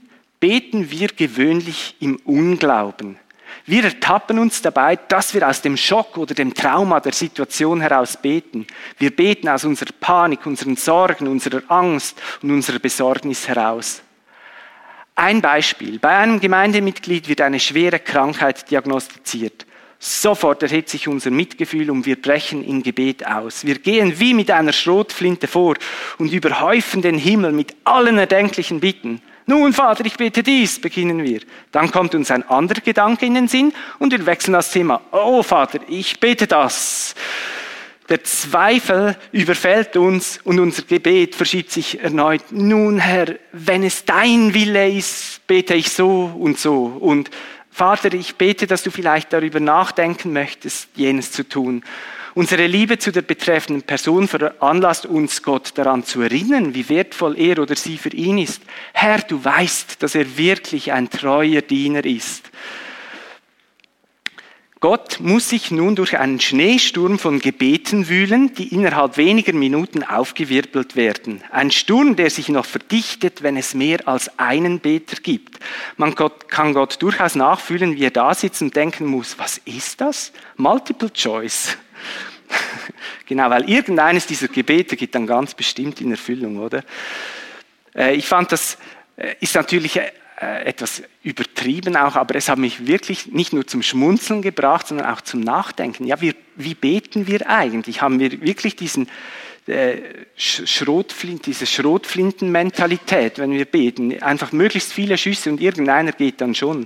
beten 0.46 0.92
wir 0.92 1.08
gewöhnlich 1.08 1.96
im 2.00 2.18
Unglauben. 2.18 3.18
Wir 3.66 3.84
ertappen 3.86 4.38
uns 4.38 4.62
dabei, 4.62 4.96
dass 4.96 5.34
wir 5.34 5.50
aus 5.50 5.64
dem 5.64 5.76
Schock 5.76 6.20
oder 6.20 6.36
dem 6.36 6.54
Trauma 6.54 7.00
der 7.00 7.14
Situation 7.14 7.82
heraus 7.82 8.16
beten. 8.16 8.68
Wir 9.00 9.10
beten 9.10 9.50
aus 9.50 9.66
unserer 9.66 9.90
Panik, 10.00 10.46
unseren 10.46 10.76
Sorgen, 10.76 11.28
unserer 11.28 11.64
Angst 11.68 12.22
und 12.44 12.52
unserer 12.52 12.78
Besorgnis 12.78 13.48
heraus. 13.48 14.04
Ein 15.16 15.42
Beispiel. 15.42 15.98
Bei 15.98 16.16
einem 16.16 16.40
Gemeindemitglied 16.40 17.28
wird 17.28 17.42
eine 17.42 17.60
schwere 17.60 17.98
Krankheit 17.98 18.70
diagnostiziert. 18.70 19.66
Sofort 19.98 20.62
erhebt 20.62 20.90
sich 20.90 21.08
unser 21.08 21.32
Mitgefühl 21.32 21.90
und 21.90 22.06
wir 22.06 22.22
brechen 22.22 22.64
in 22.64 22.84
Gebet 22.84 23.26
aus. 23.26 23.66
Wir 23.66 23.80
gehen 23.80 24.20
wie 24.20 24.36
mit 24.36 24.52
einer 24.52 24.74
Schrotflinte 24.74 25.48
vor 25.48 25.74
und 26.20 26.32
überhäufen 26.32 27.02
den 27.02 27.18
Himmel 27.18 27.52
mit 27.52 27.76
allen 27.84 28.20
erdenklichen 28.20 28.80
Bitten. 28.80 29.24
Nun, 29.48 29.74
Vater, 29.74 30.06
ich 30.06 30.18
bete 30.18 30.42
dies, 30.42 30.82
beginnen 30.82 31.24
wir. 31.24 31.42
Dann 31.72 31.92
kommt 31.92 32.16
uns 32.16 32.32
ein 32.32 32.44
anderer 32.50 32.82
Gedanke 32.82 33.26
in 33.26 33.36
den 33.36 33.48
Sinn 33.48 33.74
und 34.00 34.12
wir 34.12 34.26
wechseln 34.26 34.54
das 34.54 34.72
Thema. 34.72 35.02
Oh, 35.12 35.44
Vater, 35.44 35.80
ich 35.88 36.20
bete 36.20 36.48
das. 36.48 37.14
Der 38.10 38.24
Zweifel 38.24 39.16
überfällt 39.32 39.98
uns 39.98 40.40
und 40.44 40.60
unser 40.60 40.84
Gebet 40.84 41.36
verschiebt 41.36 41.72
sich 41.72 42.00
erneut. 42.00 42.44
Nun, 42.52 43.00
Herr, 43.00 43.36
wenn 43.52 43.84
es 43.84 44.06
dein 44.06 44.54
Wille 44.54 44.90
ist, 44.90 45.46
bete 45.48 45.74
ich 45.74 45.90
so 45.90 46.32
und 46.38 46.60
so. 46.60 46.86
Und 46.86 47.30
Vater, 47.72 48.14
ich 48.14 48.36
bete, 48.36 48.68
dass 48.68 48.84
du 48.84 48.92
vielleicht 48.92 49.34
darüber 49.34 49.60
nachdenken 49.60 50.34
möchtest, 50.34 50.88
jenes 50.96 51.32
zu 51.32 51.48
tun. 51.48 51.84
Unsere 52.36 52.68
Liebe 52.68 52.98
zu 52.98 53.14
der 53.14 53.22
betreffenden 53.22 53.84
Person 53.84 54.28
veranlasst 54.28 55.06
uns, 55.06 55.42
Gott 55.42 55.72
daran 55.76 56.04
zu 56.04 56.20
erinnern, 56.20 56.76
wie 56.76 56.90
wertvoll 56.90 57.40
er 57.40 57.60
oder 57.60 57.78
sie 57.78 57.98
für 57.98 58.10
ihn 58.10 58.38
ist. 58.38 58.62
Herr, 58.92 59.20
du 59.20 59.42
weißt, 59.44 60.04
dass 60.04 60.16
er 60.16 60.38
wirklich 60.38 60.92
ein 60.92 61.10
treuer 61.10 61.62
Diener 61.62 62.04
ist. 62.04 62.52
Gott 64.82 65.22
muss 65.22 65.50
sich 65.50 65.72
nun 65.72 65.96
durch 65.96 66.20
einen 66.20 66.42
Schneesturm 66.42 67.20
von 67.20 67.40
Gebeten 67.40 68.10
wühlen, 68.10 68.54
die 68.54 68.68
innerhalb 68.68 69.16
weniger 69.16 69.54
Minuten 69.54 70.04
aufgewirbelt 70.04 70.98
werden. 70.98 71.42
Ein 71.52 71.72
Sturm, 71.72 72.18
der 72.18 72.30
sich 72.30 72.50
noch 72.50 72.66
verdichtet, 72.66 73.44
wenn 73.44 73.56
es 73.56 73.74
mehr 73.74 74.06
als 74.10 74.38
einen 74.38 74.82
Beter 74.82 75.22
gibt. 75.22 75.60
Man 75.96 76.14
kann 76.16 76.74
Gott 76.74 77.02
durchaus 77.02 77.36
nachfühlen, 77.36 77.96
wie 77.96 78.04
er 78.04 78.12
da 78.12 78.34
sitzt 78.34 78.62
und 78.62 78.76
denken 78.76 79.06
muss, 79.06 79.40
was 79.40 79.58
ist 79.64 80.02
das? 80.02 80.34
Multiple 80.58 81.14
Choice. 81.14 81.78
genau, 83.26 83.50
weil 83.50 83.70
irgendeines 83.70 84.28
dieser 84.28 84.48
Gebete 84.48 84.96
geht 84.96 85.16
dann 85.16 85.28
ganz 85.28 85.54
bestimmt 85.54 86.02
in 86.02 86.12
Erfüllung, 86.12 86.58
oder? 86.58 86.84
Äh, 87.96 88.16
ich 88.16 88.28
fand, 88.28 88.52
das 88.52 88.78
äh, 89.18 89.36
ist 89.40 89.56
natürlich 89.56 89.98
äh, 89.98 90.12
etwas 90.66 91.04
übertrieben 91.24 91.96
auch, 91.96 92.16
aber 92.16 92.36
es 92.36 92.50
hat 92.50 92.60
mich 92.60 92.88
wirklich 92.88 93.28
nicht 93.28 93.54
nur 93.54 93.66
zum 93.66 93.82
Schmunzeln 93.82 94.42
gebracht, 94.42 94.88
sondern 94.88 95.08
auch 95.08 95.22
zum 95.22 95.40
Nachdenken. 95.40 96.06
Ja, 96.06 96.20
wir, 96.22 96.36
wie 96.56 96.76
beten 96.76 97.28
wir 97.28 97.50
eigentlich? 97.50 98.02
Haben 98.02 98.20
wir 98.20 98.42
wirklich 98.42 98.76
diesen 98.76 99.08
Schrotflint, 100.38 101.48
diese 101.48 101.66
Schrotflintenmentalität, 101.66 103.40
wenn 103.40 103.52
wir 103.52 103.66
beten? 103.66 104.22
Einfach 104.22 104.52
möglichst 104.52 104.94
viele 104.94 105.18
Schüsse 105.18 105.50
und 105.50 105.60
irgendeiner 105.60 106.12
geht 106.12 106.40
dann 106.40 106.54
schon. 106.54 106.86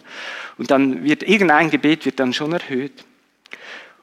Und 0.57 0.71
dann 0.71 1.03
wird 1.03 1.23
irgendein 1.23 1.69
Gebet 1.71 2.05
wird 2.05 2.21
dann 2.21 2.31
schon 2.31 2.53
erhöht. 2.53 3.03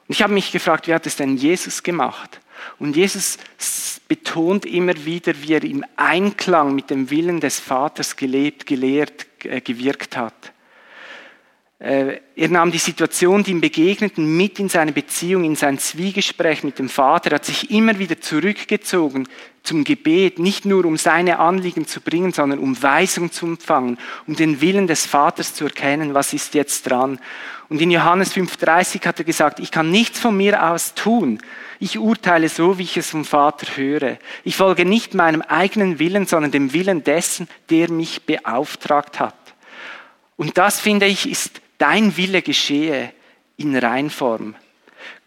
Und 0.07 0.15
ich 0.15 0.21
habe 0.21 0.33
mich 0.33 0.51
gefragt, 0.51 0.87
wie 0.87 0.93
hat 0.93 1.05
es 1.05 1.17
denn 1.17 1.37
Jesus 1.37 1.83
gemacht? 1.83 2.39
Und 2.79 2.95
Jesus 2.95 3.37
betont 4.07 4.65
immer 4.65 5.05
wieder, 5.05 5.33
wie 5.41 5.53
er 5.53 5.63
im 5.63 5.85
Einklang 5.95 6.73
mit 6.73 6.89
dem 6.89 7.09
Willen 7.09 7.39
des 7.39 7.59
Vaters 7.59 8.15
gelebt, 8.15 8.65
gelehrt, 8.65 9.27
äh, 9.43 9.61
gewirkt 9.61 10.15
hat. 10.15 10.53
Äh, 11.79 12.21
er 12.35 12.49
nahm 12.49 12.71
die 12.71 12.79
Situation, 12.79 13.43
die 13.43 13.51
ihm 13.51 13.61
begegneten, 13.61 14.35
mit 14.35 14.57
in 14.59 14.67
seine 14.67 14.91
Beziehung, 14.91 15.43
in 15.43 15.55
sein 15.55 15.77
Zwiegespräch 15.77 16.63
mit 16.63 16.79
dem 16.79 16.89
Vater, 16.89 17.29
er 17.31 17.35
hat 17.35 17.45
sich 17.45 17.69
immer 17.69 17.99
wieder 17.99 18.19
zurückgezogen 18.19 19.27
zum 19.61 19.83
Gebet, 19.83 20.39
nicht 20.39 20.65
nur 20.65 20.85
um 20.85 20.97
seine 20.97 21.37
Anliegen 21.37 21.85
zu 21.85 22.01
bringen, 22.01 22.31
sondern 22.31 22.57
um 22.57 22.81
Weisung 22.81 23.31
zu 23.31 23.45
empfangen, 23.45 23.99
um 24.25 24.35
den 24.35 24.59
Willen 24.59 24.87
des 24.87 25.05
Vaters 25.05 25.53
zu 25.53 25.65
erkennen, 25.65 26.15
was 26.15 26.33
ist 26.33 26.55
jetzt 26.55 26.89
dran. 26.89 27.19
Und 27.69 27.79
in 27.79 27.91
Johannes 27.91 28.33
5.30 28.33 29.05
hat 29.05 29.19
er 29.19 29.25
gesagt, 29.25 29.59
ich 29.59 29.69
kann 29.69 29.91
nichts 29.91 30.19
von 30.19 30.35
mir 30.35 30.71
aus 30.71 30.95
tun. 30.95 31.39
Ich 31.79 31.99
urteile 31.99 32.49
so, 32.49 32.79
wie 32.79 32.83
ich 32.83 32.97
es 32.97 33.11
vom 33.11 33.23
Vater 33.23 33.67
höre. 33.75 34.17
Ich 34.43 34.55
folge 34.55 34.83
nicht 34.83 35.13
meinem 35.13 35.43
eigenen 35.43 35.99
Willen, 35.99 36.25
sondern 36.25 36.49
dem 36.51 36.73
Willen 36.73 37.03
dessen, 37.03 37.47
der 37.69 37.91
mich 37.91 38.23
beauftragt 38.23 39.19
hat. 39.19 39.35
Und 40.37 40.57
das, 40.57 40.79
finde 40.79 41.07
ich, 41.07 41.29
ist 41.29 41.61
dein 41.77 42.17
Wille 42.17 42.41
geschehe 42.41 43.13
in 43.57 43.75
Reinform. 43.75 44.55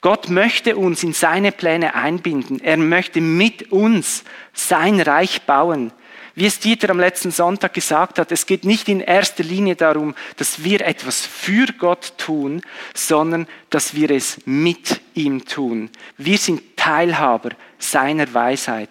Gott 0.01 0.31
möchte 0.31 0.77
uns 0.77 1.03
in 1.03 1.13
seine 1.13 1.53
Pläne 1.53 1.95
einbinden. 1.95 2.61
Er 2.61 2.77
möchte 2.77 3.21
mit 3.21 3.71
uns 3.71 4.25
sein 4.53 5.01
Reich 5.01 5.43
bauen. 5.43 5.93
Wie 6.35 6.47
es 6.47 6.59
Dieter 6.59 6.91
am 6.91 6.99
letzten 7.01 7.33
Sonntag 7.33 7.75
gesagt 7.75 8.19
hat, 8.19 8.33
es 8.33 8.47
geht 8.47 8.65
nicht 8.65 8.89
in 8.89 9.01
erster 9.01 9.43
Linie 9.43 9.77
darum, 9.77 10.15
dass 10.37 10.65
wir 10.65 10.81
etwas 10.81 11.27
für 11.27 11.67
Gott 11.79 12.15
tun, 12.17 12.63
sondern 12.95 13.47
dass 13.69 13.95
wir 13.95 14.11
es 14.11 14.39
mit 14.47 15.01
ihm 15.15 15.45
tun. 15.45 15.91
Wir 16.17 16.39
sind 16.39 16.77
Teilhaber 16.77 17.51
seiner 17.79 18.33
Weisheit. 18.33 18.91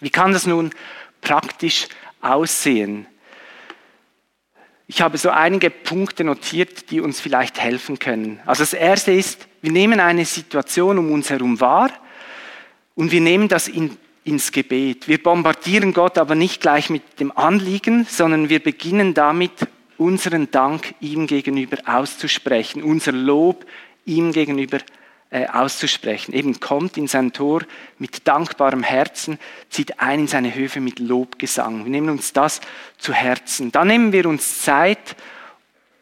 Wie 0.00 0.10
kann 0.10 0.32
das 0.32 0.46
nun 0.46 0.70
praktisch 1.22 1.86
aussehen? 2.20 3.06
Ich 4.90 5.02
habe 5.02 5.18
so 5.18 5.28
einige 5.28 5.68
Punkte 5.68 6.24
notiert, 6.24 6.90
die 6.90 7.02
uns 7.02 7.20
vielleicht 7.20 7.60
helfen 7.60 7.98
können. 7.98 8.40
Also 8.46 8.62
das 8.62 8.72
erste 8.72 9.12
ist, 9.12 9.46
wir 9.60 9.70
nehmen 9.70 10.00
eine 10.00 10.24
Situation 10.24 10.96
um 10.96 11.12
uns 11.12 11.28
herum 11.28 11.60
wahr 11.60 11.90
und 12.94 13.12
wir 13.12 13.20
nehmen 13.20 13.48
das 13.48 13.68
in, 13.68 13.98
ins 14.24 14.50
Gebet. 14.50 15.06
Wir 15.06 15.22
bombardieren 15.22 15.92
Gott 15.92 16.16
aber 16.16 16.34
nicht 16.34 16.62
gleich 16.62 16.88
mit 16.88 17.20
dem 17.20 17.36
Anliegen, 17.36 18.06
sondern 18.08 18.48
wir 18.48 18.60
beginnen 18.60 19.12
damit, 19.12 19.52
unseren 19.98 20.50
Dank 20.50 20.94
ihm 21.00 21.26
gegenüber 21.26 21.76
auszusprechen, 21.84 22.82
unser 22.82 23.12
Lob 23.12 23.66
ihm 24.06 24.32
gegenüber 24.32 24.78
äh, 24.78 24.97
auszusprechen. 25.30 26.32
Eben 26.32 26.58
kommt 26.58 26.96
in 26.96 27.06
sein 27.06 27.32
Tor 27.32 27.62
mit 27.98 28.26
dankbarem 28.26 28.82
Herzen, 28.82 29.38
zieht 29.68 30.00
ein 30.00 30.20
in 30.20 30.26
seine 30.26 30.54
Höfe 30.54 30.80
mit 30.80 30.98
Lobgesang. 31.00 31.84
Wir 31.84 31.90
nehmen 31.90 32.08
uns 32.08 32.32
das 32.32 32.60
zu 32.96 33.12
Herzen. 33.12 33.70
Dann 33.70 33.88
nehmen 33.88 34.12
wir 34.12 34.26
uns 34.26 34.62
Zeit, 34.62 35.16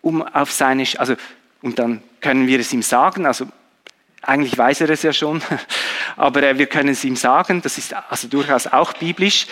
um 0.01 0.23
auf 0.23 0.53
seine, 0.53 0.85
also, 0.99 1.17
und 1.61 1.79
dann 1.81 2.03
können 2.21 2.47
wir 2.47 2.61
es 2.61 2.73
ihm 2.73 2.83
sagen, 2.83 3.27
also 3.27 3.47
eigentlich 4.23 4.57
weiß 4.57 4.83
er 4.83 4.91
es 4.91 5.03
ja 5.03 5.13
schon, 5.13 5.43
aber 6.17 6.43
äh, 6.43 6.59
wir 6.59 6.67
können 6.67 6.91
es 6.91 7.05
ihm 7.05 7.17
sagen, 7.17 7.63
das 7.63 7.79
ist 7.79 7.95
also 8.11 8.29
durchaus 8.29 8.67
auch 8.67 8.93
biblisch. 8.93 9.47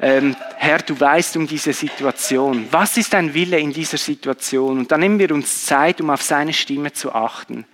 Ähm, 0.00 0.34
Herr, 0.56 0.78
du 0.78 0.98
weißt 0.98 1.36
um 1.36 1.46
diese 1.46 1.72
Situation. 1.72 2.66
Was 2.70 2.96
ist 2.96 3.12
dein 3.12 3.34
Wille 3.34 3.58
in 3.58 3.72
dieser 3.72 3.98
Situation? 3.98 4.78
Und 4.78 4.90
dann 4.90 5.00
nehmen 5.00 5.18
wir 5.18 5.30
uns 5.30 5.64
Zeit, 5.64 6.00
um 6.00 6.10
auf 6.10 6.22
seine 6.22 6.52
Stimme 6.52 6.92
zu 6.92 7.12
achten. 7.12 7.64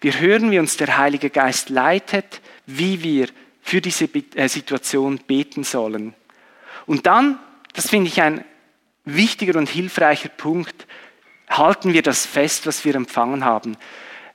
Wir 0.00 0.20
hören, 0.20 0.50
wie 0.50 0.58
uns 0.58 0.76
der 0.76 0.96
Heilige 0.98 1.30
Geist 1.30 1.70
leitet, 1.70 2.40
wie 2.66 3.02
wir 3.02 3.28
für 3.62 3.80
diese 3.80 4.08
äh, 4.34 4.48
Situation 4.48 5.18
beten 5.18 5.64
sollen. 5.64 6.14
Und 6.86 7.06
dann, 7.06 7.38
das 7.74 7.90
finde 7.90 8.08
ich 8.08 8.22
ein 8.22 8.44
wichtiger 9.04 9.58
und 9.58 9.68
hilfreicher 9.68 10.28
Punkt, 10.28 10.86
halten 11.48 11.92
wir 11.92 12.02
das 12.02 12.26
fest, 12.26 12.66
was 12.66 12.84
wir 12.84 12.94
empfangen 12.94 13.44
haben. 13.44 13.76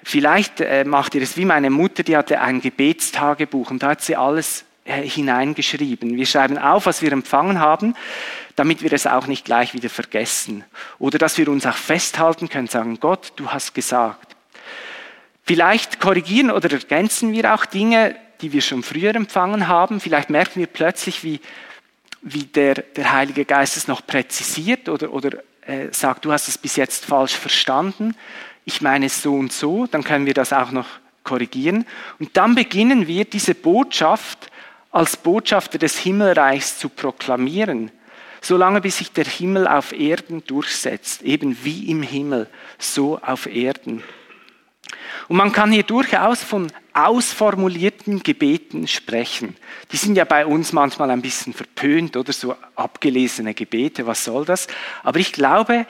Vielleicht 0.03 0.59
äh, 0.59 0.83
macht 0.83 1.15
ihr 1.15 1.21
es 1.21 1.37
wie 1.37 1.45
meine 1.45 1.69
Mutter, 1.69 2.03
die 2.03 2.17
hatte 2.17 2.41
ein 2.41 2.59
Gebetstagebuch 2.59 3.71
und 3.71 3.81
da 3.81 3.89
hat 3.89 4.01
sie 4.01 4.15
alles 4.15 4.65
äh, 4.85 5.01
hineingeschrieben. 5.01 6.17
Wir 6.17 6.25
schreiben 6.25 6.57
auf, 6.57 6.85
was 6.85 7.01
wir 7.01 7.11
empfangen 7.13 7.59
haben, 7.59 7.95
damit 8.55 8.83
wir 8.83 8.91
es 8.91 9.07
auch 9.07 9.27
nicht 9.27 9.45
gleich 9.45 9.73
wieder 9.73 9.89
vergessen. 9.89 10.65
Oder 10.99 11.17
dass 11.17 11.37
wir 11.37 11.47
uns 11.47 11.65
auch 11.65 11.77
festhalten 11.77 12.49
können, 12.49 12.67
sagen, 12.67 12.99
Gott, 12.99 13.31
du 13.37 13.49
hast 13.49 13.73
gesagt. 13.73 14.32
Vielleicht 15.43 15.99
korrigieren 15.99 16.51
oder 16.51 16.71
ergänzen 16.71 17.33
wir 17.33 17.53
auch 17.53 17.65
Dinge, 17.65 18.15
die 18.41 18.53
wir 18.53 18.61
schon 18.61 18.81
früher 18.81 19.13
empfangen 19.15 19.67
haben. 19.67 19.99
Vielleicht 19.99 20.29
merken 20.29 20.59
wir 20.59 20.67
plötzlich, 20.67 21.23
wie, 21.23 21.39
wie 22.21 22.43
der, 22.43 22.75
der 22.75 23.11
Heilige 23.11 23.45
Geist 23.45 23.75
es 23.75 23.87
noch 23.87 24.05
präzisiert 24.05 24.87
oder, 24.87 25.11
oder 25.11 25.31
äh, 25.65 25.87
sagt, 25.91 26.25
du 26.25 26.31
hast 26.31 26.47
es 26.47 26.57
bis 26.57 26.77
jetzt 26.77 27.05
falsch 27.05 27.33
verstanden. 27.33 28.15
Ich 28.65 28.81
meine 28.81 29.07
es 29.07 29.21
so 29.21 29.33
und 29.33 29.51
so. 29.51 29.85
Dann 29.87 30.03
können 30.03 30.25
wir 30.25 30.33
das 30.33 30.53
auch 30.53 30.71
noch 30.71 30.87
korrigieren. 31.23 31.85
Und 32.19 32.35
dann 32.37 32.55
beginnen 32.55 33.07
wir 33.07 33.25
diese 33.25 33.55
Botschaft 33.55 34.49
als 34.91 35.17
Botschafter 35.17 35.77
des 35.77 35.97
Himmelreichs 35.97 36.77
zu 36.77 36.87
proklamieren, 36.87 37.91
solange 38.41 38.79
bis 38.79 38.99
sich 38.99 39.11
der 39.11 39.25
Himmel 39.25 39.67
auf 39.67 39.91
Erden 39.91 40.43
durchsetzt, 40.45 41.23
eben 41.23 41.57
wie 41.63 41.89
im 41.89 42.03
Himmel, 42.03 42.47
so 42.77 43.19
auf 43.19 43.47
Erden. 43.47 44.03
Und 45.27 45.37
man 45.37 45.51
kann 45.51 45.71
hier 45.71 45.83
durchaus 45.83 46.43
von 46.43 46.71
ausformulierten 46.93 48.21
Gebeten 48.21 48.87
sprechen. 48.87 49.55
Die 49.91 49.97
sind 49.97 50.15
ja 50.15 50.25
bei 50.25 50.45
uns 50.45 50.73
manchmal 50.73 51.09
ein 51.11 51.21
bisschen 51.21 51.53
verpönt 51.53 52.15
oder 52.15 52.33
so 52.33 52.55
abgelesene 52.75 53.53
Gebete, 53.53 54.05
was 54.05 54.23
soll 54.23 54.45
das? 54.45 54.67
Aber 55.03 55.19
ich 55.19 55.33
glaube, 55.33 55.85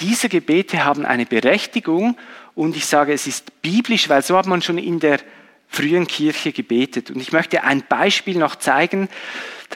diese 0.00 0.28
Gebete 0.28 0.84
haben 0.84 1.04
eine 1.06 1.26
Berechtigung 1.26 2.16
und 2.54 2.76
ich 2.76 2.86
sage, 2.86 3.12
es 3.12 3.26
ist 3.26 3.62
biblisch, 3.62 4.08
weil 4.08 4.22
so 4.22 4.36
hat 4.36 4.46
man 4.46 4.62
schon 4.62 4.78
in 4.78 5.00
der 5.00 5.20
frühen 5.68 6.06
Kirche 6.06 6.52
gebetet. 6.52 7.10
Und 7.10 7.20
ich 7.20 7.32
möchte 7.32 7.62
ein 7.62 7.82
Beispiel 7.88 8.38
noch 8.38 8.56
zeigen, 8.56 9.08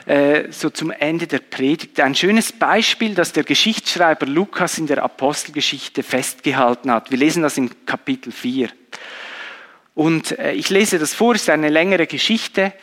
äh, 0.05 0.51
so 0.51 0.69
zum 0.69 0.91
Ende 0.91 1.27
der 1.27 1.39
Predigt. 1.39 1.99
Ein 1.99 2.15
schönes 2.15 2.51
Beispiel, 2.51 3.15
das 3.15 3.31
der 3.31 3.43
Geschichtsschreiber 3.43 4.25
Lukas 4.25 4.77
in 4.77 4.87
der 4.87 5.03
Apostelgeschichte 5.03 6.03
festgehalten 6.03 6.91
hat. 6.91 7.11
Wir 7.11 7.17
lesen 7.17 7.43
das 7.43 7.57
im 7.57 7.85
Kapitel 7.85 8.31
4. 8.31 8.69
Und 9.93 10.37
äh, 10.39 10.53
ich 10.53 10.69
lese 10.69 10.99
das 10.99 11.13
vor, 11.13 11.35
es 11.35 11.43
ist 11.43 11.49
eine 11.49 11.69
längere 11.69 12.07
Geschichte 12.07 12.73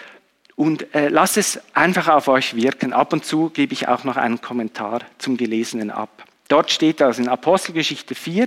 und 0.54 0.94
äh, 0.94 1.08
lass 1.08 1.36
es 1.36 1.60
einfach 1.74 2.08
auf 2.08 2.28
euch 2.28 2.54
wirken. 2.54 2.92
Ab 2.92 3.12
und 3.12 3.24
zu 3.24 3.50
gebe 3.50 3.72
ich 3.72 3.88
auch 3.88 4.04
noch 4.04 4.16
einen 4.16 4.40
Kommentar 4.40 5.00
zum 5.18 5.36
Gelesenen 5.36 5.90
ab. 5.90 6.24
Dort 6.48 6.70
steht 6.70 7.00
das 7.00 7.18
in 7.18 7.28
Apostelgeschichte 7.28 8.14
4, 8.14 8.46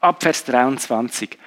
ab 0.00 0.22
Vers 0.22 0.44
23. 0.44 1.38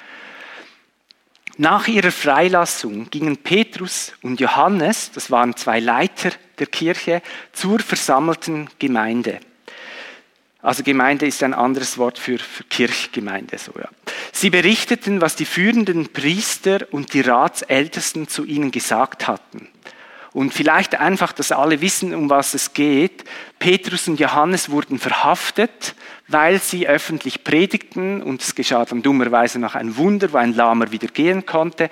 Nach 1.58 1.88
ihrer 1.88 2.12
Freilassung 2.12 3.10
gingen 3.12 3.38
Petrus 3.38 4.14
und 4.24 4.40
Johannes, 4.40 5.12
das 5.12 5.30
waren 5.30 5.56
zwei 5.56 5.80
Leiter 5.80 6.32
der 6.58 6.66
Kirche, 6.66 7.22
zur 7.52 7.80
versammelten 7.80 8.70
Gemeinde. 8.80 9.40
Also 10.64 10.82
Gemeinde 10.82 11.28
ist 11.28 11.44
ein 11.44 11.54
anderes 11.54 11.98
Wort 11.98 12.18
für, 12.18 12.40
für 12.40 12.64
Kirchgemeinde. 12.64 13.58
So, 13.58 13.74
ja. 13.78 13.90
Sie 14.32 14.50
berichteten, 14.50 15.22
was 15.22 15.36
die 15.36 15.46
führenden 15.46 16.12
Priester 16.12 16.88
und 16.92 17.14
die 17.14 17.22
Ratsältesten 17.22 18.28
zu 18.28 18.46
ihnen 18.46 18.72
gesagt 18.72 19.28
hatten. 19.28 19.68
Und 20.32 20.54
vielleicht 20.54 20.96
einfach, 20.96 21.34
dass 21.34 21.52
alle 21.52 21.82
wissen, 21.82 22.16
um 22.16 22.30
was 22.30 22.56
es 22.56 22.74
geht. 22.74 23.26
Petrus 23.60 24.08
und 24.08 24.20
Johannes 24.20 24.70
wurden 24.70 24.98
verhaftet 24.98 25.94
weil 26.30 26.60
sie 26.60 26.88
öffentlich 26.88 27.44
predigten 27.44 28.24
und 28.24 28.42
es 28.42 28.56
geschah 28.56 28.86
dann 28.86 29.02
dummerweise 29.02 29.60
noch 29.60 29.76
ein 29.76 29.98
Wunder, 29.98 30.32
wo 30.32 30.38
ein 30.38 30.54
Lahmer 30.54 30.92
wieder 30.92 31.08
gehen 31.08 31.46
konnte. 31.46 31.90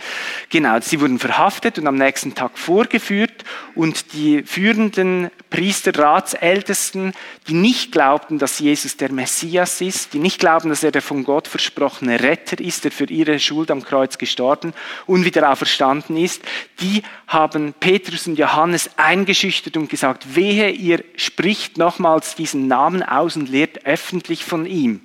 Genau, 0.50 0.80
sie 0.80 1.02
wurden 1.02 1.20
verhaftet 1.20 1.78
und 1.78 1.86
am 1.86 1.96
nächsten 1.96 2.34
Tag 2.34 2.58
vorgeführt 2.58 3.44
und 3.76 4.14
die 4.14 4.44
führenden 4.44 5.30
Priester, 5.50 5.98
Ratsältesten, 5.98 7.12
die 7.50 7.54
nicht 7.54 7.92
glaubten, 7.92 8.40
dass 8.40 8.60
Jesus 8.60 8.96
der 8.96 9.12
Messias 9.12 9.82
ist, 9.82 10.14
die 10.14 10.20
nicht 10.20 10.40
glauben, 10.40 10.70
dass 10.70 10.84
er 10.84 10.92
der 10.92 11.02
von 11.02 11.26
Gott 11.26 11.50
versprochene 11.50 12.22
Retter 12.22 12.62
ist, 12.62 12.86
der 12.86 12.92
für 12.92 13.06
ihre 13.06 13.38
Schuld 13.38 13.70
am 13.70 13.84
Kreuz 13.84 14.18
gestorben 14.18 14.74
und 15.08 15.26
wieder 15.26 15.52
auferstanden 15.52 16.16
ist, 16.16 16.42
die 16.80 17.04
haben 17.28 17.74
Petrus 17.78 18.28
und 18.28 18.40
Johannes 18.40 18.92
eingeschüchtert 18.96 19.76
und 19.76 19.90
gesagt, 19.90 20.36
wehe, 20.36 20.70
ihr 20.70 21.04
spricht 21.18 21.78
nochmals 21.78 22.36
diesen 22.36 22.68
Namen 22.68 23.04
aus 23.04 23.36
und 23.36 23.50
lehrt 23.50 23.86
öffentlich 23.86 24.21
öffentlich 24.22 24.46
von 24.46 24.66
ihm. 24.68 25.02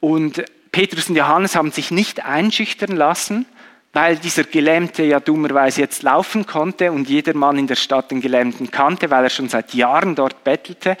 Und 0.00 0.44
Petrus 0.70 1.08
und 1.08 1.16
Johannes 1.16 1.56
haben 1.56 1.72
sich 1.72 1.90
nicht 1.90 2.24
einschüchtern 2.24 2.94
lassen, 2.94 3.46
weil 3.94 4.16
dieser 4.16 4.44
Gelähmte 4.44 5.04
ja 5.04 5.20
dummerweise 5.20 5.80
jetzt 5.80 6.02
laufen 6.02 6.44
konnte 6.46 6.92
und 6.92 7.08
jeder 7.08 7.34
Mann 7.34 7.56
in 7.56 7.66
der 7.66 7.76
Stadt 7.76 8.10
den 8.10 8.20
Gelähmten 8.20 8.70
kannte, 8.70 9.08
weil 9.10 9.24
er 9.24 9.30
schon 9.30 9.48
seit 9.48 9.72
Jahren 9.72 10.14
dort 10.14 10.44
bettelte, 10.44 10.98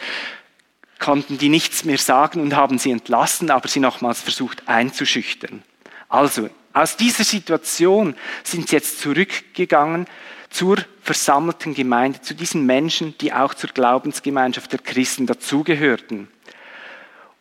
konnten 0.98 1.36
die 1.36 1.50
nichts 1.50 1.84
mehr 1.84 1.98
sagen 1.98 2.40
und 2.40 2.56
haben 2.56 2.78
sie 2.78 2.90
entlassen, 2.90 3.50
aber 3.50 3.68
sie 3.68 3.80
nochmals 3.80 4.22
versucht 4.22 4.66
einzuschüchtern. 4.66 5.62
Also, 6.08 6.48
aus 6.72 6.96
dieser 6.96 7.24
Situation 7.24 8.14
sind 8.42 8.68
sie 8.68 8.76
jetzt 8.76 9.00
zurückgegangen 9.00 10.06
zur 10.48 10.78
versammelten 11.02 11.74
Gemeinde, 11.74 12.22
zu 12.22 12.34
diesen 12.34 12.64
Menschen, 12.64 13.14
die 13.18 13.34
auch 13.34 13.52
zur 13.52 13.70
Glaubensgemeinschaft 13.70 14.72
der 14.72 14.78
Christen 14.78 15.26
dazugehörten. 15.26 16.28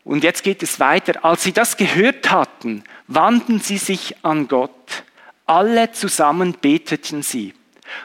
Und 0.06 0.24
jetzt 0.24 0.44
geht 0.44 0.64
es 0.64 0.80
weiter. 0.80 1.26
Als 1.26 1.44
sie 1.44 1.52
das 1.52 1.76
gehört 1.76 2.32
hatten, 2.32 2.84
wandten 3.08 3.60
sie 3.60 3.80
sich 3.80 4.16
an 4.24 4.48
Gott. 4.48 5.04
Alle 5.48 5.92
zusammen 5.92 6.56
beteten 6.62 7.24
sie. 7.24 7.54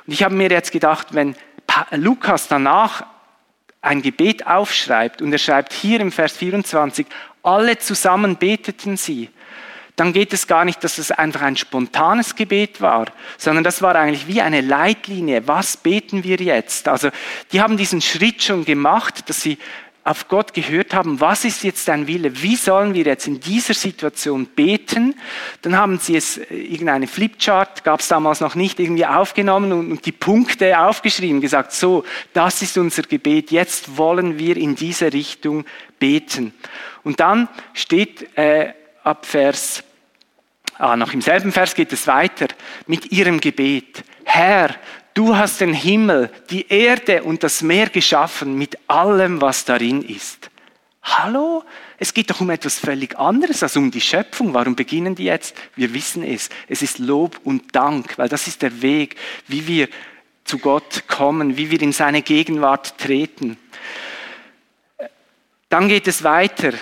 Und 0.06 0.12
ich 0.12 0.22
habe 0.24 0.34
mir 0.34 0.50
jetzt 0.50 0.72
gedacht, 0.72 1.08
wenn 1.14 1.36
Lukas 1.92 2.48
danach 2.48 3.04
ein 3.82 4.02
Gebet 4.02 4.46
aufschreibt 4.46 5.22
und 5.22 5.32
er 5.32 5.38
schreibt 5.38 5.72
hier 5.72 6.00
im 6.00 6.10
Vers 6.10 6.36
24, 6.36 7.06
alle 7.42 7.78
zusammen 7.78 8.36
beteten 8.36 8.96
sie, 8.96 9.30
dann 9.96 10.12
geht 10.14 10.32
es 10.32 10.46
gar 10.46 10.64
nicht, 10.64 10.82
dass 10.82 10.96
es 10.96 11.10
einfach 11.10 11.42
ein 11.42 11.56
spontanes 11.56 12.34
Gebet 12.34 12.80
war, 12.80 13.06
sondern 13.36 13.64
das 13.64 13.82
war 13.82 13.94
eigentlich 13.96 14.26
wie 14.26 14.40
eine 14.40 14.62
Leitlinie. 14.62 15.46
Was 15.46 15.76
beten 15.76 16.24
wir 16.24 16.36
jetzt? 16.36 16.88
Also 16.88 17.10
die 17.52 17.60
haben 17.60 17.76
diesen 17.76 18.00
Schritt 18.00 18.42
schon 18.42 18.64
gemacht, 18.64 19.28
dass 19.28 19.42
sie 19.42 19.58
auf 20.02 20.28
Gott 20.28 20.54
gehört 20.54 20.94
haben, 20.94 21.20
was 21.20 21.44
ist 21.44 21.62
jetzt 21.62 21.86
dein 21.88 22.06
Wille, 22.06 22.42
wie 22.42 22.56
sollen 22.56 22.94
wir 22.94 23.04
jetzt 23.04 23.26
in 23.26 23.38
dieser 23.38 23.74
Situation 23.74 24.46
beten, 24.46 25.14
dann 25.62 25.76
haben 25.76 25.98
sie 25.98 26.16
es, 26.16 26.38
äh, 26.38 26.54
irgendeine 26.54 27.06
Flipchart, 27.06 27.84
gab 27.84 28.00
es 28.00 28.08
damals 28.08 28.40
noch 28.40 28.54
nicht, 28.54 28.80
irgendwie 28.80 29.06
aufgenommen 29.06 29.72
und, 29.72 29.92
und, 29.92 30.06
die 30.06 30.12
Punkte 30.12 30.80
aufgeschrieben, 30.80 31.40
gesagt, 31.40 31.72
so, 31.72 32.04
das 32.32 32.62
ist 32.62 32.78
unser 32.78 33.02
Gebet, 33.02 33.50
jetzt 33.50 33.96
wollen 33.96 34.38
wir 34.38 34.56
in 34.56 34.74
diese 34.74 35.12
Richtung 35.12 35.64
beten. 35.98 36.54
Und 37.04 37.20
dann 37.20 37.48
steht 37.74 38.36
äh, 38.38 38.72
ab 39.04 39.26
Vers, 39.26 39.84
ah, 40.78 40.96
noch 40.96 41.12
im 41.12 41.20
selben 41.20 41.52
Vers 41.52 41.74
geht 41.74 41.92
es 41.92 42.06
weiter, 42.06 42.48
mit 42.86 43.12
ihrem 43.12 43.40
Gebet, 43.40 44.02
Herr, 44.24 44.74
Du 45.14 45.36
hast 45.36 45.60
den 45.60 45.74
Himmel, 45.74 46.30
die 46.50 46.68
Erde 46.68 47.22
und 47.22 47.42
das 47.42 47.62
Meer 47.62 47.88
geschaffen 47.88 48.56
mit 48.56 48.78
allem, 48.86 49.40
was 49.40 49.64
darin 49.64 50.02
ist. 50.02 50.50
Hallo? 51.02 51.64
Es 51.98 52.14
geht 52.14 52.30
doch 52.30 52.40
um 52.40 52.50
etwas 52.50 52.78
völlig 52.78 53.18
anderes 53.18 53.62
als 53.62 53.76
um 53.76 53.90
die 53.90 54.00
Schöpfung. 54.00 54.54
Warum 54.54 54.76
beginnen 54.76 55.14
die 55.14 55.24
jetzt? 55.24 55.56
Wir 55.74 55.92
wissen 55.92 56.22
es. 56.22 56.48
Es 56.68 56.82
ist 56.82 56.98
Lob 56.98 57.40
und 57.44 57.74
Dank, 57.74 58.16
weil 58.18 58.28
das 58.28 58.46
ist 58.46 58.62
der 58.62 58.82
Weg, 58.82 59.16
wie 59.48 59.66
wir 59.66 59.88
zu 60.44 60.58
Gott 60.58 61.04
kommen, 61.08 61.56
wie 61.56 61.70
wir 61.70 61.80
in 61.82 61.92
seine 61.92 62.22
Gegenwart 62.22 62.96
treten. 62.98 63.58
Dann 65.68 65.88
geht 65.88 66.08
es 66.08 66.24
weiter. 66.24 66.72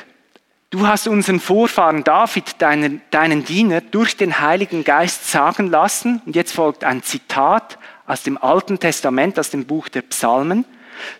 Du 0.71 0.87
hast 0.87 1.09
unseren 1.09 1.41
Vorfahren 1.41 2.05
David, 2.05 2.61
deinen, 2.61 3.01
deinen 3.11 3.45
Diener, 3.45 3.81
durch 3.81 4.17
den 4.17 4.41
Heiligen 4.41 4.85
Geist 4.85 5.31
sagen 5.31 5.69
lassen, 5.69 6.21
und 6.27 6.37
jetzt 6.37 6.53
folgt 6.53 6.85
ein 6.85 7.03
Zitat, 7.03 7.78
aus 8.09 8.23
dem 8.23 8.39
Alten 8.39 8.81
Testament, 8.81 9.39
aus 9.39 9.51
dem 9.51 9.67
Buch 9.67 9.89
der 9.89 10.03
Psalmen. 10.03 10.65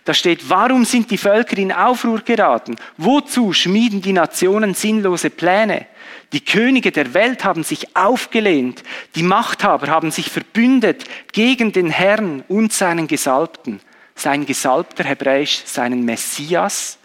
Da 0.03 0.13
steht, 0.13 0.49
warum 0.49 0.83
sind 0.83 1.09
die 1.09 1.17
Völker 1.17 1.57
in 1.57 1.71
Aufruhr 1.71 2.19
geraten? 2.19 2.75
Wozu 2.97 3.53
schmieden 3.53 4.01
die 4.01 4.11
Nationen 4.11 4.73
sinnlose 4.73 5.29
Pläne? 5.29 5.85
Die 6.33 6.43
Könige 6.43 6.91
der 6.91 7.13
Welt 7.13 7.45
haben 7.45 7.63
sich 7.63 7.95
aufgelehnt, 7.95 8.83
die 9.15 9.23
Machthaber 9.23 9.87
haben 9.87 10.11
sich 10.11 10.29
verbündet 10.29 11.05
gegen 11.31 11.71
den 11.71 11.89
Herrn 11.89 12.43
und 12.49 12.73
seinen 12.73 13.07
Gesalbten. 13.07 13.79
Sein 14.15 14.45
Gesalbter, 14.45 15.05
hebräisch, 15.05 15.61
seinen 15.65 16.03
Messias, 16.03 16.97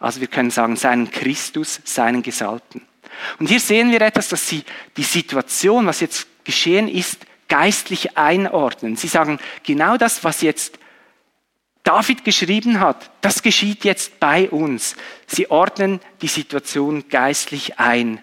also 0.00 0.20
wir 0.20 0.28
können 0.28 0.50
sagen, 0.50 0.76
seinen 0.76 1.10
Christus, 1.10 1.80
seinen 1.84 2.22
Gesalbten. 2.22 2.82
Und 3.38 3.48
hier 3.48 3.60
sehen 3.60 3.90
wir 3.90 4.00
etwas, 4.00 4.28
dass 4.28 4.48
sie 4.48 4.62
die 4.96 5.02
Situation, 5.02 5.86
was 5.86 6.00
jetzt 6.00 6.26
geschehen 6.44 6.88
ist, 6.88 7.18
geistlich 7.48 8.16
einordnen. 8.16 8.96
Sie 8.96 9.08
sagen, 9.08 9.38
genau 9.62 9.96
das, 9.96 10.24
was 10.24 10.42
jetzt 10.42 10.78
David 11.82 12.24
geschrieben 12.24 12.80
hat, 12.80 13.10
das 13.20 13.42
geschieht 13.42 13.84
jetzt 13.84 14.18
bei 14.18 14.50
uns. 14.50 14.96
Sie 15.26 15.50
ordnen 15.50 16.00
die 16.20 16.26
Situation 16.26 17.08
geistlich 17.08 17.78
ein. 17.78 18.20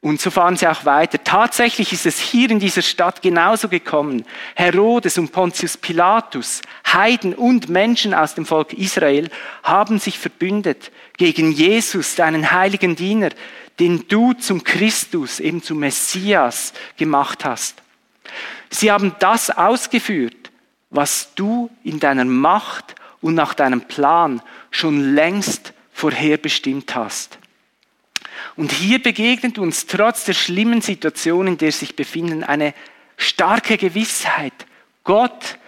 Und 0.00 0.20
so 0.20 0.30
fahren 0.30 0.56
sie 0.56 0.66
auch 0.66 0.84
weiter. 0.84 1.22
Tatsächlich 1.24 1.92
ist 1.92 2.04
es 2.04 2.18
hier 2.18 2.50
in 2.50 2.58
dieser 2.58 2.82
Stadt 2.82 3.22
genauso 3.22 3.68
gekommen. 3.68 4.26
Herodes 4.54 5.16
und 5.16 5.32
Pontius 5.32 5.78
Pilatus, 5.78 6.60
Heiden 6.86 7.34
und 7.34 7.70
Menschen 7.70 8.12
aus 8.12 8.34
dem 8.34 8.44
Volk 8.44 8.74
Israel 8.74 9.30
haben 9.62 9.98
sich 9.98 10.18
verbündet 10.18 10.90
gegen 11.16 11.52
Jesus, 11.52 12.16
deinen 12.16 12.50
heiligen 12.50 12.96
Diener, 12.96 13.30
den 13.78 14.06
du 14.08 14.34
zum 14.34 14.62
Christus, 14.62 15.40
eben 15.40 15.62
zum 15.62 15.78
Messias 15.78 16.74
gemacht 16.98 17.44
hast. 17.46 17.83
Sie 18.70 18.90
haben 18.90 19.14
das 19.18 19.50
ausgeführt, 19.50 20.50
was 20.90 21.34
du 21.34 21.70
in 21.82 22.00
deiner 22.00 22.24
Macht 22.24 22.94
und 23.20 23.34
nach 23.34 23.54
deinem 23.54 23.82
Plan 23.82 24.42
schon 24.70 25.14
längst 25.14 25.72
vorherbestimmt 25.92 26.94
hast. 26.94 27.38
Und 28.56 28.72
hier 28.72 29.02
begegnet 29.02 29.58
uns 29.58 29.86
trotz 29.86 30.24
der 30.24 30.34
schlimmen 30.34 30.80
Situation, 30.80 31.46
in 31.46 31.58
der 31.58 31.72
sich 31.72 31.96
befinden, 31.96 32.44
eine 32.44 32.74
starke 33.16 33.78
Gewissheit. 33.78 34.52
Gott, 35.02 35.58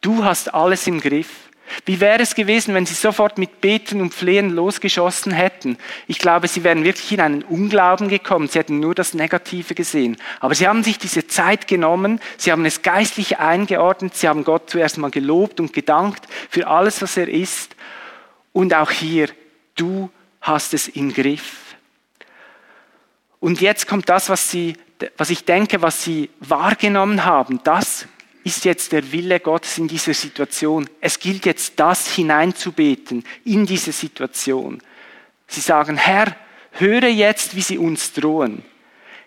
du 0.00 0.24
hast 0.24 0.54
alles 0.54 0.86
im 0.86 1.00
Griff. 1.00 1.45
Wie 1.84 2.00
wäre 2.00 2.22
es 2.22 2.34
gewesen, 2.34 2.74
wenn 2.74 2.86
sie 2.86 2.94
sofort 2.94 3.38
mit 3.38 3.60
Beten 3.60 4.00
und 4.00 4.14
Flehen 4.14 4.50
losgeschossen 4.50 5.32
hätten? 5.32 5.76
Ich 6.06 6.18
glaube, 6.18 6.48
sie 6.48 6.64
wären 6.64 6.84
wirklich 6.84 7.12
in 7.12 7.20
einen 7.20 7.42
Unglauben 7.42 8.08
gekommen. 8.08 8.48
Sie 8.48 8.58
hätten 8.58 8.80
nur 8.80 8.94
das 8.94 9.14
Negative 9.14 9.74
gesehen. 9.74 10.16
Aber 10.40 10.54
sie 10.54 10.66
haben 10.66 10.82
sich 10.82 10.98
diese 10.98 11.26
Zeit 11.26 11.68
genommen. 11.68 12.20
Sie 12.38 12.50
haben 12.50 12.64
es 12.64 12.82
geistlich 12.82 13.38
eingeordnet. 13.38 14.16
Sie 14.16 14.28
haben 14.28 14.44
Gott 14.44 14.70
zuerst 14.70 14.98
mal 14.98 15.10
gelobt 15.10 15.60
und 15.60 15.72
gedankt 15.72 16.26
für 16.50 16.66
alles, 16.66 17.02
was 17.02 17.16
er 17.16 17.28
ist. 17.28 17.76
Und 18.52 18.74
auch 18.74 18.90
hier, 18.90 19.28
du 19.74 20.10
hast 20.40 20.74
es 20.74 20.88
im 20.88 21.12
Griff. 21.12 21.66
Und 23.40 23.60
jetzt 23.60 23.86
kommt 23.86 24.08
das, 24.08 24.28
was, 24.28 24.50
sie, 24.50 24.76
was 25.16 25.30
ich 25.30 25.44
denke, 25.44 25.82
was 25.82 26.02
sie 26.02 26.30
wahrgenommen 26.40 27.24
haben. 27.24 27.60
Das 27.64 28.06
ist 28.46 28.64
jetzt 28.64 28.92
der 28.92 29.10
Wille 29.10 29.40
Gottes 29.40 29.76
in 29.76 29.88
dieser 29.88 30.14
Situation. 30.14 30.88
Es 31.00 31.18
gilt 31.18 31.46
jetzt 31.46 31.80
das 31.80 32.14
hineinzubeten 32.14 33.24
in 33.44 33.66
diese 33.66 33.90
Situation. 33.90 34.80
Sie 35.48 35.60
sagen, 35.60 35.96
Herr, 35.96 36.36
höre 36.70 37.08
jetzt, 37.08 37.56
wie 37.56 37.60
sie 37.60 37.76
uns 37.76 38.12
drohen. 38.12 38.62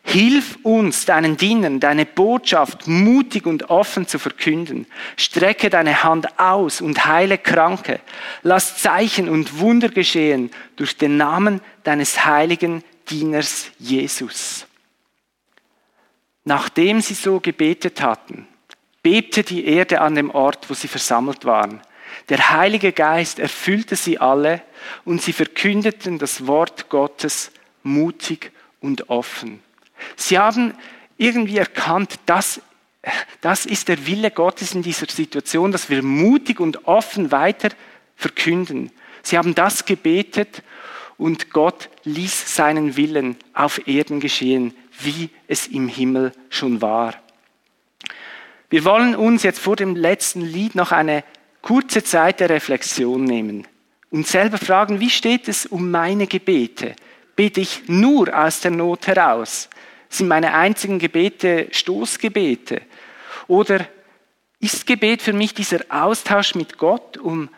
Hilf 0.03 0.57
uns, 0.63 1.05
deinen 1.05 1.35
Dienern, 1.35 1.81
deine 1.81 2.05
Botschaft 2.05 2.87
mutig 2.87 3.45
und 3.45 3.69
offen 3.69 4.07
zu 4.07 4.19
verkünden. 4.19 4.87
Strecke 5.17 5.69
deine 5.69 6.01
Hand 6.03 6.39
aus 6.39 6.79
und 6.79 7.05
heile 7.05 7.37
Kranke. 7.37 7.99
Lass 8.41 8.77
Zeichen 8.77 9.27
und 9.27 9.59
Wunder 9.59 9.89
geschehen 9.89 10.49
durch 10.77 10.95
den 10.95 11.17
Namen 11.17 11.59
deines 11.83 12.23
heiligen 12.23 12.85
Dieners 13.09 13.65
Jesus. 13.79 14.65
Nachdem 16.45 17.01
sie 17.01 17.15
so 17.15 17.41
gebetet 17.41 18.01
hatten, 18.01 18.47
bebte 19.03 19.43
die 19.43 19.65
Erde 19.65 20.01
an 20.01 20.15
dem 20.15 20.29
Ort, 20.29 20.69
wo 20.69 20.73
sie 20.73 20.87
versammelt 20.87 21.45
waren. 21.45 21.81
Der 22.29 22.51
Heilige 22.51 22.91
Geist 22.91 23.39
erfüllte 23.39 23.95
sie 23.95 24.19
alle 24.19 24.61
und 25.05 25.21
sie 25.21 25.33
verkündeten 25.33 26.19
das 26.19 26.47
Wort 26.47 26.89
Gottes 26.89 27.51
mutig 27.83 28.51
und 28.81 29.09
offen. 29.09 29.61
Sie 30.15 30.37
haben 30.37 30.73
irgendwie 31.17 31.57
erkannt, 31.57 32.19
dass 32.25 32.61
das 33.41 33.65
ist 33.65 33.87
der 33.87 34.05
Wille 34.05 34.29
Gottes 34.31 34.73
in 34.73 34.81
dieser 34.81 35.07
Situation, 35.07 35.71
dass 35.71 35.89
wir 35.89 36.03
mutig 36.03 36.59
und 36.59 36.85
offen 36.87 37.31
weiter 37.31 37.69
verkünden. 38.15 38.91
Sie 39.23 39.37
haben 39.37 39.55
das 39.55 39.85
gebetet 39.85 40.63
und 41.17 41.51
Gott 41.51 41.89
ließ 42.03 42.55
seinen 42.55 42.97
Willen 42.97 43.37
auf 43.53 43.87
Erden 43.87 44.19
geschehen, 44.19 44.73
wie 44.99 45.29
es 45.47 45.67
im 45.67 45.87
Himmel 45.87 46.33
schon 46.49 46.81
war. 46.81 47.13
Wir 48.69 48.85
wollen 48.85 49.15
uns 49.15 49.43
jetzt 49.43 49.59
vor 49.59 49.75
dem 49.75 49.95
letzten 49.95 50.41
Lied 50.41 50.75
noch 50.75 50.91
eine 50.91 51.23
kurze 51.61 52.03
Zeit 52.03 52.39
der 52.39 52.49
Reflexion 52.49 53.23
nehmen 53.23 53.67
und 54.11 54.27
selber 54.27 54.57
fragen, 54.57 54.99
wie 54.99 55.09
steht 55.09 55.47
es 55.47 55.65
um 55.65 55.89
meine 55.89 56.27
Gebete? 56.27 56.95
Bete 57.35 57.61
ich 57.61 57.83
nur 57.87 58.37
aus 58.37 58.61
der 58.61 58.71
Not 58.71 59.07
heraus? 59.07 59.69
Sind 60.09 60.27
meine 60.27 60.53
einzigen 60.53 60.99
Gebete 60.99 61.67
Stoßgebete? 61.71 62.81
Oder 63.47 63.87
ist 64.59 64.85
Gebet 64.85 65.21
für 65.21 65.33
mich 65.33 65.53
dieser 65.53 65.79
Austausch 65.89 66.53
mit 66.53 66.77
Gott, 66.77 67.17
um 67.17 67.49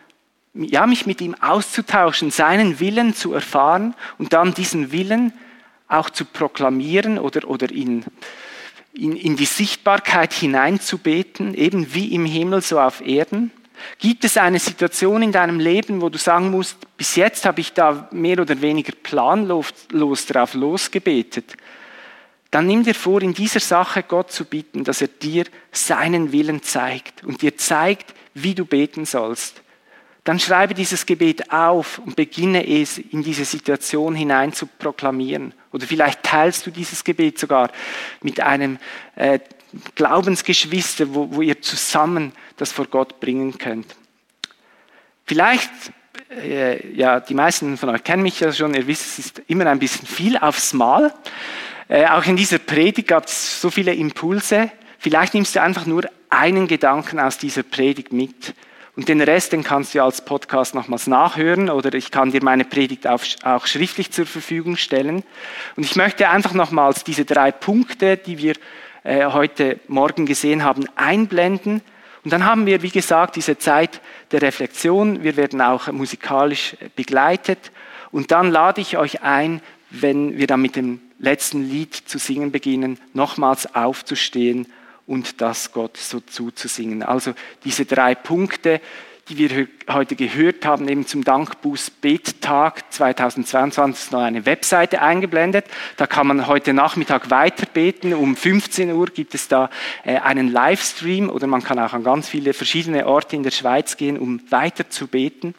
ja, 0.54 0.86
mich 0.86 1.06
mit 1.06 1.20
ihm 1.20 1.34
auszutauschen, 1.34 2.30
seinen 2.30 2.78
Willen 2.78 3.14
zu 3.14 3.32
erfahren 3.32 3.94
und 4.18 4.32
dann 4.32 4.54
diesen 4.54 4.92
Willen 4.92 5.32
auch 5.88 6.10
zu 6.10 6.24
proklamieren 6.24 7.18
oder, 7.18 7.48
oder 7.48 7.70
in, 7.70 8.04
in, 8.92 9.16
in 9.16 9.36
die 9.36 9.46
Sichtbarkeit 9.46 10.32
hineinzubeten, 10.32 11.54
eben 11.54 11.94
wie 11.94 12.14
im 12.14 12.24
Himmel, 12.24 12.60
so 12.60 12.80
auf 12.80 13.00
Erden? 13.00 13.50
Gibt 13.98 14.24
es 14.24 14.36
eine 14.36 14.58
Situation 14.58 15.22
in 15.22 15.32
deinem 15.32 15.58
Leben, 15.58 16.02
wo 16.02 16.08
du 16.08 16.18
sagen 16.18 16.50
musst, 16.50 16.76
bis 16.96 17.16
jetzt 17.16 17.44
habe 17.44 17.60
ich 17.60 17.72
da 17.72 18.08
mehr 18.12 18.38
oder 18.38 18.60
weniger 18.60 18.92
planlos 19.02 19.72
drauf 20.26 20.54
losgebetet? 20.54 21.56
Dann 22.50 22.66
nimm 22.66 22.84
dir 22.84 22.94
vor, 22.94 23.22
in 23.22 23.32
dieser 23.32 23.60
Sache 23.60 24.02
Gott 24.02 24.30
zu 24.30 24.44
bitten, 24.44 24.84
dass 24.84 25.00
er 25.00 25.08
dir 25.08 25.46
seinen 25.72 26.32
Willen 26.32 26.62
zeigt 26.62 27.24
und 27.24 27.40
dir 27.40 27.56
zeigt, 27.56 28.14
wie 28.34 28.54
du 28.54 28.66
beten 28.66 29.06
sollst 29.06 29.61
dann 30.24 30.38
schreibe 30.38 30.74
dieses 30.74 31.04
Gebet 31.04 31.52
auf 31.52 31.98
und 31.98 32.14
beginne 32.14 32.66
es 32.66 32.98
in 32.98 33.22
diese 33.22 33.44
Situation 33.44 34.14
hinein 34.14 34.52
zu 34.52 34.66
proklamieren. 34.66 35.52
Oder 35.72 35.86
vielleicht 35.86 36.22
teilst 36.22 36.64
du 36.66 36.70
dieses 36.70 37.02
Gebet 37.02 37.38
sogar 37.38 37.70
mit 38.22 38.38
einem 38.40 38.78
äh, 39.16 39.40
Glaubensgeschwister, 39.94 41.12
wo, 41.12 41.34
wo 41.34 41.42
ihr 41.42 41.60
zusammen 41.60 42.32
das 42.56 42.70
vor 42.70 42.86
Gott 42.86 43.18
bringen 43.18 43.58
könnt. 43.58 43.96
Vielleicht, 45.24 45.70
äh, 46.30 46.94
ja, 46.94 47.18
die 47.18 47.34
meisten 47.34 47.76
von 47.76 47.88
euch 47.88 48.04
kennen 48.04 48.22
mich 48.22 48.38
ja 48.38 48.52
schon, 48.52 48.74
ihr 48.74 48.86
wisst, 48.86 49.18
es 49.18 49.26
ist 49.26 49.42
immer 49.48 49.66
ein 49.66 49.78
bisschen 49.78 50.06
viel 50.06 50.36
aufs 50.36 50.72
Mal. 50.72 51.12
Äh, 51.88 52.06
auch 52.06 52.24
in 52.26 52.36
dieser 52.36 52.58
Predigt 52.58 53.08
gab 53.08 53.26
es 53.26 53.60
so 53.60 53.70
viele 53.70 53.94
Impulse. 53.94 54.70
Vielleicht 54.98 55.34
nimmst 55.34 55.56
du 55.56 55.62
einfach 55.62 55.86
nur 55.86 56.04
einen 56.30 56.68
Gedanken 56.68 57.18
aus 57.18 57.38
dieser 57.38 57.64
Predigt 57.64 58.12
mit 58.12 58.54
und 58.94 59.08
den 59.08 59.22
Rest, 59.22 59.52
den 59.52 59.64
kannst 59.64 59.94
du 59.94 60.02
als 60.02 60.22
Podcast 60.22 60.74
nochmals 60.74 61.06
nachhören 61.06 61.70
oder 61.70 61.94
ich 61.94 62.10
kann 62.10 62.30
dir 62.30 62.44
meine 62.44 62.64
Predigt 62.64 63.06
auch 63.06 63.66
schriftlich 63.66 64.10
zur 64.10 64.26
Verfügung 64.26 64.76
stellen. 64.76 65.22
Und 65.76 65.84
ich 65.84 65.96
möchte 65.96 66.28
einfach 66.28 66.52
nochmals 66.52 67.02
diese 67.02 67.24
drei 67.24 67.52
Punkte, 67.52 68.18
die 68.18 68.36
wir 68.36 68.54
äh, 69.02 69.26
heute 69.26 69.80
Morgen 69.88 70.26
gesehen 70.26 70.62
haben, 70.62 70.84
einblenden. 70.94 71.80
Und 72.22 72.32
dann 72.32 72.44
haben 72.44 72.66
wir, 72.66 72.82
wie 72.82 72.90
gesagt, 72.90 73.36
diese 73.36 73.56
Zeit 73.56 74.02
der 74.30 74.42
Reflexion. 74.42 75.24
Wir 75.24 75.36
werden 75.38 75.62
auch 75.62 75.90
musikalisch 75.90 76.76
begleitet. 76.94 77.72
Und 78.10 78.30
dann 78.30 78.50
lade 78.50 78.82
ich 78.82 78.98
euch 78.98 79.22
ein, 79.22 79.62
wenn 79.88 80.36
wir 80.36 80.46
dann 80.46 80.60
mit 80.60 80.76
dem 80.76 81.00
letzten 81.18 81.66
Lied 81.66 81.94
zu 81.94 82.18
singen 82.18 82.52
beginnen, 82.52 82.98
nochmals 83.14 83.74
aufzustehen 83.74 84.66
und 85.06 85.40
das 85.40 85.72
Gott 85.72 85.96
so 85.96 86.20
zuzusingen. 86.20 87.02
Also 87.02 87.34
diese 87.64 87.84
drei 87.84 88.14
Punkte, 88.14 88.80
die 89.28 89.38
wir 89.38 89.68
heute 89.88 90.16
gehört 90.16 90.66
haben, 90.66 90.88
eben 90.88 91.06
zum 91.06 91.22
Dankbuß 91.22 91.90
Bettag 91.90 92.92
2022 92.92 94.06
ist 94.06 94.12
noch 94.12 94.20
eine 94.20 94.44
Webseite 94.46 95.00
eingeblendet. 95.00 95.66
Da 95.96 96.06
kann 96.06 96.26
man 96.26 96.48
heute 96.48 96.72
Nachmittag 96.72 97.30
weiter 97.30 97.66
beten. 97.66 98.14
Um 98.14 98.34
15 98.36 98.92
Uhr 98.92 99.06
gibt 99.06 99.34
es 99.34 99.46
da 99.46 99.70
äh, 100.04 100.18
einen 100.18 100.50
Livestream 100.50 101.30
oder 101.30 101.46
man 101.46 101.62
kann 101.62 101.78
auch 101.78 101.92
an 101.92 102.02
ganz 102.02 102.28
viele 102.28 102.52
verschiedene 102.52 103.06
Orte 103.06 103.36
in 103.36 103.44
der 103.44 103.52
Schweiz 103.52 103.96
gehen, 103.96 104.18
um 104.18 104.40
weiter 104.50 104.90
zu 104.90 105.06
beten. 105.06 105.54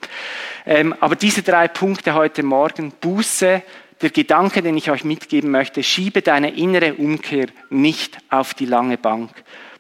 Ähm, 0.65 0.93
aber 0.99 1.15
diese 1.15 1.41
drei 1.41 1.67
Punkte 1.69 2.13
heute 2.15 2.43
Morgen, 2.43 2.91
Buße, 2.91 3.63
der 4.01 4.09
Gedanke, 4.09 4.61
den 4.61 4.77
ich 4.77 4.89
euch 4.89 5.03
mitgeben 5.03 5.51
möchte, 5.51 5.83
schiebe 5.83 6.21
deine 6.21 6.55
innere 6.55 6.95
Umkehr 6.95 7.47
nicht 7.69 8.17
auf 8.29 8.53
die 8.53 8.65
lange 8.65 8.97
Bank. 8.97 9.29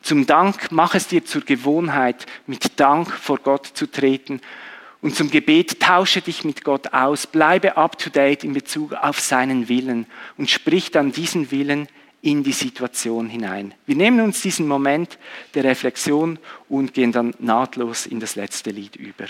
Zum 0.01 0.25
Dank 0.25 0.71
mach 0.71 0.95
es 0.95 1.07
dir 1.07 1.23
zur 1.23 1.43
Gewohnheit, 1.43 2.25
mit 2.45 2.79
Dank 2.79 3.09
vor 3.09 3.37
Gott 3.37 3.65
zu 3.65 3.89
treten. 3.89 4.41
Und 5.01 5.15
zum 5.15 5.29
Gebet 5.29 5.81
tausche 5.81 6.21
dich 6.21 6.43
mit 6.43 6.63
Gott 6.63 6.93
aus, 6.93 7.27
bleibe 7.27 7.77
up 7.77 7.97
to 7.97 8.09
date 8.09 8.43
in 8.43 8.53
Bezug 8.53 8.93
auf 8.93 9.19
seinen 9.19 9.67
Willen 9.67 10.05
und 10.37 10.49
sprich 10.49 10.91
dann 10.91 11.11
diesen 11.11 11.51
Willen 11.51 11.87
in 12.21 12.43
die 12.43 12.53
Situation 12.53 13.27
hinein. 13.27 13.73
Wir 13.85 13.95
nehmen 13.95 14.21
uns 14.21 14.41
diesen 14.41 14.67
Moment 14.67 15.17
der 15.55 15.65
Reflexion 15.65 16.39
und 16.69 16.93
gehen 16.93 17.11
dann 17.11 17.33
nahtlos 17.39 18.05
in 18.05 18.21
das 18.21 18.35
letzte 18.35 18.71
Lied 18.71 18.95
über. 18.95 19.25